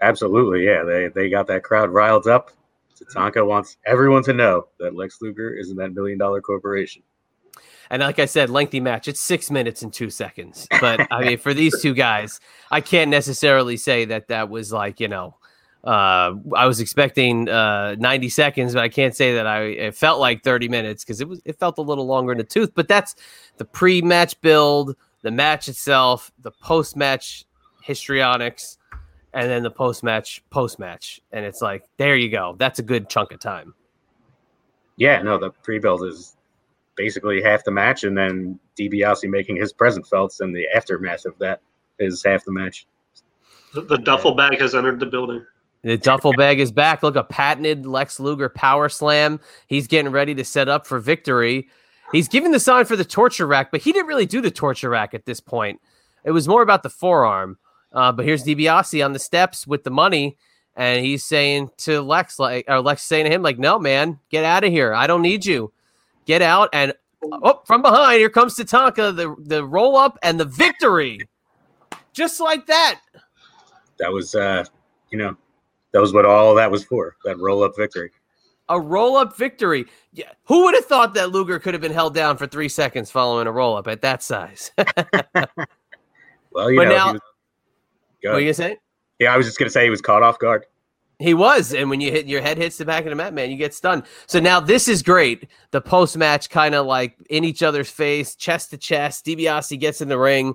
Absolutely, 0.01 0.65
yeah. 0.65 0.83
They 0.83 1.07
they 1.07 1.29
got 1.29 1.47
that 1.47 1.63
crowd 1.63 1.91
riled 1.91 2.27
up. 2.27 2.51
Tatanka 3.05 3.45
wants 3.45 3.77
everyone 3.85 4.23
to 4.23 4.33
know 4.33 4.67
that 4.79 4.95
Lex 4.95 5.21
Luger 5.21 5.53
is 5.53 5.69
in 5.69 5.77
that 5.77 5.93
million 5.93 6.17
dollar 6.17 6.41
corporation. 6.41 7.03
And 7.89 8.01
like 8.01 8.19
I 8.19 8.25
said, 8.25 8.49
lengthy 8.49 8.79
match. 8.79 9.07
It's 9.07 9.19
six 9.19 9.49
minutes 9.49 9.81
and 9.81 9.93
two 9.93 10.09
seconds. 10.09 10.67
But 10.81 11.07
I 11.11 11.23
mean, 11.23 11.37
for 11.37 11.53
these 11.53 11.81
two 11.81 11.93
guys, 11.93 12.39
I 12.69 12.81
can't 12.81 13.09
necessarily 13.09 13.77
say 13.77 14.05
that 14.05 14.27
that 14.27 14.49
was 14.49 14.73
like 14.73 14.99
you 14.99 15.07
know, 15.07 15.37
uh, 15.83 16.35
I 16.55 16.65
was 16.65 16.79
expecting 16.79 17.47
uh, 17.47 17.95
ninety 17.97 18.29
seconds, 18.29 18.73
but 18.73 18.83
I 18.83 18.89
can't 18.89 19.15
say 19.15 19.35
that 19.35 19.47
I 19.47 19.61
it 19.63 19.95
felt 19.95 20.19
like 20.19 20.43
thirty 20.43 20.67
minutes 20.67 21.03
because 21.03 21.21
it 21.21 21.29
was 21.29 21.41
it 21.45 21.59
felt 21.59 21.77
a 21.77 21.81
little 21.81 22.05
longer 22.05 22.33
in 22.33 22.37
the 22.37 22.43
tooth. 22.43 22.73
But 22.75 22.87
that's 22.87 23.15
the 23.57 23.65
pre-match 23.65 24.39
build, 24.41 24.95
the 25.21 25.31
match 25.31 25.69
itself, 25.69 26.31
the 26.41 26.51
post-match 26.51 27.45
histrionics 27.81 28.77
and 29.37 29.51
then 29.51 29.61
the 29.61 29.69
post 29.69 30.03
match, 30.03 30.43
post 30.49 30.79
match, 30.79 31.21
and 31.31 31.45
it's 31.45 31.61
like 31.61 31.83
there 31.97 32.15
you 32.15 32.29
go. 32.29 32.55
That's 32.57 32.79
a 32.79 32.83
good 32.83 33.07
chunk 33.07 33.31
of 33.31 33.39
time. 33.39 33.75
Yeah, 34.95 35.21
no, 35.21 35.37
the 35.37 35.51
pre 35.51 35.77
build 35.77 36.03
is 36.03 36.35
basically 36.95 37.43
half 37.43 37.63
the 37.63 37.69
match, 37.69 38.03
and 38.03 38.17
then 38.17 38.59
DiBiase 38.79 39.29
making 39.29 39.57
his 39.57 39.71
present 39.71 40.07
felt, 40.07 40.35
and 40.39 40.55
the 40.55 40.65
aftermath 40.75 41.25
of 41.25 41.37
that 41.37 41.61
is 41.99 42.23
half 42.23 42.45
the 42.45 42.51
match. 42.51 42.87
The, 43.75 43.81
the 43.81 43.97
duffel 43.99 44.33
bag 44.33 44.59
has 44.59 44.73
entered 44.73 44.99
the 44.99 45.05
building. 45.05 45.45
The 45.83 45.99
duffel 45.99 46.33
bag 46.33 46.59
is 46.59 46.71
back. 46.71 47.03
Look, 47.03 47.15
a 47.15 47.23
patented 47.23 47.85
Lex 47.85 48.19
Luger 48.19 48.49
power 48.49 48.89
slam. 48.89 49.39
He's 49.67 49.85
getting 49.85 50.11
ready 50.11 50.33
to 50.33 50.43
set 50.43 50.67
up 50.67 50.87
for 50.87 50.97
victory. 50.97 51.69
He's 52.11 52.27
giving 52.27 52.51
the 52.51 52.59
sign 52.59 52.85
for 52.85 52.95
the 52.95 53.05
torture 53.05 53.45
rack, 53.45 53.69
but 53.69 53.81
he 53.81 53.91
didn't 53.91 54.07
really 54.07 54.25
do 54.25 54.41
the 54.41 54.49
torture 54.49 54.89
rack 54.89 55.13
at 55.13 55.25
this 55.25 55.39
point. 55.39 55.79
It 56.23 56.31
was 56.31 56.47
more 56.47 56.63
about 56.63 56.81
the 56.81 56.89
forearm. 56.89 57.59
Uh, 57.91 58.11
but 58.11 58.25
here's 58.25 58.43
DiBiase 58.43 59.03
on 59.03 59.13
the 59.13 59.19
steps 59.19 59.65
with 59.65 59.83
the 59.83 59.89
money, 59.89 60.37
and 60.75 61.03
he's 61.03 61.23
saying 61.23 61.69
to 61.77 62.01
Lex, 62.01 62.37
like, 62.39 62.65
or 62.67 62.81
Lex 62.81 63.03
saying 63.03 63.25
to 63.25 63.31
him, 63.31 63.41
like, 63.41 63.57
"No, 63.57 63.79
man, 63.79 64.19
get 64.29 64.43
out 64.43 64.63
of 64.63 64.71
here. 64.71 64.93
I 64.93 65.07
don't 65.07 65.21
need 65.21 65.45
you. 65.45 65.71
Get 66.25 66.41
out." 66.41 66.69
And 66.73 66.93
oh, 67.23 67.61
from 67.65 67.81
behind, 67.81 68.19
here 68.19 68.29
comes 68.29 68.55
Tatanka, 68.55 69.15
the 69.15 69.35
the 69.39 69.65
roll 69.65 69.95
up 69.95 70.19
and 70.21 70.39
the 70.39 70.45
victory, 70.45 71.21
just 72.13 72.39
like 72.39 72.65
that. 72.67 72.99
That 73.99 74.11
was, 74.11 74.35
uh, 74.35 74.65
you 75.09 75.17
know, 75.17 75.35
that 75.91 76.01
was 76.01 76.13
what 76.13 76.25
all 76.25 76.53
that 76.55 76.69
was 76.69 76.83
for. 76.83 77.15
That 77.25 77.39
roll 77.39 77.63
up 77.63 77.75
victory. 77.75 78.11
A 78.69 78.79
roll 78.79 79.15
up 79.15 79.37
victory. 79.37 79.85
Yeah, 80.11 80.31
who 80.43 80.65
would 80.65 80.75
have 80.75 80.85
thought 80.85 81.13
that 81.13 81.31
Luger 81.31 81.57
could 81.57 81.73
have 81.73 81.81
been 81.81 81.93
held 81.93 82.13
down 82.13 82.37
for 82.37 82.45
three 82.47 82.69
seconds 82.69 83.09
following 83.09 83.47
a 83.47 83.51
roll 83.51 83.77
up 83.77 83.87
at 83.87 84.01
that 84.01 84.21
size? 84.21 84.71
well, 86.51 86.69
you 86.69 86.77
but 86.77 86.89
know, 86.89 87.13
now. 87.13 87.19
What 88.23 88.35
are 88.35 88.39
you 88.39 88.47
gonna 88.47 88.53
say? 88.53 88.77
Yeah, 89.19 89.33
I 89.33 89.37
was 89.37 89.45
just 89.45 89.57
gonna 89.59 89.71
say 89.71 89.83
he 89.83 89.89
was 89.89 90.01
caught 90.01 90.23
off 90.23 90.39
guard. 90.39 90.65
He 91.19 91.33
was, 91.33 91.73
and 91.73 91.89
when 91.89 91.99
you 91.99 92.11
hit 92.11 92.27
your 92.27 92.41
head 92.41 92.59
hits 92.59 92.77
the 92.77 92.85
back 92.85 93.03
of 93.03 93.09
the 93.09 93.15
mat, 93.15 93.33
man, 93.33 93.49
you 93.49 93.57
get 93.57 93.73
stunned. 93.73 94.03
So 94.27 94.39
now 94.39 94.59
this 94.59 94.87
is 94.87 95.01
great. 95.01 95.47
The 95.71 95.81
post 95.81 96.15
match 96.15 96.49
kind 96.51 96.75
of 96.75 96.85
like 96.85 97.17
in 97.29 97.43
each 97.43 97.63
other's 97.63 97.89
face, 97.89 98.35
chest 98.35 98.69
to 98.69 98.77
chest. 98.77 99.25
DiBiase 99.25 99.79
gets 99.79 99.99
in 100.01 100.09
the 100.09 100.19
ring, 100.19 100.53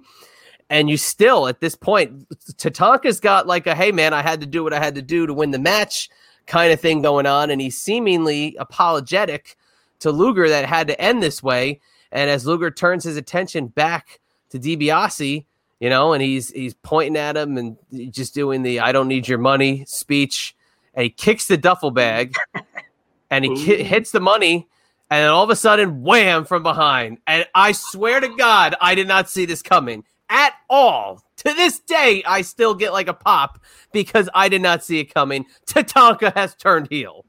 and 0.70 0.88
you 0.88 0.96
still 0.96 1.48
at 1.48 1.60
this 1.60 1.74
point, 1.74 2.28
Tatanka's 2.56 3.18
got 3.18 3.48
like 3.48 3.66
a 3.66 3.74
hey 3.74 3.90
man, 3.90 4.14
I 4.14 4.22
had 4.22 4.40
to 4.40 4.46
do 4.46 4.62
what 4.62 4.72
I 4.72 4.78
had 4.78 4.94
to 4.94 5.02
do 5.02 5.26
to 5.26 5.34
win 5.34 5.50
the 5.50 5.58
match 5.58 6.08
kind 6.46 6.72
of 6.72 6.80
thing 6.80 7.02
going 7.02 7.26
on, 7.26 7.50
and 7.50 7.60
he's 7.60 7.80
seemingly 7.80 8.56
apologetic 8.58 9.56
to 10.00 10.10
Luger 10.10 10.48
that 10.48 10.64
had 10.64 10.86
to 10.88 11.00
end 11.00 11.22
this 11.22 11.42
way. 11.42 11.80
And 12.12 12.28
as 12.28 12.46
Luger 12.46 12.70
turns 12.70 13.04
his 13.04 13.16
attention 13.16 13.68
back 13.68 14.20
to 14.50 14.58
DiBiase, 14.58 15.46
you 15.82 15.90
know, 15.90 16.12
and 16.12 16.22
he's 16.22 16.48
he's 16.50 16.74
pointing 16.74 17.16
at 17.16 17.36
him 17.36 17.58
and 17.58 17.76
just 18.12 18.34
doing 18.34 18.62
the 18.62 18.78
"I 18.78 18.92
don't 18.92 19.08
need 19.08 19.26
your 19.26 19.38
money" 19.38 19.84
speech, 19.88 20.54
and 20.94 21.02
he 21.02 21.10
kicks 21.10 21.48
the 21.48 21.56
duffel 21.56 21.90
bag, 21.90 22.36
and 23.30 23.44
he 23.44 23.56
ki- 23.56 23.82
hits 23.82 24.12
the 24.12 24.20
money, 24.20 24.68
and 25.10 25.24
then 25.24 25.30
all 25.30 25.42
of 25.42 25.50
a 25.50 25.56
sudden, 25.56 26.04
wham 26.04 26.44
from 26.44 26.62
behind, 26.62 27.18
and 27.26 27.46
I 27.52 27.72
swear 27.72 28.20
to 28.20 28.28
God, 28.28 28.76
I 28.80 28.94
did 28.94 29.08
not 29.08 29.28
see 29.28 29.44
this 29.44 29.60
coming 29.60 30.04
at 30.28 30.54
all. 30.70 31.20
To 31.38 31.52
this 31.52 31.80
day, 31.80 32.22
I 32.28 32.42
still 32.42 32.76
get 32.76 32.92
like 32.92 33.08
a 33.08 33.14
pop 33.14 33.60
because 33.90 34.28
I 34.32 34.48
did 34.48 34.62
not 34.62 34.84
see 34.84 35.00
it 35.00 35.12
coming. 35.12 35.46
Tatanka 35.66 36.32
has 36.34 36.54
turned 36.54 36.86
heel. 36.90 37.24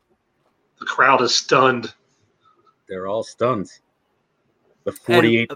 The 0.79 0.85
crowd 0.85 1.23
is 1.23 1.33
stunned. 1.33 1.91
They're 2.87 3.07
all 3.07 3.23
stunned. 3.23 3.71
The 4.83 4.91
48. 4.91 5.49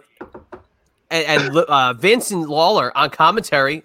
And, 1.10 1.42
and, 1.42 1.58
uh, 1.58 1.94
Vince 1.94 2.32
and 2.32 2.46
Lawler 2.48 2.96
on 2.98 3.10
commentary 3.10 3.84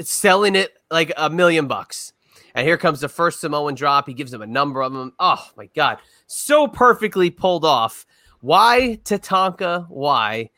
selling 0.00 0.56
it 0.56 0.72
like 0.90 1.12
a 1.16 1.30
million 1.30 1.66
bucks. 1.66 2.12
And 2.54 2.66
here 2.66 2.78
comes 2.78 3.00
the 3.00 3.08
first 3.08 3.40
Samoan 3.40 3.74
drop. 3.74 4.06
He 4.06 4.14
gives 4.14 4.32
him 4.32 4.42
a 4.42 4.46
number 4.46 4.82
of 4.82 4.92
them. 4.92 5.12
Oh 5.18 5.44
my 5.56 5.66
God. 5.74 5.98
So 6.26 6.68
perfectly 6.68 7.30
pulled 7.30 7.64
off. 7.64 8.06
Why 8.40 9.00
Tatanka? 9.04 9.86
Why? 9.88 10.50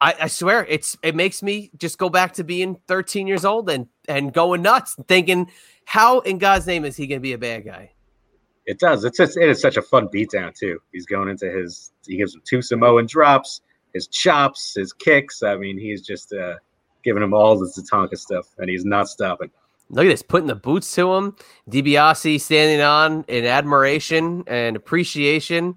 I, 0.00 0.14
I, 0.22 0.26
swear 0.28 0.64
it's 0.68 0.96
it 1.02 1.14
makes 1.16 1.42
me 1.42 1.70
just 1.76 1.98
go 1.98 2.08
back 2.08 2.34
to 2.34 2.44
being 2.44 2.76
13 2.86 3.26
years 3.26 3.44
old 3.44 3.68
and 3.68 3.88
and 4.08 4.32
going 4.32 4.62
nuts, 4.62 4.96
thinking, 5.08 5.50
how 5.84 6.20
in 6.20 6.38
God's 6.38 6.66
name 6.66 6.84
is 6.84 6.96
he 6.96 7.06
gonna 7.06 7.20
be 7.20 7.32
a 7.32 7.38
bad 7.38 7.64
guy? 7.64 7.92
It 8.66 8.78
does. 8.78 9.04
It's 9.04 9.16
just, 9.16 9.36
it 9.36 9.48
is 9.48 9.60
such 9.60 9.76
a 9.76 9.82
fun 9.82 10.08
beatdown 10.08 10.54
too. 10.54 10.78
He's 10.92 11.06
going 11.06 11.28
into 11.28 11.50
his 11.50 11.92
he 12.06 12.16
gives 12.16 12.34
him 12.34 12.42
two 12.44 12.62
Samoan 12.62 13.06
drops, 13.06 13.60
his 13.98 14.06
chops, 14.06 14.74
his 14.74 14.92
kicks. 14.92 15.42
I 15.42 15.56
mean, 15.56 15.76
he's 15.76 16.02
just 16.02 16.32
uh, 16.32 16.54
giving 17.02 17.22
him 17.22 17.34
all 17.34 17.58
the 17.58 17.66
Tatanka 17.66 18.16
stuff, 18.16 18.46
and 18.58 18.70
he's 18.70 18.84
not 18.84 19.08
stopping. 19.08 19.50
Look 19.90 20.04
at 20.04 20.10
this, 20.10 20.22
putting 20.22 20.46
the 20.46 20.54
boots 20.54 20.94
to 20.94 21.12
him. 21.14 21.36
DiBiase 21.68 22.40
standing 22.40 22.80
on 22.80 23.24
in 23.26 23.44
admiration 23.44 24.44
and 24.46 24.76
appreciation. 24.76 25.76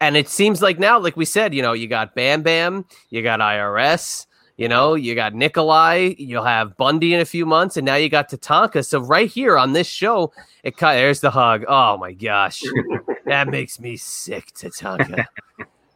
And 0.00 0.16
it 0.16 0.28
seems 0.28 0.62
like 0.62 0.78
now, 0.78 0.98
like 0.98 1.16
we 1.16 1.24
said, 1.24 1.54
you 1.54 1.62
know, 1.62 1.74
you 1.74 1.86
got 1.86 2.14
Bam 2.14 2.42
Bam, 2.42 2.86
you 3.10 3.22
got 3.22 3.40
IRS, 3.40 4.26
you 4.56 4.68
know, 4.68 4.94
you 4.94 5.14
got 5.14 5.34
Nikolai, 5.34 6.14
you'll 6.18 6.44
have 6.44 6.76
Bundy 6.76 7.14
in 7.14 7.20
a 7.20 7.24
few 7.24 7.46
months, 7.46 7.76
and 7.76 7.86
now 7.86 7.94
you 7.94 8.08
got 8.08 8.28
Tatanka. 8.28 8.84
So 8.84 9.00
right 9.00 9.30
here 9.30 9.56
on 9.56 9.72
this 9.72 9.86
show, 9.86 10.32
it 10.64 10.76
there's 10.78 11.20
the 11.20 11.30
hug. 11.30 11.64
Oh 11.68 11.96
my 11.96 12.12
gosh, 12.12 12.62
that 13.26 13.48
makes 13.48 13.78
me 13.78 13.96
sick, 13.96 14.52
Tatanka. 14.54 15.26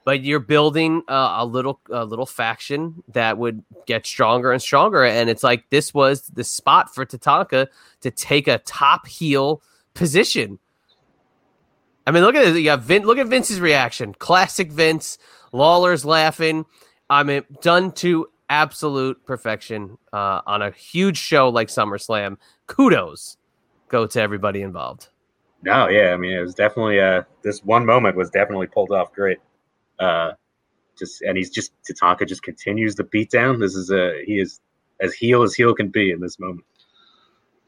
But 0.05 0.23
you're 0.23 0.41
building 0.41 1.03
uh, 1.09 1.37
a 1.39 1.47
little 1.47 1.81
a 1.91 2.05
little 2.05 2.27
faction 2.27 3.03
that 3.09 3.39
would 3.39 3.63
get 3.87 4.07
stronger 4.07 4.53
and 4.53 4.61
stronger, 4.61 5.05
and 5.05 5.31
it's 5.31 5.43
like 5.43 5.69
this 5.71 5.95
was 5.95 6.23
the 6.29 6.45
spot 6.45 6.95
for 6.95 7.05
Tatanka 7.07 7.69
to 8.01 8.11
take 8.11 8.49
a 8.49 8.59
top 8.59 9.07
heel 9.07 9.63
position 9.95 10.59
I 12.07 12.11
mean, 12.11 12.23
look 12.23 12.35
at 12.35 12.45
this. 12.45 12.57
You 12.57 12.65
got 12.65 12.81
Vin, 12.81 13.05
look 13.05 13.19
at 13.19 13.27
Vince's 13.29 13.61
reaction. 13.61 14.15
Classic 14.15 14.71
Vince. 14.71 15.19
Lawler's 15.53 16.05
laughing. 16.05 16.65
I 17.09 17.23
mean, 17.23 17.43
done 17.61 17.93
to 17.93 18.29
absolute 18.49 19.25
perfection 19.25 19.99
uh, 20.13 20.41
on 20.47 20.63
a 20.63 20.71
huge 20.71 21.19
show 21.19 21.49
like 21.49 21.69
SummerSlam. 21.69 22.39
Kudos 22.67 23.37
go 23.89 24.07
to 24.07 24.21
everybody 24.21 24.63
involved. 24.63 25.09
No, 25.63 25.89
yeah, 25.89 26.13
I 26.13 26.17
mean, 26.17 26.33
it 26.33 26.41
was 26.41 26.55
definitely 26.55 26.99
uh, 26.99 27.23
this 27.43 27.63
one 27.65 27.87
moment 27.87 28.17
was 28.17 28.31
definitely 28.31 28.67
pulled 28.67 28.91
off 28.91 29.13
great. 29.13 29.39
Uh, 30.03 30.33
just 30.99 31.23
and 31.23 31.37
he's 31.37 31.51
just 31.51 31.73
Tatanka 31.89 32.27
just 32.27 32.43
continues 32.43 32.95
the 32.95 33.05
beatdown. 33.05 33.61
This 33.61 33.75
is 33.75 33.91
a 33.91 34.23
he 34.27 34.39
is 34.41 34.61
as 35.01 35.15
heel 35.15 35.43
as 35.43 35.55
heel 35.55 35.75
can 35.75 35.89
be 35.89 36.11
in 36.11 36.21
this 36.21 36.39
moment. 36.39 36.65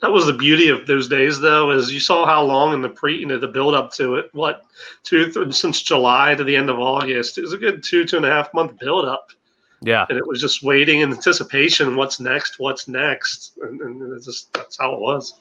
That 0.01 0.12
was 0.12 0.27
the 0.27 0.35
beauty 0.35 0.68
of 0.68 0.87
those 0.87 1.09
days, 1.09 1.40
though, 1.40 1.70
is 1.70 1.92
you 1.92 2.01
saw 2.01 2.27
how 2.27 2.42
long 2.42 2.75
in 2.75 2.83
the 2.83 2.88
pre, 2.90 3.16
you 3.16 3.27
know, 3.27 3.38
the 3.38 3.49
build 3.49 3.75
up 3.75 3.92
to 3.94 4.16
it. 4.16 4.29
What 4.33 4.64
two 5.03 5.31
th- 5.31 5.55
since 5.55 5.81
July 5.81 6.35
to 6.35 6.44
the 6.44 6.55
end 6.55 6.68
of 6.68 6.79
August? 6.79 7.38
It 7.38 7.42
was 7.42 7.53
a 7.53 7.59
good 7.59 7.83
two 7.83 8.05
two 8.05 8.18
and 8.18 8.27
a 8.27 8.31
half 8.31 8.53
month 8.53 8.79
build 8.79 9.07
up. 9.07 9.29
Yeah, 9.81 10.05
and 10.09 10.18
it 10.18 10.27
was 10.27 10.40
just 10.40 10.62
waiting 10.62 11.01
in 11.01 11.11
anticipation. 11.11 11.97
What's 11.97 12.20
next? 12.20 12.59
What's 12.59 12.88
next? 12.88 13.57
And, 13.62 13.81
and 13.81 14.23
just 14.23 14.53
that's 14.53 14.79
how 14.79 14.92
it 14.94 15.01
was. 15.01 15.40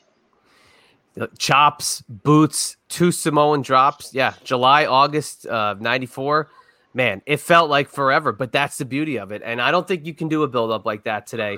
Chops, 1.38 2.02
boots, 2.08 2.78
two 2.90 3.12
Samoan 3.12 3.62
drops. 3.62 4.14
Yeah, 4.14 4.34
July, 4.44 4.86
August 4.86 5.46
of 5.48 5.82
'94. 5.82 6.50
Man, 6.94 7.22
it 7.26 7.38
felt 7.38 7.70
like 7.70 7.90
forever, 7.90 8.32
but 8.32 8.52
that's 8.52 8.78
the 8.78 8.86
beauty 8.86 9.18
of 9.18 9.32
it. 9.32 9.42
And 9.44 9.62
I 9.62 9.72
don't 9.72 9.88
think 9.88 10.06
you 10.06 10.14
can 10.14 10.28
do 10.28 10.44
a 10.44 10.48
build 10.48 10.72
up 10.72 10.86
like 10.86 11.04
that 11.06 11.26
today. 11.26 11.58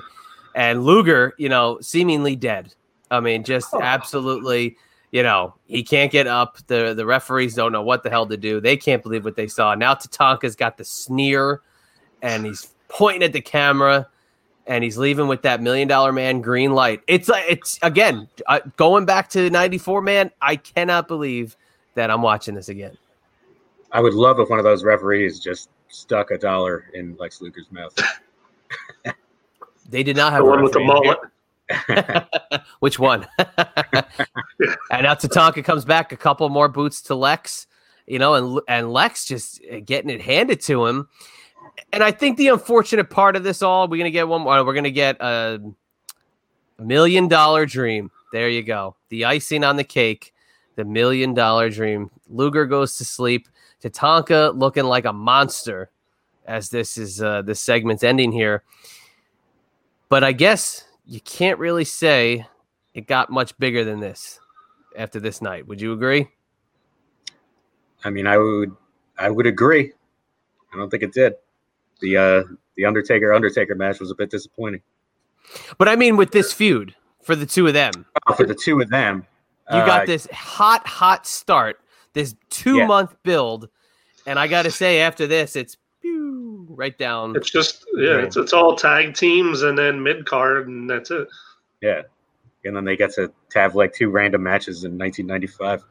And 0.54 0.84
Luger, 0.84 1.34
you 1.36 1.50
know, 1.50 1.78
seemingly 1.82 2.36
dead. 2.36 2.74
I 3.10 3.20
mean, 3.20 3.44
just 3.44 3.68
oh. 3.74 3.80
absolutely, 3.82 4.76
you 5.10 5.22
know, 5.22 5.54
he 5.66 5.82
can't 5.82 6.10
get 6.10 6.26
up. 6.26 6.56
The 6.66 6.94
the 6.94 7.04
referees 7.04 7.54
don't 7.54 7.72
know 7.72 7.82
what 7.82 8.02
the 8.02 8.10
hell 8.10 8.26
to 8.26 8.36
do. 8.36 8.60
They 8.60 8.76
can't 8.76 9.02
believe 9.02 9.24
what 9.24 9.36
they 9.36 9.46
saw. 9.46 9.74
Now 9.74 9.94
Tatanka's 9.94 10.56
got 10.56 10.78
the 10.78 10.84
sneer 10.84 11.60
and 12.22 12.46
he's 12.46 12.72
pointing 12.88 13.22
at 13.22 13.32
the 13.32 13.42
camera 13.42 14.08
and 14.66 14.82
he's 14.82 14.98
leaving 14.98 15.28
with 15.28 15.42
that 15.42 15.62
million 15.62 15.86
dollar 15.86 16.12
man 16.12 16.40
green 16.40 16.72
light. 16.72 17.02
It's 17.06 17.28
like 17.28 17.44
it's 17.48 17.78
again 17.82 18.28
uh, 18.46 18.60
going 18.76 19.04
back 19.04 19.28
to 19.30 19.50
94 19.50 20.00
man, 20.02 20.30
I 20.40 20.56
cannot 20.56 21.08
believe 21.08 21.56
that 21.94 22.10
I'm 22.10 22.22
watching 22.22 22.54
this 22.54 22.68
again. 22.68 22.96
I 23.92 24.00
would 24.00 24.14
love 24.14 24.40
if 24.40 24.50
one 24.50 24.58
of 24.58 24.64
those 24.64 24.84
referees 24.84 25.40
just 25.40 25.70
stuck 25.88 26.30
a 26.30 26.38
dollar 26.38 26.90
in 26.94 27.16
Lex 27.18 27.40
Luger's 27.40 27.70
mouth. 27.70 27.96
they 29.88 30.02
did 30.02 30.16
not 30.16 30.32
have 30.32 30.42
the 30.42 30.50
one 30.50 30.62
with 30.62 30.72
the 30.72 30.80
mullet. 30.80 31.18
Which 32.80 32.98
one? 32.98 33.26
and 33.38 35.02
now 35.02 35.14
Tatanka 35.14 35.64
comes 35.64 35.84
back, 35.84 36.12
a 36.12 36.16
couple 36.16 36.48
more 36.48 36.68
boots 36.68 37.02
to 37.02 37.14
Lex, 37.14 37.66
you 38.06 38.18
know, 38.18 38.34
and 38.34 38.60
and 38.68 38.92
Lex 38.92 39.24
just 39.24 39.60
uh, 39.72 39.80
getting 39.84 40.10
it 40.10 40.22
handed 40.22 40.60
to 40.62 40.86
him. 40.86 41.08
And 41.92 42.02
I 42.02 42.10
think 42.10 42.38
the 42.38 42.48
unfortunate 42.48 43.10
part 43.10 43.36
of 43.36 43.44
this 43.44 43.62
all, 43.62 43.88
we're 43.88 43.98
gonna 43.98 44.10
get 44.10 44.28
one 44.28 44.42
more. 44.42 44.64
We're 44.64 44.74
gonna 44.74 44.90
get 44.90 45.16
a 45.20 45.60
million 46.78 47.28
dollar 47.28 47.66
dream. 47.66 48.10
There 48.32 48.48
you 48.48 48.62
go. 48.62 48.96
The 49.08 49.24
icing 49.24 49.64
on 49.64 49.76
the 49.76 49.84
cake, 49.84 50.32
the 50.76 50.84
million 50.84 51.34
dollar 51.34 51.70
dream. 51.70 52.10
Luger 52.28 52.66
goes 52.66 52.98
to 52.98 53.04
sleep. 53.04 53.48
Tatanka 53.90 54.56
looking 54.56 54.84
like 54.84 55.04
a 55.04 55.12
monster 55.12 55.90
as 56.46 56.70
this 56.70 56.96
is 56.96 57.22
uh, 57.22 57.42
this 57.42 57.60
segment's 57.60 58.04
ending 58.04 58.32
here. 58.32 58.62
But 60.08 60.24
I 60.24 60.32
guess 60.32 60.84
you 61.04 61.20
can't 61.20 61.58
really 61.58 61.84
say 61.84 62.46
it 62.94 63.06
got 63.06 63.30
much 63.30 63.56
bigger 63.58 63.84
than 63.84 64.00
this 64.00 64.40
after 64.96 65.20
this 65.20 65.42
night. 65.42 65.66
Would 65.66 65.80
you 65.80 65.92
agree? 65.92 66.28
I 68.04 68.10
mean, 68.10 68.26
I 68.26 68.38
would 68.38 68.76
I 69.18 69.30
would 69.30 69.46
agree. 69.46 69.92
I 70.72 70.76
don't 70.76 70.90
think 70.90 71.02
it 71.02 71.12
did. 71.12 71.34
The 72.00 72.16
uh 72.16 72.42
the 72.76 72.84
Undertaker 72.84 73.32
Undertaker 73.32 73.74
match 73.74 74.00
was 74.00 74.10
a 74.10 74.14
bit 74.14 74.30
disappointing. 74.30 74.82
But 75.78 75.88
I 75.88 75.96
mean 75.96 76.16
with 76.16 76.30
this 76.30 76.52
feud 76.52 76.94
for 77.22 77.34
the 77.34 77.46
two 77.46 77.66
of 77.66 77.74
them. 77.74 78.06
Oh, 78.26 78.34
for 78.34 78.44
the 78.44 78.54
two 78.54 78.80
of 78.80 78.88
them. 78.90 79.26
You 79.68 79.78
got 79.78 80.02
uh, 80.02 80.06
this 80.06 80.28
hot 80.30 80.86
hot 80.86 81.26
start, 81.26 81.80
this 82.12 82.36
2 82.50 82.76
yeah. 82.76 82.86
month 82.86 83.16
build, 83.24 83.68
and 84.26 84.38
I 84.38 84.46
got 84.46 84.62
to 84.62 84.70
say 84.70 85.00
after 85.00 85.26
this 85.26 85.56
it's 85.56 85.76
right 86.68 86.96
down. 86.98 87.34
It's 87.36 87.50
just 87.50 87.84
yeah, 87.94 88.18
it's, 88.18 88.36
it's 88.36 88.52
all 88.52 88.76
tag 88.76 89.14
teams 89.14 89.62
and 89.62 89.76
then 89.78 90.02
mid 90.02 90.26
card 90.26 90.68
and 90.68 90.88
that's 90.88 91.10
it. 91.10 91.28
Yeah, 91.80 92.02
and 92.64 92.76
then 92.76 92.84
they 92.84 92.96
get 92.96 93.12
to, 93.14 93.32
to 93.50 93.58
have 93.58 93.74
like 93.74 93.94
two 93.94 94.10
random 94.10 94.42
matches 94.42 94.84
in 94.84 94.98
1995. 94.98 95.84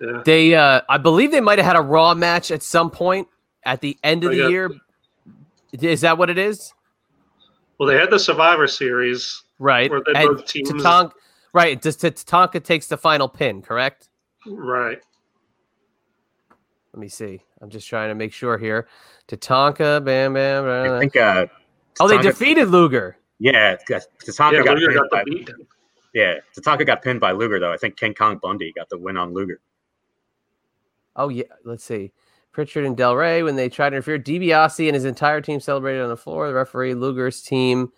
Yeah. 0.00 0.22
They, 0.24 0.54
uh, 0.54 0.80
I 0.88 0.98
believe 0.98 1.30
they 1.30 1.40
might 1.40 1.58
have 1.58 1.66
had 1.66 1.76
a 1.76 1.80
Raw 1.80 2.14
match 2.14 2.50
at 2.50 2.62
some 2.62 2.90
point 2.90 3.28
at 3.64 3.80
the 3.80 3.96
end 4.02 4.24
of 4.24 4.30
the 4.30 4.48
year. 4.48 4.70
Is 5.72 6.02
that 6.02 6.18
what 6.18 6.30
it 6.30 6.38
is? 6.38 6.72
Well, 7.78 7.88
they 7.88 7.96
had 7.96 8.10
the 8.10 8.18
Survivor 8.18 8.66
Series, 8.66 9.42
right? 9.58 9.90
Where 9.90 10.02
they 10.04 10.12
both 10.12 10.46
teams. 10.46 10.70
Tatanka, 10.70 11.12
right. 11.52 11.80
Just 11.80 12.00
Tatanka 12.00 12.62
takes 12.62 12.86
the 12.86 12.96
final 12.96 13.28
pin, 13.28 13.62
correct? 13.62 14.08
Right. 14.46 15.00
Let 16.94 17.00
me 17.00 17.08
see. 17.08 17.42
I'm 17.60 17.70
just 17.70 17.88
trying 17.88 18.08
to 18.10 18.14
make 18.14 18.32
sure 18.32 18.56
here. 18.56 18.86
Tatanka, 19.26 20.04
bam, 20.04 20.32
bam. 20.32 20.64
bam. 20.64 20.92
I 20.92 21.00
think. 21.00 21.16
Uh, 21.16 21.46
oh, 21.98 22.06
they 22.06 22.18
defeated 22.18 22.68
Luger. 22.68 23.16
Yeah, 23.40 23.74
Tatanka 23.74 24.52
yeah, 24.52 24.62
got, 24.62 24.78
Luger 24.78 24.92
got 24.92 25.10
the 25.10 25.22
beat. 25.26 25.50
Yeah, 26.14 26.34
Tatanka 26.56 26.86
got 26.86 27.02
pinned 27.02 27.18
by 27.18 27.32
Luger 27.32 27.58
though. 27.58 27.72
I 27.72 27.76
think 27.78 27.96
King 27.96 28.14
Kong 28.14 28.38
Bundy 28.40 28.72
got 28.76 28.88
the 28.90 28.96
win 28.96 29.16
on 29.16 29.34
Luger. 29.34 29.60
Oh 31.16 31.30
yeah, 31.30 31.42
let's 31.64 31.82
see. 31.82 32.12
Prichard 32.52 32.84
and 32.84 32.96
Del 32.96 33.16
Ray 33.16 33.42
when 33.42 33.56
they 33.56 33.68
tried 33.68 33.90
to 33.90 33.96
interfere. 33.96 34.20
DiBiase 34.20 34.86
and 34.86 34.94
his 34.94 35.04
entire 35.04 35.40
team 35.40 35.58
celebrated 35.58 36.00
on 36.00 36.10
the 36.10 36.16
floor. 36.16 36.46
The 36.46 36.54
referee 36.54 36.94
Luger's 36.94 37.42
team 37.42 37.90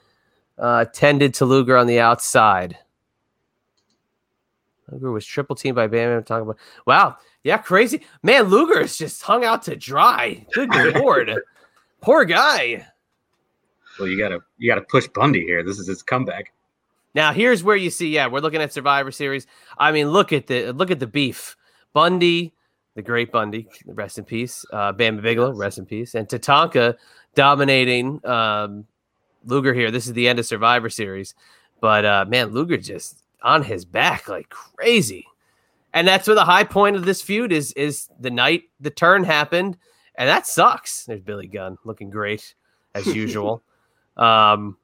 uh, 0.59 0.87
tended 0.87 1.35
to 1.35 1.45
Luger 1.45 1.77
on 1.77 1.87
the 1.87 2.01
outside. 2.01 2.79
Luger 4.91 5.11
was 5.11 5.27
triple 5.27 5.57
teamed 5.57 5.77
by 5.77 5.87
Bam. 5.87 6.23
Talking 6.23 6.43
about 6.43 6.59
wow, 6.87 7.17
yeah, 7.43 7.59
crazy 7.59 8.03
man. 8.23 8.45
Luger 8.45 8.81
is 8.81 8.97
just 8.97 9.23
hung 9.23 9.45
out 9.45 9.63
to 9.63 9.77
dry. 9.77 10.47
Good 10.53 10.73
lord, 10.95 11.33
poor 12.01 12.25
guy. 12.25 12.87
Well, 13.99 14.09
you 14.09 14.19
gotta 14.19 14.41
you 14.59 14.71
gotta 14.71 14.83
push 14.83 15.09
Bundy 15.09 15.45
here. 15.45 15.63
This 15.63 15.79
is 15.79 15.89
his 15.89 16.03
comeback. 16.03 16.53
Now 17.15 17.33
here's 17.33 17.65
where 17.65 17.77
you 17.77 17.91
see, 17.91 18.09
yeah, 18.09 18.27
we're 18.27 18.41
looking 18.41 18.61
at 18.61 18.73
Survivor 18.73 19.11
Series. 19.11 19.47
I 19.79 19.91
mean, 19.91 20.11
look 20.11 20.33
at 20.33 20.47
the 20.47 20.73
look 20.73 20.91
at 20.91 21.01
the 21.01 21.07
beef. 21.07 21.57
Bundy, 21.93 22.53
the 22.95 23.03
great 23.03 23.33
Bundy, 23.33 23.69
rest 23.87 24.19
in 24.19 24.25
peace. 24.25 24.67
Uh, 24.71 24.93
Bam 24.93 25.21
Bigelow, 25.21 25.53
rest 25.53 25.79
in 25.79 25.87
peace, 25.87 26.15
and 26.15 26.29
Tatanka 26.29 26.97
dominating 27.35 28.25
um, 28.27 28.87
Luger 29.45 29.73
here. 29.73 29.91
This 29.91 30.07
is 30.07 30.13
the 30.13 30.29
end 30.29 30.39
of 30.39 30.47
Survivor 30.47 30.91
Series, 30.91 31.35
but 31.81 32.05
uh, 32.05 32.27
man, 32.29 32.49
Luger 32.49 32.77
just 32.77 33.23
on 33.47 33.63
his 33.63 33.85
back 33.85 34.29
like 34.29 34.51
crazy, 34.51 35.27
and 35.95 36.07
that's 36.07 36.27
where 36.27 36.35
the 36.35 36.45
high 36.45 36.65
point 36.65 36.97
of 36.97 37.07
this 37.07 37.23
feud 37.23 37.53
is. 37.53 37.73
Is 37.73 38.09
the 38.21 38.31
night 38.31 38.65
the 38.81 38.91
turn 38.91 39.25
happened, 39.25 39.79
and 40.17 40.29
that 40.29 40.47
sucks. 40.47 41.05
There's 41.05 41.23
Billy 41.23 41.47
Gunn 41.47 41.79
looking 41.85 42.11
great 42.11 42.55
as 42.95 43.07
usual. 43.15 43.63
um, 44.17 44.77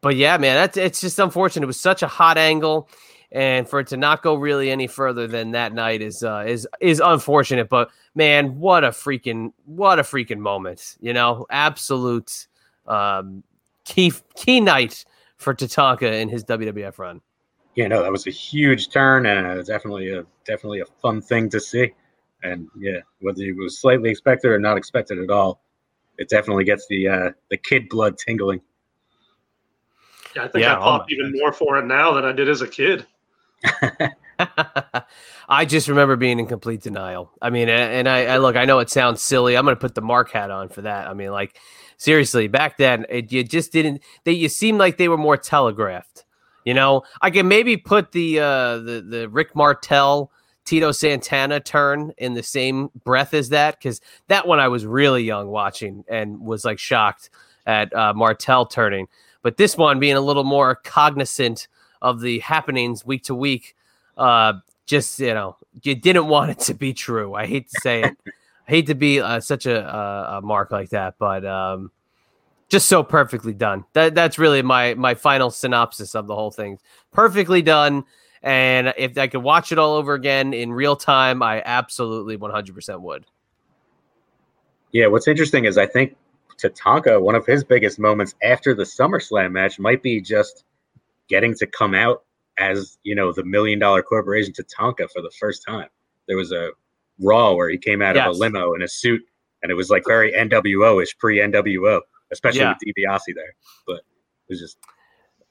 but 0.00 0.14
yeah, 0.14 0.38
man, 0.38 0.54
that's 0.54 0.76
it's 0.76 1.00
just 1.00 1.18
unfortunate. 1.18 1.64
It 1.64 1.66
was 1.66 1.80
such 1.80 2.02
a 2.02 2.06
hot 2.06 2.38
angle, 2.38 2.88
and 3.32 3.68
for 3.68 3.80
it 3.80 3.88
to 3.88 3.96
not 3.96 4.22
go 4.22 4.36
really 4.36 4.70
any 4.70 4.86
further 4.86 5.26
than 5.26 5.50
that 5.50 5.72
night 5.74 6.00
is 6.02 6.22
uh, 6.22 6.44
is 6.46 6.68
is 6.80 7.02
unfortunate. 7.04 7.68
But 7.68 7.90
man, 8.14 8.60
what 8.60 8.84
a 8.84 8.90
freaking 8.90 9.52
what 9.64 9.98
a 9.98 10.02
freaking 10.02 10.38
moment! 10.38 10.96
You 11.00 11.12
know, 11.12 11.46
absolute 11.50 12.46
um, 12.86 13.42
key 13.84 14.12
key 14.36 14.60
night 14.60 15.04
for 15.36 15.54
Tatanka 15.54 16.20
in 16.20 16.28
his 16.28 16.44
WWF 16.44 16.98
run. 16.98 17.20
Yeah, 17.76 17.88
no, 17.88 18.02
that 18.02 18.10
was 18.10 18.26
a 18.26 18.30
huge 18.30 18.88
turn 18.88 19.26
and 19.26 19.46
uh, 19.46 19.62
definitely 19.62 20.10
a 20.10 20.24
definitely 20.44 20.80
a 20.80 20.86
fun 20.86 21.20
thing 21.20 21.50
to 21.50 21.60
see. 21.60 21.92
And 22.42 22.68
yeah, 22.78 23.00
whether 23.20 23.42
it 23.42 23.56
was 23.56 23.78
slightly 23.78 24.10
expected 24.10 24.50
or 24.50 24.58
not 24.58 24.78
expected 24.78 25.18
at 25.18 25.30
all, 25.30 25.60
it 26.18 26.28
definitely 26.28 26.64
gets 26.64 26.86
the 26.88 27.08
uh, 27.08 27.30
the 27.50 27.58
kid 27.58 27.88
blood 27.88 28.16
tingling. 28.18 28.62
Yeah, 30.34 30.44
I 30.44 30.48
think 30.48 30.62
yeah, 30.62 30.76
I 30.76 30.78
popped 30.78 31.10
oh 31.10 31.14
even 31.14 31.26
goodness. 31.26 31.40
more 31.40 31.52
for 31.52 31.78
it 31.78 31.86
now 31.86 32.12
than 32.12 32.24
I 32.24 32.32
did 32.32 32.48
as 32.48 32.62
a 32.62 32.68
kid. 32.68 33.06
I 35.48 35.64
just 35.64 35.88
remember 35.88 36.16
being 36.16 36.38
in 36.38 36.46
complete 36.46 36.82
denial. 36.82 37.30
I 37.40 37.50
mean, 37.50 37.68
and 37.68 38.08
I, 38.08 38.26
I, 38.26 38.38
look, 38.38 38.56
I 38.56 38.64
know 38.64 38.80
it 38.80 38.90
sounds 38.90 39.22
silly. 39.22 39.56
I'm 39.56 39.64
going 39.64 39.76
to 39.76 39.80
put 39.80 39.94
the 39.94 40.02
mark 40.02 40.30
hat 40.30 40.50
on 40.50 40.68
for 40.68 40.82
that. 40.82 41.08
I 41.08 41.14
mean, 41.14 41.30
like 41.30 41.58
seriously, 41.96 42.48
back 42.48 42.76
then, 42.76 43.06
it, 43.08 43.32
you 43.32 43.44
just 43.44 43.72
didn't. 43.72 44.02
They 44.24 44.32
you 44.32 44.48
seemed 44.48 44.78
like 44.78 44.98
they 44.98 45.08
were 45.08 45.16
more 45.16 45.36
telegraphed. 45.38 46.25
You 46.66 46.74
know, 46.74 47.04
I 47.22 47.30
can 47.30 47.46
maybe 47.46 47.76
put 47.76 48.10
the 48.10 48.40
uh, 48.40 48.78
the 48.78 49.06
the 49.08 49.28
Rick 49.28 49.54
Martel, 49.54 50.32
Tito 50.64 50.90
Santana 50.90 51.60
turn 51.60 52.12
in 52.18 52.34
the 52.34 52.42
same 52.42 52.90
breath 53.04 53.34
as 53.34 53.50
that 53.50 53.78
because 53.78 54.00
that 54.26 54.48
one 54.48 54.58
I 54.58 54.66
was 54.66 54.84
really 54.84 55.22
young 55.22 55.46
watching 55.46 56.04
and 56.08 56.40
was 56.40 56.64
like 56.64 56.80
shocked 56.80 57.30
at 57.66 57.94
uh, 57.94 58.12
Martel 58.14 58.66
turning. 58.66 59.06
But 59.42 59.58
this 59.58 59.76
one 59.76 60.00
being 60.00 60.16
a 60.16 60.20
little 60.20 60.42
more 60.42 60.74
cognizant 60.74 61.68
of 62.02 62.20
the 62.20 62.40
happenings 62.40 63.06
week 63.06 63.22
to 63.24 63.34
week, 63.36 63.76
uh, 64.18 64.54
just 64.86 65.20
you 65.20 65.34
know, 65.34 65.56
you 65.84 65.94
didn't 65.94 66.26
want 66.26 66.50
it 66.50 66.58
to 66.60 66.74
be 66.74 66.92
true. 66.92 67.34
I 67.34 67.46
hate 67.46 67.70
to 67.70 67.80
say 67.80 68.02
it. 68.02 68.16
I 68.68 68.72
hate 68.72 68.88
to 68.88 68.96
be 68.96 69.20
uh, 69.20 69.38
such 69.38 69.66
a, 69.66 69.86
a, 69.86 70.38
a, 70.38 70.42
mark 70.42 70.72
like 70.72 70.90
that, 70.90 71.14
but 71.20 71.46
um, 71.46 71.92
just 72.68 72.88
so 72.88 73.02
perfectly 73.02 73.54
done. 73.54 73.84
That 73.92 74.14
that's 74.14 74.38
really 74.38 74.62
my 74.62 74.94
my 74.94 75.14
final 75.14 75.50
synopsis 75.50 76.14
of 76.14 76.26
the 76.26 76.34
whole 76.34 76.50
thing. 76.50 76.78
Perfectly 77.12 77.62
done. 77.62 78.04
And 78.42 78.94
if 78.96 79.16
I 79.18 79.26
could 79.26 79.42
watch 79.42 79.72
it 79.72 79.78
all 79.78 79.94
over 79.94 80.14
again 80.14 80.54
in 80.54 80.72
real 80.72 80.94
time, 80.94 81.42
I 81.42 81.62
absolutely 81.64 82.38
100% 82.38 83.00
would. 83.00 83.26
Yeah, 84.92 85.08
what's 85.08 85.26
interesting 85.26 85.64
is 85.64 85.76
I 85.78 85.86
think 85.86 86.16
Tatanka, 86.56 87.20
one 87.20 87.34
of 87.34 87.44
his 87.44 87.64
biggest 87.64 87.98
moments 87.98 88.34
after 88.42 88.72
the 88.72 88.84
SummerSlam 88.84 89.52
match 89.52 89.78
might 89.78 90.02
be 90.02 90.20
just 90.20 90.64
getting 91.28 91.54
to 91.56 91.66
come 91.66 91.94
out 91.94 92.22
as, 92.58 92.98
you 93.02 93.14
know, 93.14 93.32
the 93.32 93.44
million 93.44 93.78
dollar 93.78 94.02
corporation 94.02 94.52
Tatanka 94.52 95.10
for 95.10 95.22
the 95.22 95.32
first 95.40 95.64
time. 95.66 95.88
There 96.28 96.36
was 96.36 96.52
a 96.52 96.70
Raw 97.18 97.54
where 97.54 97.68
he 97.68 97.78
came 97.78 98.02
out 98.02 98.14
yes. 98.14 98.28
of 98.28 98.36
a 98.36 98.38
limo 98.38 98.74
in 98.74 98.82
a 98.82 98.88
suit 98.88 99.22
and 99.62 99.72
it 99.72 99.74
was 99.74 99.90
like 99.90 100.04
very 100.06 100.32
NWO 100.32 101.02
ish, 101.02 101.16
pre 101.18 101.38
NWO, 101.38 102.00
especially 102.32 102.60
yeah. 102.60 102.74
with 102.84 102.94
DiBiase 102.96 103.34
there. 103.34 103.54
But 103.86 103.96
it 103.96 104.50
was 104.50 104.60
just. 104.60 104.78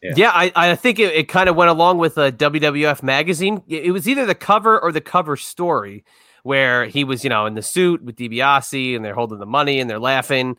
Yeah, 0.01 0.13
yeah 0.15 0.31
I, 0.33 0.51
I 0.55 0.75
think 0.75 0.99
it, 0.99 1.13
it 1.13 1.29
kind 1.29 1.49
of 1.49 1.55
went 1.55 1.69
along 1.69 1.97
with 1.97 2.17
uh, 2.17 2.23
a 2.23 2.31
WWF 2.31 3.01
magazine. 3.01 3.63
It 3.67 3.91
was 3.91 4.07
either 4.07 4.25
the 4.25 4.35
cover 4.35 4.79
or 4.79 4.91
the 4.91 5.01
cover 5.01 5.35
story 5.35 6.03
where 6.43 6.85
he 6.85 7.03
was, 7.03 7.23
you 7.23 7.29
know, 7.29 7.45
in 7.45 7.55
the 7.55 7.63
suit 7.63 8.03
with 8.03 8.17
DiBiase 8.17 8.95
and 8.95 9.03
they're 9.03 9.15
holding 9.15 9.39
the 9.39 9.45
money 9.45 9.79
and 9.79 9.89
they're 9.89 9.99
laughing 9.99 10.57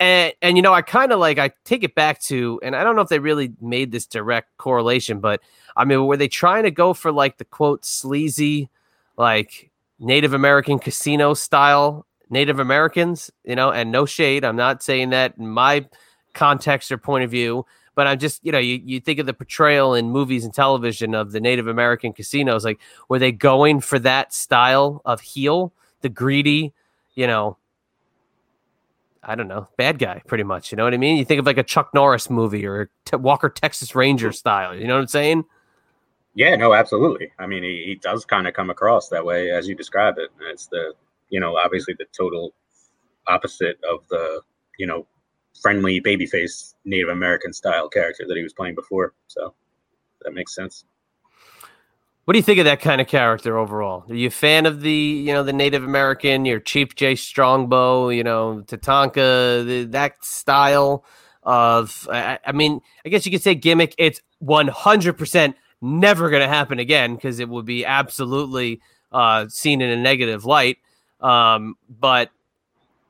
and 0.00 0.32
and 0.40 0.56
you 0.56 0.62
know, 0.62 0.72
I 0.72 0.82
kind 0.82 1.12
of 1.12 1.20
like 1.20 1.38
I 1.38 1.52
take 1.64 1.84
it 1.84 1.94
back 1.94 2.20
to, 2.22 2.58
and 2.62 2.74
I 2.74 2.82
don't 2.82 2.96
know 2.96 3.02
if 3.02 3.08
they 3.08 3.18
really 3.18 3.52
made 3.60 3.92
this 3.92 4.06
direct 4.06 4.56
correlation, 4.56 5.20
but 5.20 5.40
I 5.76 5.84
mean, 5.84 6.06
were 6.06 6.16
they 6.16 6.26
trying 6.26 6.64
to 6.64 6.70
go 6.70 6.94
for 6.94 7.12
like 7.12 7.36
the 7.36 7.44
quote 7.44 7.84
sleazy, 7.84 8.70
like 9.18 9.70
Native 9.98 10.32
American 10.32 10.78
casino 10.78 11.34
style 11.34 12.06
Native 12.30 12.60
Americans, 12.60 13.30
you 13.44 13.56
know, 13.56 13.70
and 13.70 13.90
no 13.90 14.06
shade. 14.06 14.44
I'm 14.44 14.56
not 14.56 14.82
saying 14.82 15.10
that 15.10 15.34
in 15.38 15.48
my 15.48 15.86
context 16.32 16.92
or 16.92 16.98
point 16.98 17.24
of 17.24 17.30
view, 17.30 17.66
but 17.94 18.06
I'm 18.06 18.18
just, 18.18 18.44
you 18.44 18.52
know, 18.52 18.58
you, 18.58 18.80
you 18.84 19.00
think 19.00 19.18
of 19.18 19.26
the 19.26 19.34
portrayal 19.34 19.94
in 19.94 20.10
movies 20.10 20.44
and 20.44 20.54
television 20.54 21.14
of 21.14 21.32
the 21.32 21.40
Native 21.40 21.66
American 21.66 22.12
casinos. 22.12 22.64
Like, 22.64 22.80
were 23.08 23.18
they 23.18 23.32
going 23.32 23.80
for 23.80 23.98
that 23.98 24.32
style 24.32 25.02
of 25.04 25.20
heel, 25.20 25.72
the 26.00 26.08
greedy, 26.08 26.72
you 27.14 27.26
know, 27.26 27.56
I 29.22 29.34
don't 29.34 29.48
know, 29.48 29.68
bad 29.76 29.98
guy, 29.98 30.22
pretty 30.26 30.44
much. 30.44 30.72
You 30.72 30.76
know 30.76 30.84
what 30.84 30.94
I 30.94 30.98
mean? 30.98 31.18
You 31.18 31.24
think 31.24 31.40
of 31.40 31.46
like 31.46 31.58
a 31.58 31.62
Chuck 31.62 31.90
Norris 31.92 32.30
movie 32.30 32.64
or 32.64 32.88
T- 33.04 33.16
Walker 33.16 33.50
Texas 33.50 33.94
Ranger 33.94 34.32
style. 34.32 34.74
You 34.74 34.86
know 34.86 34.94
what 34.94 35.02
I'm 35.02 35.08
saying? 35.08 35.44
Yeah, 36.34 36.56
no, 36.56 36.72
absolutely. 36.72 37.32
I 37.38 37.46
mean, 37.46 37.62
he, 37.62 37.82
he 37.84 37.96
does 37.96 38.24
kind 38.24 38.46
of 38.46 38.54
come 38.54 38.70
across 38.70 39.08
that 39.08 39.24
way 39.24 39.50
as 39.50 39.68
you 39.68 39.74
describe 39.74 40.16
it. 40.16 40.30
It's 40.40 40.66
the, 40.66 40.94
you 41.30 41.40
know, 41.40 41.56
obviously 41.56 41.94
the 41.98 42.06
total 42.16 42.52
opposite 43.26 43.78
of 43.90 44.06
the, 44.08 44.42
you 44.78 44.86
know, 44.86 45.06
friendly 45.60 46.00
babyface 46.00 46.74
Native 46.84 47.08
American 47.08 47.52
style 47.52 47.88
character 47.88 48.24
that 48.26 48.36
he 48.36 48.42
was 48.42 48.52
playing 48.52 48.74
before. 48.74 49.14
So 49.28 49.54
that 50.22 50.32
makes 50.32 50.54
sense. 50.54 50.84
What 52.24 52.34
do 52.34 52.38
you 52.38 52.44
think 52.44 52.58
of 52.58 52.66
that 52.66 52.80
kind 52.80 53.00
of 53.00 53.08
character 53.08 53.58
overall? 53.58 54.04
Are 54.08 54.14
you 54.14 54.28
a 54.28 54.30
fan 54.30 54.66
of 54.66 54.82
the, 54.82 54.92
you 54.92 55.32
know, 55.32 55.42
the 55.42 55.52
Native 55.52 55.82
American, 55.82 56.44
your 56.44 56.60
Chief 56.60 56.94
Jay 56.94 57.16
Strongbow, 57.16 58.10
you 58.10 58.22
know, 58.22 58.62
Tatanka, 58.66 59.66
the, 59.66 59.88
that 59.90 60.22
style 60.24 61.04
of, 61.42 62.06
I, 62.10 62.38
I, 62.46 62.52
mean, 62.52 62.82
I 63.04 63.08
guess 63.08 63.26
you 63.26 63.32
could 63.32 63.42
say 63.42 63.54
gimmick. 63.54 63.94
It's 63.98 64.20
100% 64.44 65.54
never 65.80 66.30
going 66.30 66.42
to 66.42 66.48
happen 66.48 66.78
again 66.78 67.16
because 67.16 67.40
it 67.40 67.48
would 67.48 67.64
be 67.64 67.84
absolutely 67.84 68.80
uh, 69.10 69.48
seen 69.48 69.80
in 69.80 69.90
a 69.90 69.96
negative 69.96 70.44
light. 70.44 70.78
Um, 71.20 71.76
but 71.88 72.30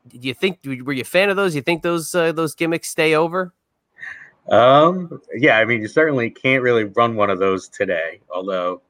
do 0.09 0.19
you 0.21 0.35
think, 0.35 0.59
were 0.65 0.93
you 0.93 1.03
a 1.03 1.05
fan 1.05 1.31
of 1.31 1.37
those? 1.37 1.55
You 1.55 1.63
think 1.63 1.83
those, 1.83 2.15
uh, 2.15 2.33
those 2.33 2.55
gimmicks 2.55 2.89
stay 2.89 3.15
over? 3.15 3.53
Um, 4.51 5.21
yeah, 5.35 5.59
I 5.59 5.65
mean, 5.65 5.83
you 5.83 5.89
certainly 5.89 6.31
can't 6.31 6.63
really 6.63 6.85
run 6.85 7.15
one 7.15 7.31
of 7.31 7.39
those 7.39 7.69
today, 7.69 8.21
although 8.35 8.83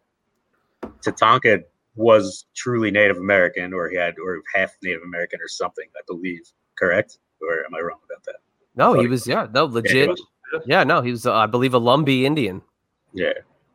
Tatanka 1.04 1.64
was 1.96 2.46
truly 2.54 2.90
Native 2.90 3.18
American, 3.18 3.74
or 3.74 3.90
he 3.90 3.96
had, 3.96 4.14
or 4.24 4.40
half 4.54 4.70
Native 4.82 5.02
American, 5.02 5.40
or 5.40 5.48
something. 5.48 5.86
I 5.96 6.00
believe. 6.06 6.40
Correct? 6.78 7.18
Or 7.42 7.64
am 7.66 7.74
I 7.74 7.80
wrong 7.80 7.98
about 8.06 8.24
that? 8.24 8.36
No, 8.74 8.94
he 8.94 9.06
was. 9.06 9.26
Yeah, 9.26 9.48
no, 9.52 9.66
legit. 9.66 10.08
Yeah, 10.52 10.58
yeah 10.64 10.84
no, 10.84 11.02
he 11.02 11.10
was. 11.10 11.26
Uh, 11.26 11.34
I 11.34 11.46
believe 11.46 11.74
a 11.74 11.80
Lumbee 11.80 12.22
Indian. 12.22 12.62
Yeah, 13.12 13.32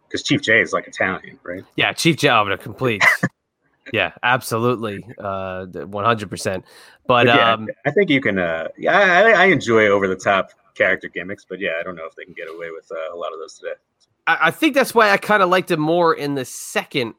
because 0.07 0.23
Chief 0.23 0.41
Jay 0.41 0.61
is 0.61 0.73
like 0.73 0.87
Italian, 0.87 1.37
right? 1.43 1.63
Yeah, 1.75 1.93
Chief 1.93 2.17
Jay, 2.17 2.29
I'm 2.29 2.49
a 2.49 2.57
complete. 2.57 3.03
Yeah, 3.93 4.11
absolutely, 4.23 5.05
uh, 5.19 5.65
one 5.65 6.05
hundred 6.05 6.29
percent. 6.29 6.65
But 7.07 7.27
yeah, 7.27 7.53
um, 7.53 7.67
I 7.85 7.91
think 7.91 8.09
you 8.09 8.21
can. 8.21 8.39
Uh, 8.39 8.67
yeah, 8.77 8.97
I, 8.97 9.43
I 9.43 9.45
enjoy 9.45 9.87
over 9.87 10.07
the 10.07 10.15
top 10.15 10.51
character 10.75 11.07
gimmicks, 11.07 11.45
but 11.45 11.59
yeah, 11.59 11.73
I 11.79 11.83
don't 11.83 11.95
know 11.95 12.05
if 12.05 12.15
they 12.15 12.25
can 12.25 12.33
get 12.33 12.49
away 12.49 12.69
with 12.71 12.91
uh, 12.91 13.13
a 13.13 13.17
lot 13.17 13.33
of 13.33 13.39
those 13.39 13.55
today. 13.55 13.73
I, 14.27 14.49
think 14.49 14.73
that's 14.73 14.95
why 14.95 15.11
I 15.11 15.17
kind 15.17 15.43
of 15.43 15.49
liked 15.49 15.69
him 15.69 15.79
more 15.79 16.13
in 16.13 16.33
the 16.33 16.45
second 16.45 17.13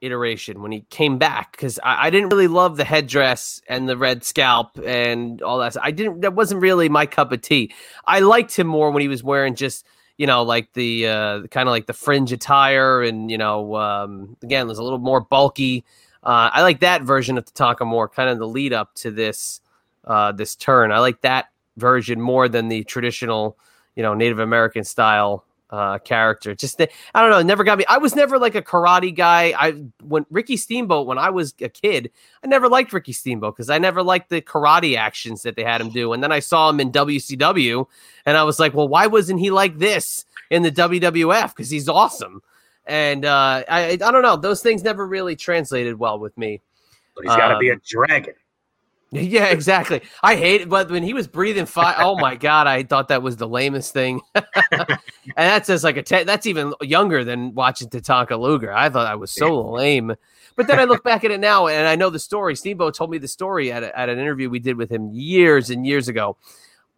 iteration 0.00 0.62
when 0.62 0.70
he 0.70 0.82
came 0.90 1.18
back 1.18 1.50
because 1.50 1.80
I, 1.82 2.06
I, 2.06 2.10
didn't 2.10 2.28
really 2.28 2.46
love 2.46 2.76
the 2.76 2.84
headdress 2.84 3.60
and 3.68 3.88
the 3.88 3.96
red 3.96 4.22
scalp 4.22 4.78
and 4.84 5.42
all 5.42 5.58
that. 5.58 5.76
I 5.82 5.90
didn't. 5.90 6.20
That 6.20 6.34
wasn't 6.34 6.62
really 6.62 6.88
my 6.88 7.06
cup 7.06 7.32
of 7.32 7.40
tea. 7.40 7.74
I 8.06 8.20
liked 8.20 8.56
him 8.56 8.68
more 8.68 8.92
when 8.92 9.00
he 9.00 9.08
was 9.08 9.24
wearing 9.24 9.56
just 9.56 9.84
you 10.18 10.26
know, 10.26 10.42
like 10.42 10.72
the 10.74 11.06
uh, 11.06 11.42
kind 11.46 11.68
of 11.68 11.72
like 11.72 11.86
the 11.86 11.94
fringe 11.94 12.32
attire, 12.32 13.02
and 13.02 13.30
you 13.30 13.38
know, 13.38 13.76
um, 13.76 14.36
again, 14.42 14.66
there's 14.66 14.78
a 14.78 14.82
little 14.82 14.98
more 14.98 15.20
bulky. 15.20 15.84
Uh, 16.22 16.50
I 16.52 16.62
like 16.62 16.80
that 16.80 17.02
version 17.02 17.38
of 17.38 17.44
Tatanka 17.46 17.86
more, 17.86 18.08
kind 18.08 18.28
of 18.28 18.38
the 18.38 18.46
lead 18.46 18.72
up 18.72 18.94
to 18.96 19.10
this 19.10 19.60
uh, 20.04 20.32
this 20.32 20.56
turn. 20.56 20.92
I 20.92 20.98
like 20.98 21.20
that 21.22 21.46
version 21.76 22.20
more 22.20 22.48
than 22.48 22.68
the 22.68 22.82
traditional, 22.84 23.56
you 23.94 24.02
know, 24.02 24.12
Native 24.12 24.40
American 24.40 24.82
style 24.84 25.44
uh, 25.70 25.98
character. 25.98 26.54
Just 26.54 26.78
the, 26.78 26.88
I 27.14 27.20
don't 27.20 27.30
know, 27.30 27.38
it 27.38 27.44
never 27.44 27.64
got 27.64 27.78
me. 27.78 27.84
I 27.88 27.98
was 27.98 28.14
never 28.16 28.38
like 28.38 28.54
a 28.54 28.62
karate 28.62 29.14
guy. 29.14 29.54
I 29.58 29.72
when 30.02 30.24
Ricky 30.30 30.56
Steamboat 30.56 31.06
when 31.06 31.18
I 31.18 31.30
was 31.30 31.54
a 31.60 31.68
kid, 31.68 32.10
I 32.42 32.46
never 32.46 32.68
liked 32.68 32.92
Ricky 32.92 33.12
Steamboat 33.12 33.56
because 33.56 33.70
I 33.70 33.78
never 33.78 34.02
liked 34.02 34.30
the 34.30 34.40
karate 34.40 34.96
actions 34.96 35.42
that 35.42 35.56
they 35.56 35.64
had 35.64 35.80
him 35.80 35.90
do. 35.90 36.12
And 36.12 36.22
then 36.22 36.32
I 36.32 36.40
saw 36.40 36.70
him 36.70 36.80
in 36.80 36.90
WCW, 36.92 37.86
and 38.26 38.36
I 38.36 38.44
was 38.44 38.58
like, 38.58 38.74
well, 38.74 38.88
why 38.88 39.06
wasn't 39.06 39.40
he 39.40 39.50
like 39.50 39.78
this 39.78 40.24
in 40.50 40.62
the 40.62 40.72
WWF? 40.72 41.48
Because 41.54 41.70
he's 41.70 41.88
awesome. 41.88 42.42
And 42.86 43.24
uh, 43.26 43.64
I 43.68 43.90
I 43.92 43.96
don't 43.96 44.22
know, 44.22 44.36
those 44.36 44.62
things 44.62 44.82
never 44.82 45.06
really 45.06 45.36
translated 45.36 45.98
well 45.98 46.18
with 46.18 46.36
me. 46.38 46.62
But 47.14 47.24
he's 47.24 47.36
got 47.36 47.48
to 47.48 47.54
Um, 47.54 47.60
be 47.60 47.68
a 47.70 47.76
dragon. 47.76 48.34
Yeah, 49.12 49.46
exactly. 49.46 50.02
I 50.22 50.36
hate 50.36 50.62
it, 50.62 50.68
but 50.68 50.90
when 50.90 51.02
he 51.02 51.14
was 51.14 51.26
breathing 51.26 51.64
fire, 51.64 51.96
oh 51.98 52.16
my 52.16 52.36
god, 52.36 52.66
I 52.66 52.82
thought 52.82 53.08
that 53.08 53.22
was 53.22 53.36
the 53.36 53.48
lamest 53.48 53.94
thing. 53.94 54.20
and 54.34 54.98
that's 55.34 55.68
just 55.68 55.82
like 55.82 55.96
a 55.96 56.02
te- 56.02 56.24
that's 56.24 56.46
even 56.46 56.74
younger 56.82 57.24
than 57.24 57.54
watching 57.54 57.88
Tatanka 57.88 58.38
Luger. 58.38 58.72
I 58.72 58.90
thought 58.90 59.06
I 59.06 59.14
was 59.14 59.30
so 59.30 59.70
lame. 59.70 60.14
But 60.56 60.66
then 60.66 60.78
I 60.78 60.84
look 60.84 61.04
back 61.04 61.24
at 61.24 61.30
it 61.30 61.40
now, 61.40 61.68
and 61.68 61.86
I 61.86 61.96
know 61.96 62.10
the 62.10 62.18
story. 62.18 62.54
Steamboat 62.54 62.94
told 62.94 63.10
me 63.10 63.18
the 63.18 63.28
story 63.28 63.72
at, 63.72 63.82
a, 63.82 63.98
at 63.98 64.08
an 64.08 64.18
interview 64.18 64.50
we 64.50 64.58
did 64.58 64.76
with 64.76 64.90
him 64.90 65.10
years 65.12 65.70
and 65.70 65.86
years 65.86 66.08
ago 66.08 66.36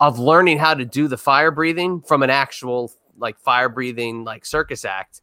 of 0.01 0.19
learning 0.19 0.59
how 0.59 0.75
to 0.75 0.85
do 0.85 1.07
the 1.07 1.19
fire 1.19 1.51
breathing 1.51 2.01
from 2.01 2.23
an 2.23 2.31
actual 2.31 2.91
like 3.19 3.39
fire 3.39 3.69
breathing 3.69 4.25
like 4.25 4.45
circus 4.45 4.85
act, 4.85 5.21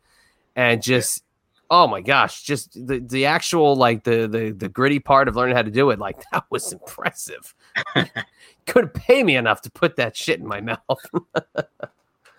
and 0.56 0.82
just 0.82 1.24
oh 1.70 1.88
my 1.88 2.02
gosh, 2.02 2.44
just 2.44 2.74
the, 2.74 3.00
the 3.00 3.26
actual 3.26 3.76
like 3.76 4.04
the, 4.04 4.28
the 4.28 4.52
the 4.52 4.70
gritty 4.70 5.00
part 5.00 5.28
of 5.28 5.36
learning 5.36 5.56
how 5.56 5.62
to 5.62 5.72
do 5.72 5.90
it, 5.92 6.00
like 6.00 6.18
that 6.32 6.46
was 6.50 6.72
impressive. 6.72 7.54
Couldn't 8.66 8.94
pay 8.94 9.24
me 9.24 9.36
enough 9.36 9.62
to 9.62 9.72
put 9.72 9.96
that 9.98 10.16
shit 10.16 10.40
in 10.40 10.48
my 10.48 10.62
mouth. 10.62 10.80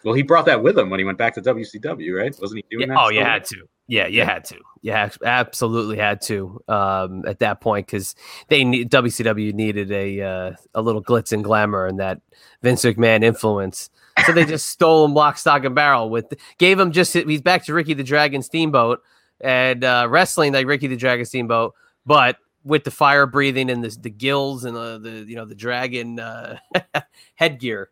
Well, 0.05 0.14
he 0.14 0.22
brought 0.22 0.47
that 0.47 0.62
with 0.62 0.79
him 0.79 0.91
when 0.91 1.01
he 1.01 1.05
went 1.05 1.18
back 1.18 1.35
to 1.35 1.43
WCW, 1.43 2.16
right? 2.16 2.35
Wasn't 2.41 2.57
he 2.59 2.64
doing 2.76 2.89
Yeah, 2.89 2.95
that? 2.95 3.03
oh, 3.03 3.09
you 3.11 3.20
had 3.20 3.45
to. 3.47 3.68
Yeah, 3.89 4.07
you 4.07 4.22
had 4.22 4.45
to. 4.47 4.59
You 4.81 4.93
had, 4.93 5.16
absolutely 5.24 5.97
had 5.97 6.20
to 6.22 6.62
um, 6.68 7.24
at 7.26 7.41
that 7.41 7.61
point 7.61 7.87
because 7.87 8.14
they 8.47 8.62
need 8.62 8.91
WCW 8.91 9.53
needed 9.55 9.91
a 9.91 10.20
uh, 10.22 10.53
a 10.74 10.83
little 10.83 11.03
glitz 11.03 11.33
and 11.33 11.43
glamour 11.43 11.85
and 11.87 11.99
that 11.99 12.20
Vince 12.62 12.85
McMahon 12.85 13.24
influence. 13.24 13.91
So 14.24 14.33
they 14.33 14.45
just 14.45 14.68
stole 14.68 15.05
him 15.05 15.14
lock, 15.14 15.37
stock, 15.37 15.64
and 15.64 15.74
barrel 15.74 16.11
with 16.11 16.33
gave 16.59 16.79
him 16.79 16.93
just 16.93 17.12
he's 17.14 17.43
back 17.43 17.64
to 17.64 17.74
Ricky 17.74 17.95
the 17.95 18.05
Dragon 18.05 18.41
Steamboat 18.43 19.03
and 19.41 19.84
uh, 19.84 20.07
wrestling 20.09 20.53
like 20.53 20.66
Ricky 20.66 20.86
the 20.86 20.97
Dragon 20.97 21.24
Steamboat, 21.24 21.74
but 22.07 22.36
with 22.64 22.84
the 22.84 22.91
fire 22.91 23.26
breathing 23.26 23.70
and 23.70 23.82
the, 23.82 23.97
the 24.01 24.11
gills 24.11 24.64
and 24.64 24.76
the, 24.76 24.99
the 24.99 25.11
you 25.28 25.36
know 25.36 25.45
the 25.45 25.55
dragon 25.55 26.20
uh, 26.20 26.59
headgear. 27.34 27.91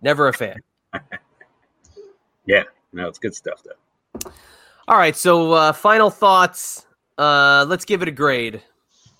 Never 0.00 0.28
a 0.28 0.32
fan. 0.32 0.60
Yeah, 2.44 2.64
no, 2.92 3.06
it's 3.06 3.20
good 3.20 3.36
stuff 3.36 3.62
though. 3.62 4.32
All 4.88 4.98
right, 4.98 5.14
so 5.14 5.52
uh, 5.52 5.72
final 5.72 6.10
thoughts. 6.10 6.86
Uh, 7.16 7.64
let's 7.68 7.84
give 7.84 8.02
it 8.02 8.08
a 8.08 8.10
grade. 8.10 8.60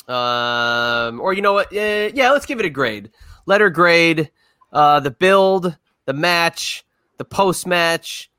Um, 0.09 1.21
or 1.21 1.33
you 1.33 1.41
know 1.41 1.53
what? 1.53 1.73
Uh, 1.73 2.11
yeah, 2.15 2.33
let's 2.33 2.47
give 2.47 2.59
it 2.59 2.67
a 2.67 2.71
grade. 2.71 3.13
Letter 3.47 3.71
grade. 3.71 4.31
Uh, 4.73 4.99
the 5.01 5.11
build, 5.11 5.77
the 6.07 6.13
match, 6.13 6.85
the 7.19 7.25
post 7.25 7.67
match, 7.67 8.31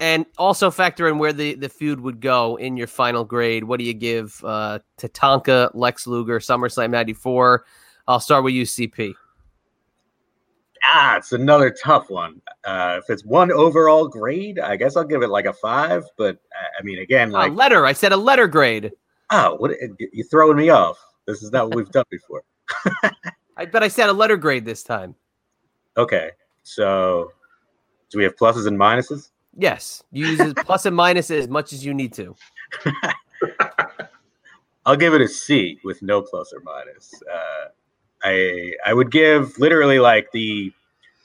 and 0.00 0.26
also 0.36 0.70
factor 0.70 1.08
in 1.08 1.18
where 1.18 1.32
the, 1.32 1.54
the 1.54 1.68
feud 1.68 2.00
would 2.00 2.20
go 2.20 2.56
in 2.56 2.76
your 2.76 2.86
final 2.86 3.24
grade. 3.24 3.64
What 3.64 3.78
do 3.78 3.84
you 3.84 3.94
give 3.94 4.42
uh, 4.44 4.80
Tatanka, 4.98 5.70
Lex 5.74 6.06
Luger, 6.06 6.38
SummerSlam 6.38 6.90
'94? 6.90 7.64
I'll 8.08 8.20
start 8.20 8.44
with 8.44 8.54
UCP. 8.54 8.92
CP. 8.92 9.14
Ah, 10.84 11.16
it's 11.16 11.32
another 11.32 11.70
tough 11.70 12.10
one. 12.10 12.40
Uh, 12.64 13.00
if 13.02 13.10
it's 13.10 13.24
one 13.24 13.50
overall 13.50 14.06
grade, 14.06 14.60
I 14.60 14.76
guess 14.76 14.96
I'll 14.96 15.04
give 15.04 15.22
it 15.22 15.28
like 15.28 15.46
a 15.46 15.52
five. 15.52 16.04
But 16.16 16.38
I 16.78 16.82
mean, 16.82 17.00
again, 17.00 17.30
like, 17.30 17.50
a 17.50 17.54
letter. 17.54 17.86
I 17.86 17.92
said 17.92 18.12
a 18.12 18.16
letter 18.16 18.46
grade. 18.46 18.92
oh, 19.30 19.56
what 19.56 19.72
you 20.12 20.22
throwing 20.24 20.56
me 20.56 20.68
off? 20.70 20.98
This 21.26 21.42
is 21.42 21.50
not 21.50 21.68
what 21.68 21.76
we've 21.76 21.90
done 21.90 22.04
before. 22.10 22.44
I 23.56 23.64
bet 23.64 23.82
I 23.82 23.88
said 23.88 24.08
a 24.08 24.12
letter 24.12 24.36
grade 24.36 24.64
this 24.64 24.84
time. 24.84 25.14
Okay, 25.96 26.30
so 26.62 27.32
do 28.10 28.18
we 28.18 28.24
have 28.24 28.36
pluses 28.36 28.66
and 28.66 28.78
minuses? 28.78 29.30
Yes, 29.58 30.02
you 30.12 30.26
use 30.26 30.54
plus 30.64 30.84
and 30.86 30.94
minus 30.94 31.30
as 31.30 31.48
much 31.48 31.72
as 31.72 31.84
you 31.84 31.94
need 31.94 32.12
to. 32.14 32.36
I'll 34.86 34.96
give 34.96 35.14
it 35.14 35.20
a 35.20 35.28
C 35.28 35.78
with 35.82 36.02
no 36.02 36.22
plus 36.22 36.52
or 36.52 36.60
minus. 36.60 37.12
Uh, 37.32 37.68
I 38.22 38.72
I 38.84 38.92
would 38.94 39.10
give 39.10 39.58
literally 39.58 39.98
like 39.98 40.30
the 40.32 40.72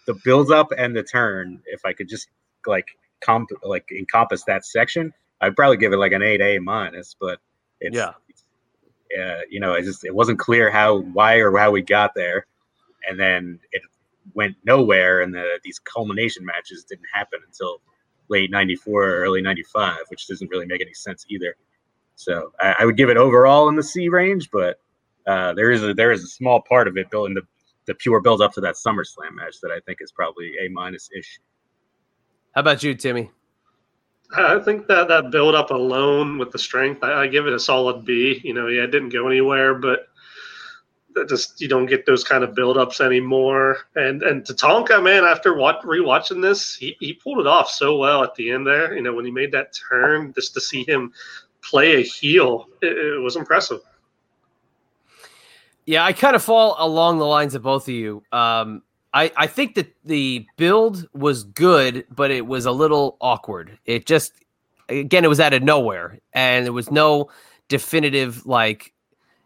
the 0.08 0.14
build 0.24 0.52
up 0.52 0.72
and 0.78 0.96
the 0.96 1.04
turn. 1.04 1.62
If 1.66 1.86
I 1.86 1.94
could 1.94 2.10
just 2.10 2.30
like 2.66 2.88
comp 3.22 3.50
like 3.64 3.92
encompass 3.92 4.44
that 4.46 4.66
section, 4.66 5.14
I'd 5.42 5.56
probably 5.56 5.78
give 5.78 5.94
it 5.94 5.98
like 5.98 6.12
an 6.14 6.22
eight 6.22 6.42
A 6.42 6.60
minus. 6.60 7.16
But 7.20 7.40
it's 7.82 7.96
Yeah. 7.96 8.14
uh, 9.20 9.42
you 9.50 9.60
know, 9.60 9.74
it 9.74 9.84
just 9.84 10.06
it 10.06 10.16
wasn't 10.16 10.40
clear 10.40 10.72
how 10.72 11.00
why 11.00 11.36
or 11.36 11.56
how 11.58 11.70
we 11.72 11.82
got 11.82 12.16
there, 12.16 12.48
and 13.08 13.20
then 13.20 13.60
it 13.74 13.82
went 14.34 14.56
nowhere, 14.64 15.22
and 15.22 15.34
the, 15.34 15.60
these 15.64 15.80
culmination 15.80 16.46
matches 16.46 16.84
didn't 16.84 17.08
happen 17.14 17.40
until 17.46 17.82
late 18.32 18.50
'94 18.50 19.04
or 19.04 19.20
early 19.20 19.42
'95, 19.42 19.98
which 20.08 20.28
doesn't 20.28 20.50
really 20.50 20.66
make 20.66 20.82
any 20.82 20.94
sense 20.94 21.26
either. 21.30 21.56
So 22.16 22.52
I, 22.60 22.76
I 22.80 22.86
would 22.86 22.98
give 22.98 23.10
it 23.10 23.18
overall 23.18 23.70
in 23.70 23.76
the 23.76 23.84
C 23.84 24.10
range, 24.10 24.50
but 24.52 24.80
uh, 25.28 25.54
there 25.54 25.70
is 25.70 25.84
a 25.84 25.94
there 25.94 26.12
is 26.12 26.24
a 26.24 26.28
small 26.28 26.62
part 26.68 26.88
of 26.88 26.98
it 26.98 27.12
built 27.12 27.28
in 27.28 27.36
the 27.36 27.44
the 27.88 27.96
pure 27.96 28.22
build 28.22 28.42
up 28.42 28.54
to 28.54 28.62
that 28.62 28.76
SummerSlam 28.76 29.34
match 29.34 29.56
that 29.62 29.72
I 29.72 29.80
think 29.82 30.00
is 30.02 30.12
probably 30.12 30.54
a 30.64 30.70
minus 30.70 31.10
ish. 31.16 31.40
How 32.54 32.62
about 32.62 32.84
you, 32.84 32.96
Timmy? 32.96 33.32
I 34.36 34.60
think 34.60 34.88
that 34.88 35.08
that 35.10 35.32
build 35.32 35.56
up 35.56 35.72
alone 35.72 36.38
with 36.38 36.52
the 36.52 36.60
strength, 36.60 37.04
I, 37.04 37.24
I 37.24 37.28
give 37.28 37.48
it 37.48 37.54
a 37.54 37.60
solid 37.60 38.06
B. 38.06 38.40
You 38.44 38.54
know, 38.54 38.68
yeah, 38.68 38.84
it 38.84 38.92
didn't 38.92 39.10
go 39.10 39.28
anywhere, 39.28 39.74
but 39.74 40.08
that 40.11 40.11
just 41.28 41.62
you 41.62 41.68
don't 41.68 41.86
get 41.86 42.06
those 42.06 42.24
kind 42.24 42.44
of 42.44 42.56
build 42.56 42.78
ups 42.78 43.02
anymore. 43.02 43.78
And 43.96 44.24
and 44.24 44.44
Tatanka, 44.44 45.04
man, 45.04 45.24
after 45.24 45.56
what 45.56 45.82
rewatching 45.84 46.42
this, 46.42 46.76
he, 46.76 46.96
he 47.00 47.14
pulled 47.14 47.40
it 47.40 47.48
off 47.48 47.70
so 47.70 47.98
well 47.98 48.24
at 48.24 48.36
the 48.36 48.52
end 48.52 48.66
there. 48.66 48.96
You 48.96 49.02
know, 49.02 49.14
when 49.14 49.26
he 49.26 49.32
made 49.32 49.52
that 49.52 49.74
turn, 49.90 50.34
just 50.34 50.54
to 50.56 50.62
see 50.62 50.84
him 50.84 51.14
play 51.62 51.98
a 51.98 52.02
heel, 52.02 52.68
it, 52.82 52.98
it 52.98 53.22
was 53.22 53.36
impressive. 53.36 53.82
Yeah, 55.86 56.06
I 56.06 56.14
kind 56.14 56.36
of 56.36 56.44
fall 56.44 56.76
along 56.80 57.20
the 57.20 57.26
lines 57.26 57.56
of 57.56 57.64
both 57.64 57.88
of 57.88 57.94
you. 57.94 58.24
Um, 58.32 58.82
I, 59.14 59.32
I 59.36 59.48
think 59.48 59.76
that 59.76 59.94
the 60.06 60.46
build 60.56 61.08
was 61.14 61.44
good, 61.44 62.06
but 62.10 62.32
it 62.32 62.48
was 62.48 62.66
a 62.66 62.72
little 62.72 63.18
awkward. 63.20 63.78
It 63.86 64.06
just, 64.06 64.32
again, 64.90 65.24
it 65.26 65.28
was 65.28 65.40
out 65.40 65.54
of 65.54 65.64
nowhere, 65.64 66.20
and 66.34 66.66
there 66.66 66.74
was 66.74 66.90
no 66.90 67.30
definitive, 67.68 68.46
like, 68.46 68.94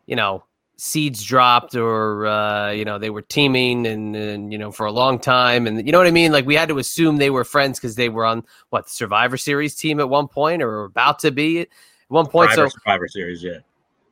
you 0.05 0.15
know, 0.15 0.43
seeds 0.77 1.23
dropped 1.23 1.75
or, 1.75 2.25
uh, 2.25 2.71
you 2.71 2.85
know, 2.85 2.97
they 2.97 3.09
were 3.09 3.21
teaming 3.21 3.87
and, 3.87 4.15
and, 4.15 4.51
you 4.51 4.57
know, 4.57 4.71
for 4.71 4.85
a 4.85 4.91
long 4.91 5.19
time. 5.19 5.67
And 5.67 5.85
you 5.85 5.91
know 5.91 5.97
what 5.97 6.07
I 6.07 6.11
mean? 6.11 6.31
Like, 6.31 6.45
we 6.45 6.55
had 6.55 6.69
to 6.69 6.77
assume 6.77 7.17
they 7.17 7.29
were 7.29 7.43
friends 7.43 7.79
because 7.79 7.95
they 7.95 8.09
were 8.09 8.25
on, 8.25 8.43
what, 8.69 8.85
the 8.85 8.91
Survivor 8.91 9.37
Series 9.37 9.75
team 9.75 9.99
at 9.99 10.09
one 10.09 10.27
point 10.27 10.61
or 10.61 10.83
about 10.83 11.19
to 11.19 11.31
be 11.31 11.61
at 11.61 11.67
one 12.07 12.27
point. 12.27 12.51
Survivor, 12.51 12.69
so, 12.69 12.77
Survivor 12.79 13.07
Series, 13.07 13.43
yeah. 13.43 13.59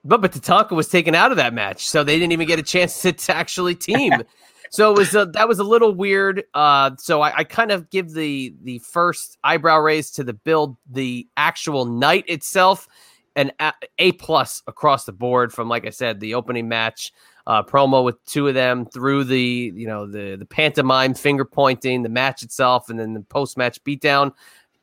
but 0.04 0.22
but 0.22 0.32
Tatanka 0.32 0.72
was 0.72 0.88
taken 0.88 1.16
out 1.16 1.32
of 1.32 1.38
that 1.38 1.54
match, 1.54 1.88
so 1.88 2.04
they 2.04 2.18
didn't 2.18 2.32
even 2.32 2.48
get 2.48 2.60
a 2.60 2.64
chance 2.64 3.02
to, 3.02 3.12
to 3.12 3.36
actually 3.36 3.76
team. 3.76 4.14
so 4.70 4.92
it 4.92 4.98
was 4.98 5.14
a, 5.16 5.26
that 5.28 5.48
was 5.48 5.60
a 5.60 5.64
little 5.64 5.94
weird. 5.94 6.44
Uh, 6.54 6.92
so 6.98 7.22
I, 7.22 7.38
I 7.38 7.44
kind 7.44 7.72
of 7.72 7.90
give 7.90 8.12
the 8.12 8.54
the 8.64 8.80
first 8.80 9.38
eyebrow 9.44 9.80
raise 9.80 10.12
to 10.12 10.24
the 10.24 10.34
build, 10.34 10.78
the 10.90 11.28
actual 11.38 11.86
night 11.86 12.26
itself, 12.28 12.88
an 13.36 13.52
A, 14.00 14.12
plus 14.14 14.62
across 14.68 15.06
the 15.06 15.12
board. 15.12 15.52
From 15.52 15.70
like 15.70 15.86
I 15.86 15.90
said, 15.90 16.20
the 16.20 16.36
opening 16.36 16.68
match 16.68 17.12
uh, 17.48 17.64
promo 17.64 18.04
with 18.04 18.24
two 18.26 18.48
of 18.48 18.54
them 18.54 18.86
through 18.86 19.26
the 19.26 19.74
you 19.76 19.88
know 19.88 20.06
the 20.06 20.36
the 20.36 20.46
pantomime 20.46 21.14
finger 21.14 21.46
pointing, 21.46 22.04
the 22.04 22.10
match 22.10 22.44
itself, 22.44 22.90
and 22.90 23.00
then 23.00 23.14
the 23.14 23.22
post 23.22 23.58
match 23.58 23.84
beatdown. 23.84 24.32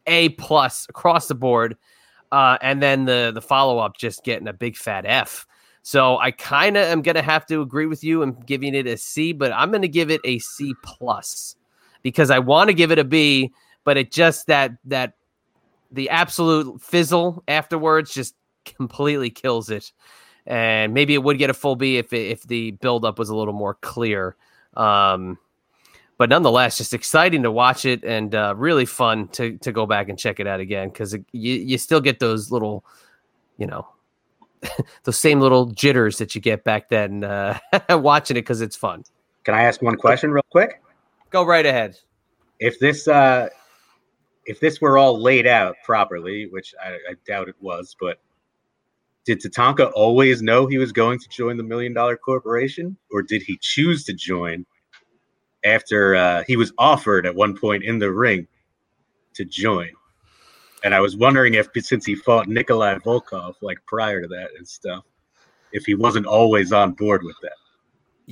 A 0.07 0.31
plus 0.31 0.87
across 0.89 1.29
the 1.29 1.35
board 1.35 1.77
uh, 2.33 2.59
and 2.61 2.83
then 2.83 3.05
the 3.05 3.31
the 3.35 3.41
follow 3.41 3.79
up 3.79 3.97
just 3.97 4.25
getting 4.25 4.49
a 4.49 4.53
big 4.53 4.77
fat 4.77 5.05
F. 5.07 5.47
So 5.83 6.19
I 6.19 6.31
kind 6.31 6.77
of 6.77 6.85
am 6.85 7.03
gonna 7.03 7.23
have 7.23 7.47
to 7.47 7.63
agree 7.63 7.87
with 7.87 8.05
you 8.05 8.23
and 8.23 8.45
giving 8.47 8.75
it 8.75 8.87
a 8.87 8.97
C, 8.97 9.33
but 9.33 9.53
I'm 9.53 9.73
gonna 9.73 9.89
give 9.89 10.11
it 10.11 10.21
a 10.25 10.39
C 10.39 10.75
plus 10.83 11.57
because 12.03 12.31
I 12.31 12.39
want 12.39 12.69
to 12.69 12.75
give 12.75 12.91
it 12.91 12.99
a 12.99 13.05
B, 13.05 13.53
but 13.85 13.97
it 13.97 14.11
just 14.13 14.47
that 14.47 14.73
that 14.85 15.15
the 15.91 16.09
absolute 16.11 16.81
fizzle 16.81 17.43
afterwards 17.49 18.15
just 18.15 18.35
completely 18.65 19.31
kills 19.31 19.71
it. 19.71 19.93
And 20.47 20.95
maybe 20.95 21.15
it 21.15 21.23
would 21.23 21.39
get 21.39 21.51
a 21.51 21.55
full 21.55 21.77
B 21.77 21.99
if 21.99 22.13
it, 22.13 22.29
if 22.29 22.43
the 22.45 22.73
buildup 22.73 23.19
was 23.19 23.29
a 23.29 23.37
little 23.37 23.55
more 23.55 23.75
clear. 23.75 24.37
Um, 24.75 25.39
but 26.21 26.29
nonetheless, 26.29 26.77
just 26.77 26.93
exciting 26.93 27.43
to 27.45 27.51
watch 27.51 27.85
it 27.85 28.05
and 28.05 28.35
uh, 28.35 28.55
really 28.57 28.85
fun 28.85 29.29
to 29.29 29.57
to 29.59 29.73
go 29.73 29.87
back 29.87 30.11
and 30.11 30.19
check 30.19 30.39
it 30.39 30.47
out 30.47 30.61
again 30.61 30.89
because 30.89 31.15
you 31.15 31.55
you 31.55 31.79
still 31.79 32.01
get 32.01 32.19
those 32.19 32.51
little, 32.51 32.85
you 33.57 33.67
know, 33.67 33.89
those 35.05 35.19
same 35.19 35.41
little 35.41 35.67
jitters 35.67 36.19
that 36.19 36.35
you 36.35 36.41
get 36.41 36.63
back 36.63 36.89
then 36.91 37.25
uh, 37.25 37.59
watching 37.91 38.37
it 38.37 38.43
because 38.43 38.61
it's 38.61 38.77
fun. 38.77 39.05
Can 39.45 39.55
I 39.55 39.63
ask 39.63 39.81
one 39.81 39.97
question 39.97 40.31
real 40.31 40.45
quick? 40.51 40.83
Go 41.31 41.45
right 41.45 41.65
ahead. 41.65 41.97
If 42.59 42.79
this 42.79 43.09
uh, 43.09 43.49
if 44.45 44.61
this 44.61 44.81
were 44.81 44.99
all 44.99 45.19
laid 45.19 45.47
out 45.47 45.77
properly, 45.85 46.47
which 46.49 46.75
I, 46.83 46.91
I 46.91 47.15
doubt 47.27 47.49
it 47.49 47.57
was, 47.61 47.97
but 47.99 48.19
did 49.25 49.41
Tatanka 49.41 49.91
always 49.95 50.43
know 50.43 50.67
he 50.67 50.79
was 50.79 50.93
going 50.93 51.19
to 51.19 51.29
join 51.29 51.57
the 51.57 51.63
Million 51.63 51.93
Dollar 51.93 52.17
Corporation, 52.17 52.97
or 53.11 53.23
did 53.23 53.43
he 53.43 53.59
choose 53.61 54.05
to 54.05 54.13
join 54.13 54.65
after 55.65 56.15
uh, 56.15 56.45
he 56.47 56.57
was 56.57 56.73
offered 56.79 57.27
at 57.27 57.35
one 57.35 57.57
point 57.57 57.85
in 57.85 57.99
the 57.99 58.11
ring 58.11 58.47
to 59.35 59.45
join? 59.45 59.91
And 60.83 60.95
I 60.95 61.01
was 61.01 61.17
wondering 61.17 61.55
if, 61.55 61.69
since 61.81 62.07
he 62.07 62.15
fought 62.15 62.49
Nikolai 62.49 62.97
Volkov 62.99 63.57
like 63.61 63.79
prior 63.87 64.23
to 64.23 64.29
that 64.29 64.49
and 64.57 64.67
stuff, 64.67 65.05
if 65.73 65.85
he 65.85 65.95
wasn't 65.95 66.27
always 66.27 66.73
on 66.73 66.93
board 66.93 67.23
with 67.23 67.37
that. 67.43 67.53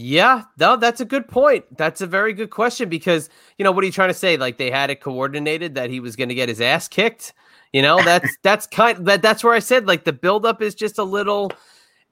Yeah, 0.00 0.44
no, 0.58 0.76
that's 0.76 1.00
a 1.00 1.04
good 1.04 1.26
point. 1.26 1.64
That's 1.76 2.00
a 2.00 2.06
very 2.06 2.32
good 2.32 2.50
question 2.50 2.88
because 2.88 3.28
you 3.58 3.64
know 3.64 3.72
what 3.72 3.82
are 3.82 3.86
you 3.86 3.92
trying 3.92 4.10
to 4.10 4.14
say? 4.14 4.36
Like 4.36 4.56
they 4.56 4.70
had 4.70 4.90
it 4.90 5.00
coordinated 5.00 5.74
that 5.74 5.90
he 5.90 5.98
was 5.98 6.14
going 6.14 6.28
to 6.28 6.36
get 6.36 6.48
his 6.48 6.60
ass 6.60 6.86
kicked. 6.86 7.34
You 7.72 7.82
know, 7.82 8.02
that's 8.02 8.36
that's 8.42 8.66
kind 8.66 9.06
that 9.06 9.22
that's 9.22 9.44
where 9.44 9.54
I 9.54 9.58
said 9.58 9.86
like 9.86 10.04
the 10.04 10.12
buildup 10.12 10.62
is 10.62 10.74
just 10.74 10.98
a 10.98 11.04
little 11.04 11.52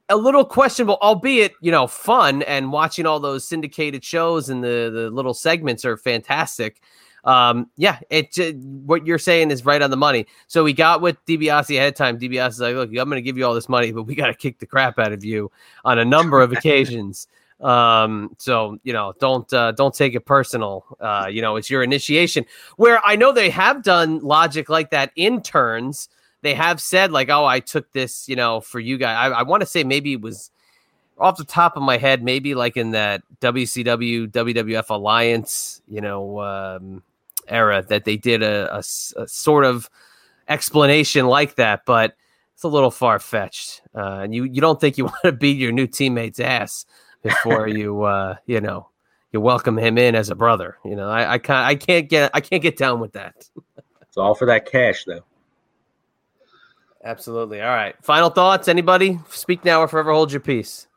a 0.08 0.16
little 0.16 0.44
questionable, 0.44 0.98
albeit 1.02 1.52
you 1.60 1.70
know 1.70 1.86
fun. 1.86 2.42
And 2.42 2.72
watching 2.72 3.06
all 3.06 3.20
those 3.20 3.46
syndicated 3.46 4.04
shows 4.04 4.48
and 4.48 4.62
the 4.62 4.90
the 4.92 5.10
little 5.10 5.34
segments 5.34 5.84
are 5.84 5.96
fantastic. 5.96 6.80
Um, 7.24 7.68
yeah, 7.76 7.98
it 8.08 8.38
what 8.84 9.04
you're 9.04 9.18
saying 9.18 9.50
is 9.50 9.64
right 9.64 9.82
on 9.82 9.90
the 9.90 9.96
money. 9.96 10.26
So 10.46 10.62
we 10.62 10.72
got 10.72 11.00
with 11.00 11.16
DiBiase 11.26 11.76
ahead 11.76 11.88
of 11.88 11.94
time. 11.96 12.20
DiBiase 12.20 12.50
is 12.50 12.60
like, 12.60 12.76
look, 12.76 12.88
I'm 12.90 12.94
going 12.94 13.16
to 13.16 13.20
give 13.20 13.36
you 13.36 13.44
all 13.44 13.54
this 13.54 13.68
money, 13.68 13.90
but 13.90 14.04
we 14.04 14.14
got 14.14 14.28
to 14.28 14.34
kick 14.34 14.60
the 14.60 14.66
crap 14.66 14.98
out 15.00 15.12
of 15.12 15.24
you 15.24 15.50
on 15.84 15.98
a 15.98 16.04
number 16.04 16.40
of 16.40 16.52
occasions. 16.56 17.26
Um, 17.60 18.36
so 18.38 18.78
you 18.82 18.92
know, 18.92 19.14
don't 19.18 19.50
uh, 19.52 19.72
don't 19.72 19.94
take 19.94 20.14
it 20.14 20.26
personal. 20.26 20.84
Uh, 21.00 21.28
you 21.30 21.40
know, 21.40 21.56
it's 21.56 21.70
your 21.70 21.82
initiation. 21.82 22.44
Where 22.76 23.00
I 23.04 23.16
know 23.16 23.32
they 23.32 23.50
have 23.50 23.82
done 23.82 24.20
logic 24.20 24.68
like 24.68 24.90
that 24.90 25.12
in 25.16 25.42
turns. 25.42 26.08
They 26.42 26.54
have 26.54 26.80
said 26.80 27.12
like, 27.12 27.30
oh, 27.30 27.46
I 27.46 27.60
took 27.60 27.90
this, 27.92 28.28
you 28.28 28.36
know, 28.36 28.60
for 28.60 28.78
you 28.78 28.98
guys. 28.98 29.32
I, 29.32 29.38
I 29.38 29.42
want 29.42 29.62
to 29.62 29.66
say 29.66 29.84
maybe 29.84 30.12
it 30.12 30.20
was 30.20 30.50
off 31.18 31.38
the 31.38 31.44
top 31.44 31.76
of 31.76 31.82
my 31.82 31.96
head, 31.96 32.22
maybe 32.22 32.54
like 32.54 32.76
in 32.76 32.90
that 32.90 33.22
WCW 33.40 34.30
WWF 34.30 34.90
Alliance, 34.90 35.80
you 35.88 36.02
know, 36.02 36.40
um, 36.40 37.02
era 37.48 37.84
that 37.88 38.04
they 38.04 38.16
did 38.16 38.42
a, 38.42 38.74
a, 38.76 38.78
a 39.16 39.26
sort 39.26 39.64
of 39.64 39.88
explanation 40.48 41.26
like 41.26 41.54
that, 41.56 41.86
but 41.86 42.14
it's 42.52 42.64
a 42.64 42.68
little 42.68 42.90
far 42.90 43.18
fetched. 43.18 43.80
Uh, 43.94 44.20
and 44.22 44.34
you 44.34 44.44
you 44.44 44.60
don't 44.60 44.78
think 44.80 44.98
you 44.98 45.04
want 45.06 45.22
to 45.24 45.32
beat 45.32 45.56
your 45.56 45.72
new 45.72 45.86
teammate's 45.86 46.38
ass 46.38 46.84
before 47.28 47.68
you 47.68 48.02
uh, 48.02 48.36
you 48.46 48.60
know 48.60 48.88
you 49.32 49.40
welcome 49.40 49.78
him 49.78 49.98
in 49.98 50.14
as 50.14 50.30
a 50.30 50.34
brother. 50.34 50.78
You 50.84 50.96
know, 50.96 51.08
I, 51.08 51.34
I 51.34 51.38
can't 51.38 51.66
I 51.66 51.74
can't 51.74 52.08
get 52.08 52.30
I 52.32 52.40
can't 52.40 52.62
get 52.62 52.76
down 52.76 53.00
with 53.00 53.12
that. 53.12 53.48
it's 54.00 54.16
all 54.16 54.34
for 54.34 54.46
that 54.46 54.70
cash, 54.70 55.04
though. 55.04 55.20
Absolutely. 57.04 57.60
All 57.60 57.68
right. 57.68 57.94
Final 58.02 58.30
thoughts. 58.30 58.66
Anybody? 58.66 59.18
Speak 59.28 59.64
now 59.64 59.80
or 59.80 59.88
forever 59.88 60.12
hold 60.12 60.32
your 60.32 60.40
peace. 60.40 60.88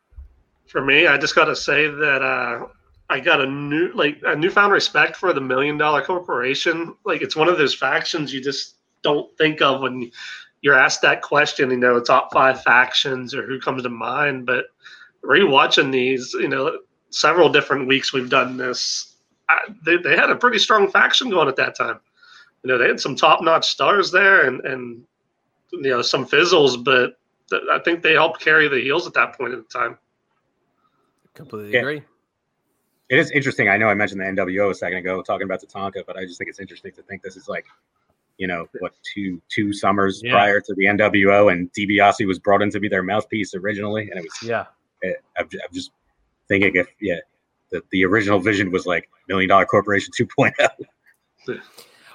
For 0.68 0.82
me, 0.82 1.06
I 1.06 1.18
just 1.18 1.36
got 1.36 1.46
to 1.46 1.56
say 1.56 1.88
that 1.88 2.22
uh, 2.22 2.68
I 3.10 3.20
got 3.20 3.42
a 3.42 3.46
new 3.46 3.92
like 3.94 4.22
a 4.26 4.36
newfound 4.36 4.72
respect 4.72 5.16
for 5.16 5.34
the 5.34 5.42
Million 5.42 5.78
Dollar 5.78 6.02
Corporation. 6.02 6.96
Like 7.06 7.22
it's 7.22 7.36
one 7.36 7.50
of 7.50 7.58
those 7.58 7.76
factions 7.76 8.34
you 8.34 8.42
just 8.42 8.76
don't 9.04 9.36
think 9.38 9.62
of 9.62 9.82
when 9.82 10.12
you're 10.62 10.78
asked 10.78 11.02
that 11.02 11.22
question. 11.22 11.72
You 11.72 11.78
know, 11.78 12.00
top 12.00 12.32
five 12.32 12.62
factions 12.64 13.36
or 13.36 13.46
who 13.46 13.60
comes 13.60 13.84
to 13.84 13.90
mind, 13.90 14.46
but 14.46 14.66
rewatching 15.24 15.92
these, 15.92 16.34
you 16.34 16.48
know, 16.48 16.80
several 17.10 17.50
different 17.50 17.88
weeks 17.88 18.14
we've 18.14 18.30
done 18.30 18.58
this. 18.58 19.16
I, 19.50 19.58
they, 19.86 19.98
they 19.98 20.16
had 20.16 20.30
a 20.30 20.36
pretty 20.36 20.60
strong 20.60 20.90
faction 20.90 21.30
going 21.30 21.48
at 21.48 21.56
that 21.58 21.76
time. 21.76 22.00
You 22.64 22.70
know, 22.70 22.78
they 22.78 22.88
had 22.88 23.00
some 23.00 23.16
top 23.16 23.42
notch 23.42 23.68
stars 23.68 24.12
there 24.12 24.46
and, 24.46 24.62
and, 24.62 25.04
you 25.72 25.90
know, 25.90 26.02
some 26.02 26.26
fizzles, 26.26 26.78
but 26.78 27.18
th- 27.50 27.64
I 27.72 27.80
think 27.80 28.04
they 28.04 28.14
helped 28.14 28.42
carry 28.42 28.68
the 28.68 28.80
heels 28.80 29.08
at 29.08 29.14
that 29.14 29.38
point 29.38 29.54
in 29.54 29.64
time. 29.66 29.98
Completely 31.34 31.74
yeah. 31.74 31.80
agree. 31.80 32.02
It 33.10 33.18
is 33.18 33.32
interesting. 33.32 33.70
I 33.70 33.78
know 33.78 33.88
I 33.88 33.96
mentioned 33.96 34.22
the 34.22 34.26
NWO 34.26 34.70
a 34.70 34.76
second 34.76 35.00
ago 35.00 35.24
talking 35.24 35.46
about 35.46 35.62
Tatanka, 35.62 36.06
but 36.06 36.16
I 36.16 36.26
just 36.26 36.38
think 36.38 36.50
it's 36.50 36.60
interesting 36.60 36.92
to 36.94 37.02
think 37.04 37.24
this 37.24 37.38
is 37.38 37.48
like, 37.48 37.66
you 38.38 38.46
know, 38.46 38.68
what 38.80 38.94
two 39.14 39.42
two 39.50 39.74
summers 39.74 40.22
yeah. 40.24 40.32
prior 40.32 40.62
to 40.62 40.74
the 40.76 40.86
NWO, 40.86 41.52
and 41.52 41.72
DiBiase 41.74 42.26
was 42.28 42.40
brought 42.40 42.62
in 42.62 42.70
to 42.72 42.80
be 42.80 42.88
their 42.88 43.04
mouthpiece 43.04 43.56
originally, 43.56 44.10
and 44.10 44.20
it 44.20 44.24
was 44.24 44.48
yeah 44.50 44.66
I'm, 45.04 45.16
I'm 45.38 45.74
just 45.74 45.92
thinking 46.48 46.76
if 46.76 46.88
yeah, 47.02 47.20
the, 47.72 47.82
the 47.92 48.06
original 48.06 48.40
vision 48.40 48.72
was 48.72 48.86
like 48.86 49.10
million 49.28 49.50
dollar 49.50 49.66
corporation 49.66 50.12
2.0. 50.18 51.60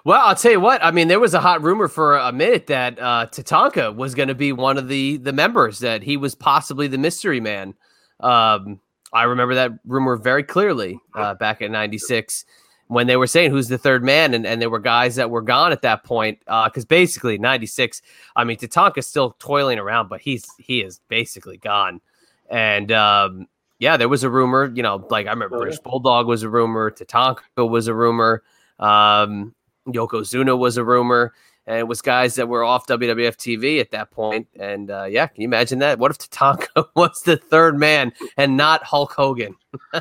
Well, 0.05 0.21
I'll 0.23 0.35
tell 0.35 0.53
you 0.53 0.61
what. 0.61 0.85
I 0.85 0.91
mean, 0.91 1.09
there 1.09 1.19
was 1.19 1.33
a 1.33 1.41
hot 1.41 1.63
rumor 1.63 1.89
for 1.89 2.19
a 2.19 2.31
minute 2.31 2.67
that 2.67 2.99
uh, 2.99 3.27
Tatanka 3.31 3.97
was 3.97 4.15
going 4.15 4.29
to 4.29 4.35
be 4.35 4.53
one 4.53 4.77
of 4.77 4.89
the 4.89 5.17
the 5.17 5.33
members. 5.33 5.79
That 5.79 6.03
he 6.03 6.19
was 6.19 6.35
possibly 6.35 6.89
the 6.89 6.99
mystery 6.99 7.41
man. 7.41 7.75
Um, 8.21 8.81
I 9.15 9.23
remember 9.23 9.55
that 9.55 9.73
rumor 9.87 10.17
very 10.17 10.43
clearly 10.43 11.01
uh, 11.15 11.35
back 11.35 11.63
in 11.63 11.73
'96 11.73 12.45
when 12.89 13.07
they 13.07 13.17
were 13.17 13.27
saying 13.27 13.51
who's 13.51 13.69
the 13.69 13.79
third 13.79 14.05
man, 14.05 14.35
and, 14.35 14.47
and 14.47 14.61
there 14.61 14.69
were 14.69 14.79
guys 14.79 15.17
that 15.17 15.31
were 15.31 15.41
gone 15.41 15.73
at 15.73 15.81
that 15.83 16.05
point. 16.05 16.39
Because 16.41 16.85
uh, 16.85 16.89
basically, 16.89 17.39
'96. 17.39 18.03
I 18.37 18.45
mean, 18.45 18.59
Tatanka's 18.59 19.07
still 19.07 19.35
toiling 19.39 19.79
around, 19.79 20.09
but 20.09 20.21
he's 20.21 20.45
he 20.59 20.83
is 20.83 21.01
basically 21.09 21.57
gone. 21.57 22.03
And 22.51 22.93
um, 22.93 23.49
yeah, 23.79 23.97
there 23.97 24.09
was 24.09 24.25
a 24.25 24.31
rumor, 24.31 24.71
you 24.75 24.83
know, 24.83 25.07
like 25.11 25.27
I 25.27 25.31
remember 25.31 25.59
British 25.59 25.81
Bulldog 25.81 26.27
was 26.27 26.43
a 26.43 26.49
rumor, 26.49 26.91
Tatanka 26.91 27.69
was 27.69 27.87
a 27.87 27.95
rumor, 27.95 28.43
um, 28.79 29.55
Yokozuna 29.89 30.59
was 30.59 30.77
a 30.77 30.85
rumor, 30.85 31.35
and 31.67 31.79
it 31.79 31.89
was 31.89 32.03
guys 32.03 32.35
that 32.37 32.49
were 32.49 32.63
off 32.63 32.87
WWF 32.87 33.37
TV 33.37 33.81
at 33.81 33.91
that 33.91 34.11
point. 34.11 34.47
And 34.59 34.91
uh, 34.91 35.05
yeah, 35.05 35.27
can 35.27 35.43
you 35.43 35.49
imagine 35.49 35.81
that? 35.81 35.99
What 35.99 36.11
if 36.11 36.19
Tatanka 36.19 36.87
was 36.97 37.23
the 37.23 37.37
third 37.37 37.79
man 37.79 38.13
and 38.37 38.57
not 38.57 38.85
Hulk 38.85 39.13
Hogan? 39.13 39.57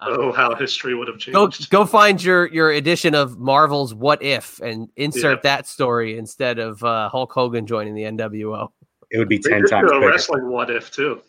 oh, 0.00 0.32
how 0.32 0.54
history 0.54 0.94
would 0.94 1.08
have 1.08 1.18
changed. 1.18 1.70
Go, 1.70 1.80
go 1.80 1.86
find 1.86 2.22
your 2.22 2.46
your 2.46 2.70
edition 2.70 3.14
of 3.14 3.38
Marvel's 3.38 3.94
What 3.94 4.22
If 4.22 4.60
and 4.60 4.88
insert 4.96 5.38
yeah. 5.38 5.50
that 5.50 5.66
story 5.66 6.18
instead 6.18 6.58
of 6.58 6.82
uh, 6.84 7.08
Hulk 7.08 7.32
Hogan 7.32 7.66
joining 7.66 7.94
the 7.94 8.02
NWO. 8.02 8.70
It 9.10 9.18
would 9.18 9.28
be 9.28 9.38
ten 9.38 9.64
times. 9.64 9.90
A 9.90 10.00
wrestling 10.00 10.48
What 10.48 10.70
If 10.70 10.90
too. 10.92 11.20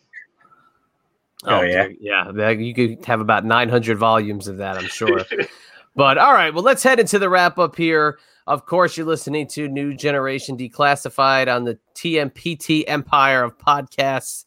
Oh, 1.48 1.60
oh 1.60 1.62
yeah, 1.62 1.88
yeah. 2.00 2.50
You 2.50 2.74
could 2.74 3.06
have 3.06 3.22
about 3.22 3.46
900 3.46 3.98
volumes 3.98 4.48
of 4.48 4.58
that, 4.58 4.78
I'm 4.78 4.88
sure. 4.88 5.22
but 5.96 6.18
all 6.18 6.34
right, 6.34 6.54
well, 6.54 6.64
let's 6.64 6.84
head 6.84 7.00
into 7.00 7.18
the 7.20 7.30
wrap 7.30 7.58
up 7.58 7.76
here. 7.76 8.20
Of 8.48 8.66
course, 8.66 8.96
you're 8.96 9.06
listening 9.06 9.48
to 9.48 9.68
New 9.68 9.94
Generation 9.94 10.58
Declassified 10.58 11.54
on 11.54 11.64
the 11.64 11.80
TMPT 11.96 12.84
Empire 12.88 13.44
of 13.44 13.58
podcasts. 13.58 14.46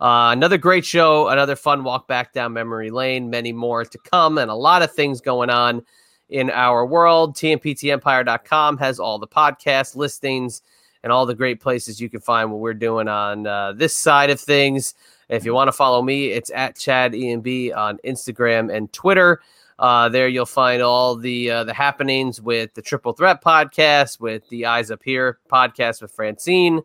Uh, 0.00 0.32
another 0.32 0.58
great 0.58 0.84
show, 0.84 1.28
another 1.28 1.54
fun 1.54 1.84
walk 1.84 2.08
back 2.08 2.32
down 2.32 2.52
memory 2.52 2.90
lane, 2.90 3.30
many 3.30 3.52
more 3.52 3.84
to 3.84 3.98
come, 3.98 4.38
and 4.38 4.50
a 4.50 4.54
lot 4.54 4.82
of 4.82 4.92
things 4.92 5.20
going 5.20 5.48
on 5.50 5.82
in 6.28 6.50
our 6.50 6.84
world. 6.84 7.36
TMPTEmpire.com 7.36 8.78
has 8.78 8.98
all 8.98 9.18
the 9.18 9.28
podcast 9.28 9.96
listings 9.96 10.62
and 11.02 11.12
all 11.12 11.26
the 11.26 11.34
great 11.34 11.60
places 11.60 12.00
you 12.00 12.08
can 12.08 12.20
find 12.20 12.50
what 12.50 12.60
we're 12.60 12.74
doing 12.74 13.06
on 13.06 13.46
uh, 13.46 13.72
this 13.72 13.94
side 13.94 14.30
of 14.30 14.40
things. 14.40 14.94
If 15.32 15.46
you 15.46 15.54
want 15.54 15.68
to 15.68 15.72
follow 15.72 16.02
me, 16.02 16.26
it's 16.26 16.50
at 16.54 16.76
Chad 16.76 17.14
EMB 17.14 17.74
on 17.74 17.98
Instagram 18.04 18.70
and 18.70 18.92
Twitter. 18.92 19.40
Uh, 19.78 20.10
there 20.10 20.28
you'll 20.28 20.44
find 20.44 20.82
all 20.82 21.16
the 21.16 21.50
uh, 21.50 21.64
the 21.64 21.72
happenings 21.72 22.38
with 22.38 22.74
the 22.74 22.82
Triple 22.82 23.14
Threat 23.14 23.42
podcast, 23.42 24.20
with 24.20 24.46
the 24.50 24.66
Eyes 24.66 24.90
Up 24.90 25.02
Here 25.02 25.38
podcast 25.50 26.02
with 26.02 26.10
Francine, 26.10 26.82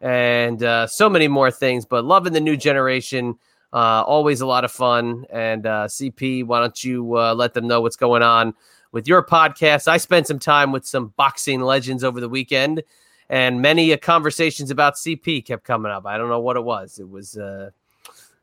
and 0.00 0.62
uh, 0.62 0.86
so 0.86 1.10
many 1.10 1.26
more 1.26 1.50
things. 1.50 1.84
But 1.84 2.04
loving 2.04 2.32
the 2.32 2.40
new 2.40 2.56
generation, 2.56 3.36
uh, 3.72 4.04
always 4.06 4.40
a 4.40 4.46
lot 4.46 4.64
of 4.64 4.70
fun. 4.70 5.26
And 5.28 5.66
uh, 5.66 5.88
CP, 5.88 6.44
why 6.44 6.60
don't 6.60 6.84
you 6.84 7.18
uh, 7.18 7.34
let 7.34 7.54
them 7.54 7.66
know 7.66 7.80
what's 7.80 7.96
going 7.96 8.22
on 8.22 8.54
with 8.92 9.08
your 9.08 9.26
podcast? 9.26 9.88
I 9.88 9.96
spent 9.96 10.28
some 10.28 10.38
time 10.38 10.70
with 10.70 10.86
some 10.86 11.12
boxing 11.16 11.60
legends 11.60 12.04
over 12.04 12.20
the 12.20 12.28
weekend 12.28 12.84
and 13.28 13.60
many 13.60 13.96
conversations 13.96 14.70
about 14.70 14.94
CP 14.94 15.44
kept 15.44 15.64
coming 15.64 15.90
up. 15.90 16.06
I 16.06 16.18
don't 16.18 16.28
know 16.28 16.40
what 16.40 16.56
it 16.56 16.64
was. 16.64 16.98
It 16.98 17.08
was 17.08 17.36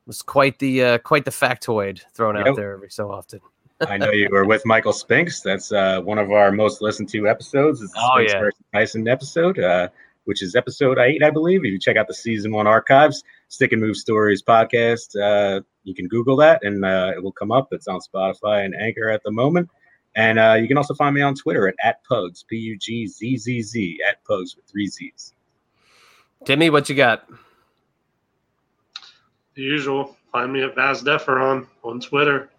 was 0.08 0.22
quite 0.22 0.58
the 0.60 0.84
uh, 0.84 0.97
quite 0.99 1.26
the 1.26 1.32
factoid 1.32 2.01
thrown 2.14 2.36
yep. 2.36 2.47
out 2.47 2.55
there 2.55 2.74
every 2.74 2.89
so 2.89 3.12
often. 3.12 3.41
I 3.82 3.97
know 3.97 4.10
you 4.10 4.30
were 4.32 4.45
with 4.45 4.66
Michael 4.66 4.93
Spinks. 4.93 5.41
That's 5.41 5.72
uh, 5.72 6.01
one 6.01 6.18
of 6.18 6.32
our 6.32 6.51
most 6.51 6.82
listened 6.82 7.10
to 7.10 7.28
episodes. 7.28 7.82
It's 7.82 7.93
the 7.93 7.99
oh, 8.01 8.16
Spinks 8.16 8.34
yeah. 8.34 8.39
versus 8.39 8.64
Tyson 8.74 9.08
episode. 9.08 9.60
Uh, 9.60 9.89
which 10.28 10.43
is 10.43 10.55
episode 10.55 10.99
eight, 10.99 11.24
I 11.24 11.30
believe. 11.30 11.62
If 11.64 11.72
you 11.72 11.80
check 11.80 11.95
out 11.95 12.10
the 12.10 12.14
season 12.14 12.51
one 12.51 12.68
archives, 12.68 13.24
Stick 13.47 13.72
and 13.72 13.82
Move 13.82 13.95
Stories 13.95 14.43
podcast, 14.43 15.16
uh, 15.16 15.62
you 15.86 15.95
can 15.95 16.10
Google 16.10 16.36
that 16.38 16.66
and 16.66 16.84
uh, 16.84 17.14
it 17.16 17.24
will 17.24 17.32
come 17.32 17.49
up. 17.49 17.70
It's 17.72 17.88
on 17.88 18.01
Spotify 18.01 18.66
and 18.66 18.76
Anchor 18.76 19.10
at 19.10 19.24
the 19.24 19.32
moment. 19.32 19.70
And 20.18 20.38
uh, 20.38 20.58
you 20.60 20.68
can 20.68 20.76
also 20.76 20.93
find 20.95 21.16
me 21.16 21.22
on 21.22 21.34
Twitter 21.34 21.70
at, 21.70 21.76
at 21.82 22.03
Pugs, 22.03 22.43
P 22.43 22.58
U 22.58 22.78
G 22.78 23.08
Z 23.08 23.38
Z 23.38 23.62
Z, 23.62 23.99
at 24.10 24.22
Pugs 24.26 24.53
with 24.58 24.66
three 24.66 24.88
Z's. 24.88 25.34
Timmy, 26.43 26.70
what 26.70 26.89
you 26.89 26.95
got? 26.95 27.30
The 29.58 29.64
usual. 29.64 30.16
Find 30.32 30.53
me 30.53 30.62
at 30.62 30.76
Vaz 30.76 31.01
Deferon 31.01 31.66
on 31.84 31.99
Twitter. 31.99 32.51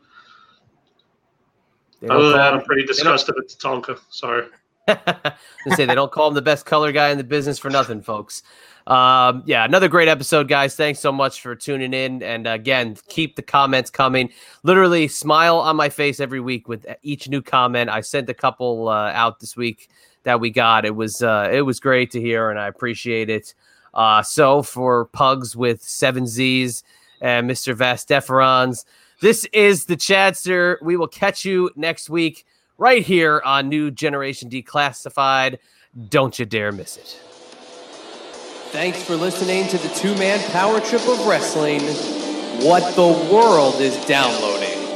Other 2.11 2.31
than 2.31 2.37
that, 2.37 2.55
I'm 2.55 2.63
pretty 2.63 2.85
disgusted 2.85 3.37
at 3.39 3.47
Tatanka. 3.47 4.01
Sorry. 4.11 4.47
I 4.89 5.37
say 5.77 5.85
they 5.85 5.95
don't 5.95 6.11
call 6.11 6.27
him 6.27 6.35
the 6.35 6.43
best 6.43 6.67
color 6.67 6.91
guy 6.91 7.11
in 7.11 7.19
the 7.19 7.23
business 7.23 7.57
for 7.57 7.71
nothing, 7.71 8.03
folks. 8.03 8.43
Um, 8.89 9.45
yeah, 9.47 9.65
another 9.65 9.87
great 9.87 10.09
episode, 10.09 10.49
guys. 10.49 10.75
Thanks 10.75 10.99
so 10.99 11.13
much 11.13 11.41
for 11.41 11.55
tuning 11.55 11.95
in. 11.95 12.21
And 12.21 12.49
again, 12.49 12.97
keep 13.07 13.37
the 13.37 13.43
comments 13.43 13.91
coming. 13.91 14.31
Literally, 14.65 15.07
smile 15.07 15.59
on 15.59 15.77
my 15.77 15.91
face 15.91 16.19
every 16.19 16.41
week 16.41 16.67
with 16.67 16.85
each 17.03 17.29
new 17.29 17.43
comment. 17.43 17.91
I 17.91 18.01
sent 18.01 18.29
a 18.29 18.35
couple 18.35 18.89
uh, 18.89 19.13
out 19.13 19.39
this 19.39 19.57
week 19.57 19.89
that 20.25 20.41
we 20.41 20.51
got. 20.51 20.85
It 20.85 20.97
was 20.97 21.23
uh, 21.23 21.49
it 21.53 21.63
was 21.63 21.79
great 21.79 22.11
to 22.11 22.21
hear, 22.21 22.51
and 22.51 22.59
I 22.59 22.67
appreciate 22.67 23.31
it. 23.31 23.55
Uh, 23.99 24.23
so 24.23 24.63
for 24.63 25.07
Pugs 25.07 25.57
with 25.57 25.83
seven 25.83 26.25
Z's 26.29 26.85
and 27.21 27.51
Mr. 27.51 27.75
Vasteferons, 27.75 28.85
this 29.21 29.45
is 29.47 29.87
the 29.87 29.97
Chadster. 29.97 30.79
We 30.81 30.97
will 30.97 31.09
catch 31.09 31.45
you 31.45 31.71
next 31.75 32.09
week 32.09 32.47
right 32.79 33.05
here 33.05 33.43
on 33.45 33.69
New 33.69 33.91
Generation 33.91 34.49
Declassified. 34.49 35.59
Don't 36.11 36.39
you 36.39 36.45
dare 36.45 36.71
miss 36.71 36.97
it. 36.97 37.21
Thanks 38.71 39.03
for 39.03 39.17
listening 39.17 39.67
to 39.67 39.79
the 39.79 39.89
two 39.89 40.15
man 40.15 40.39
power 40.53 40.81
trip 40.81 41.03
of 41.09 41.27
wrestling. 41.27 41.81
What 42.65 42.95
the 42.95 43.33
world 43.35 43.81
is 43.81 43.97
downloading. 44.07 44.88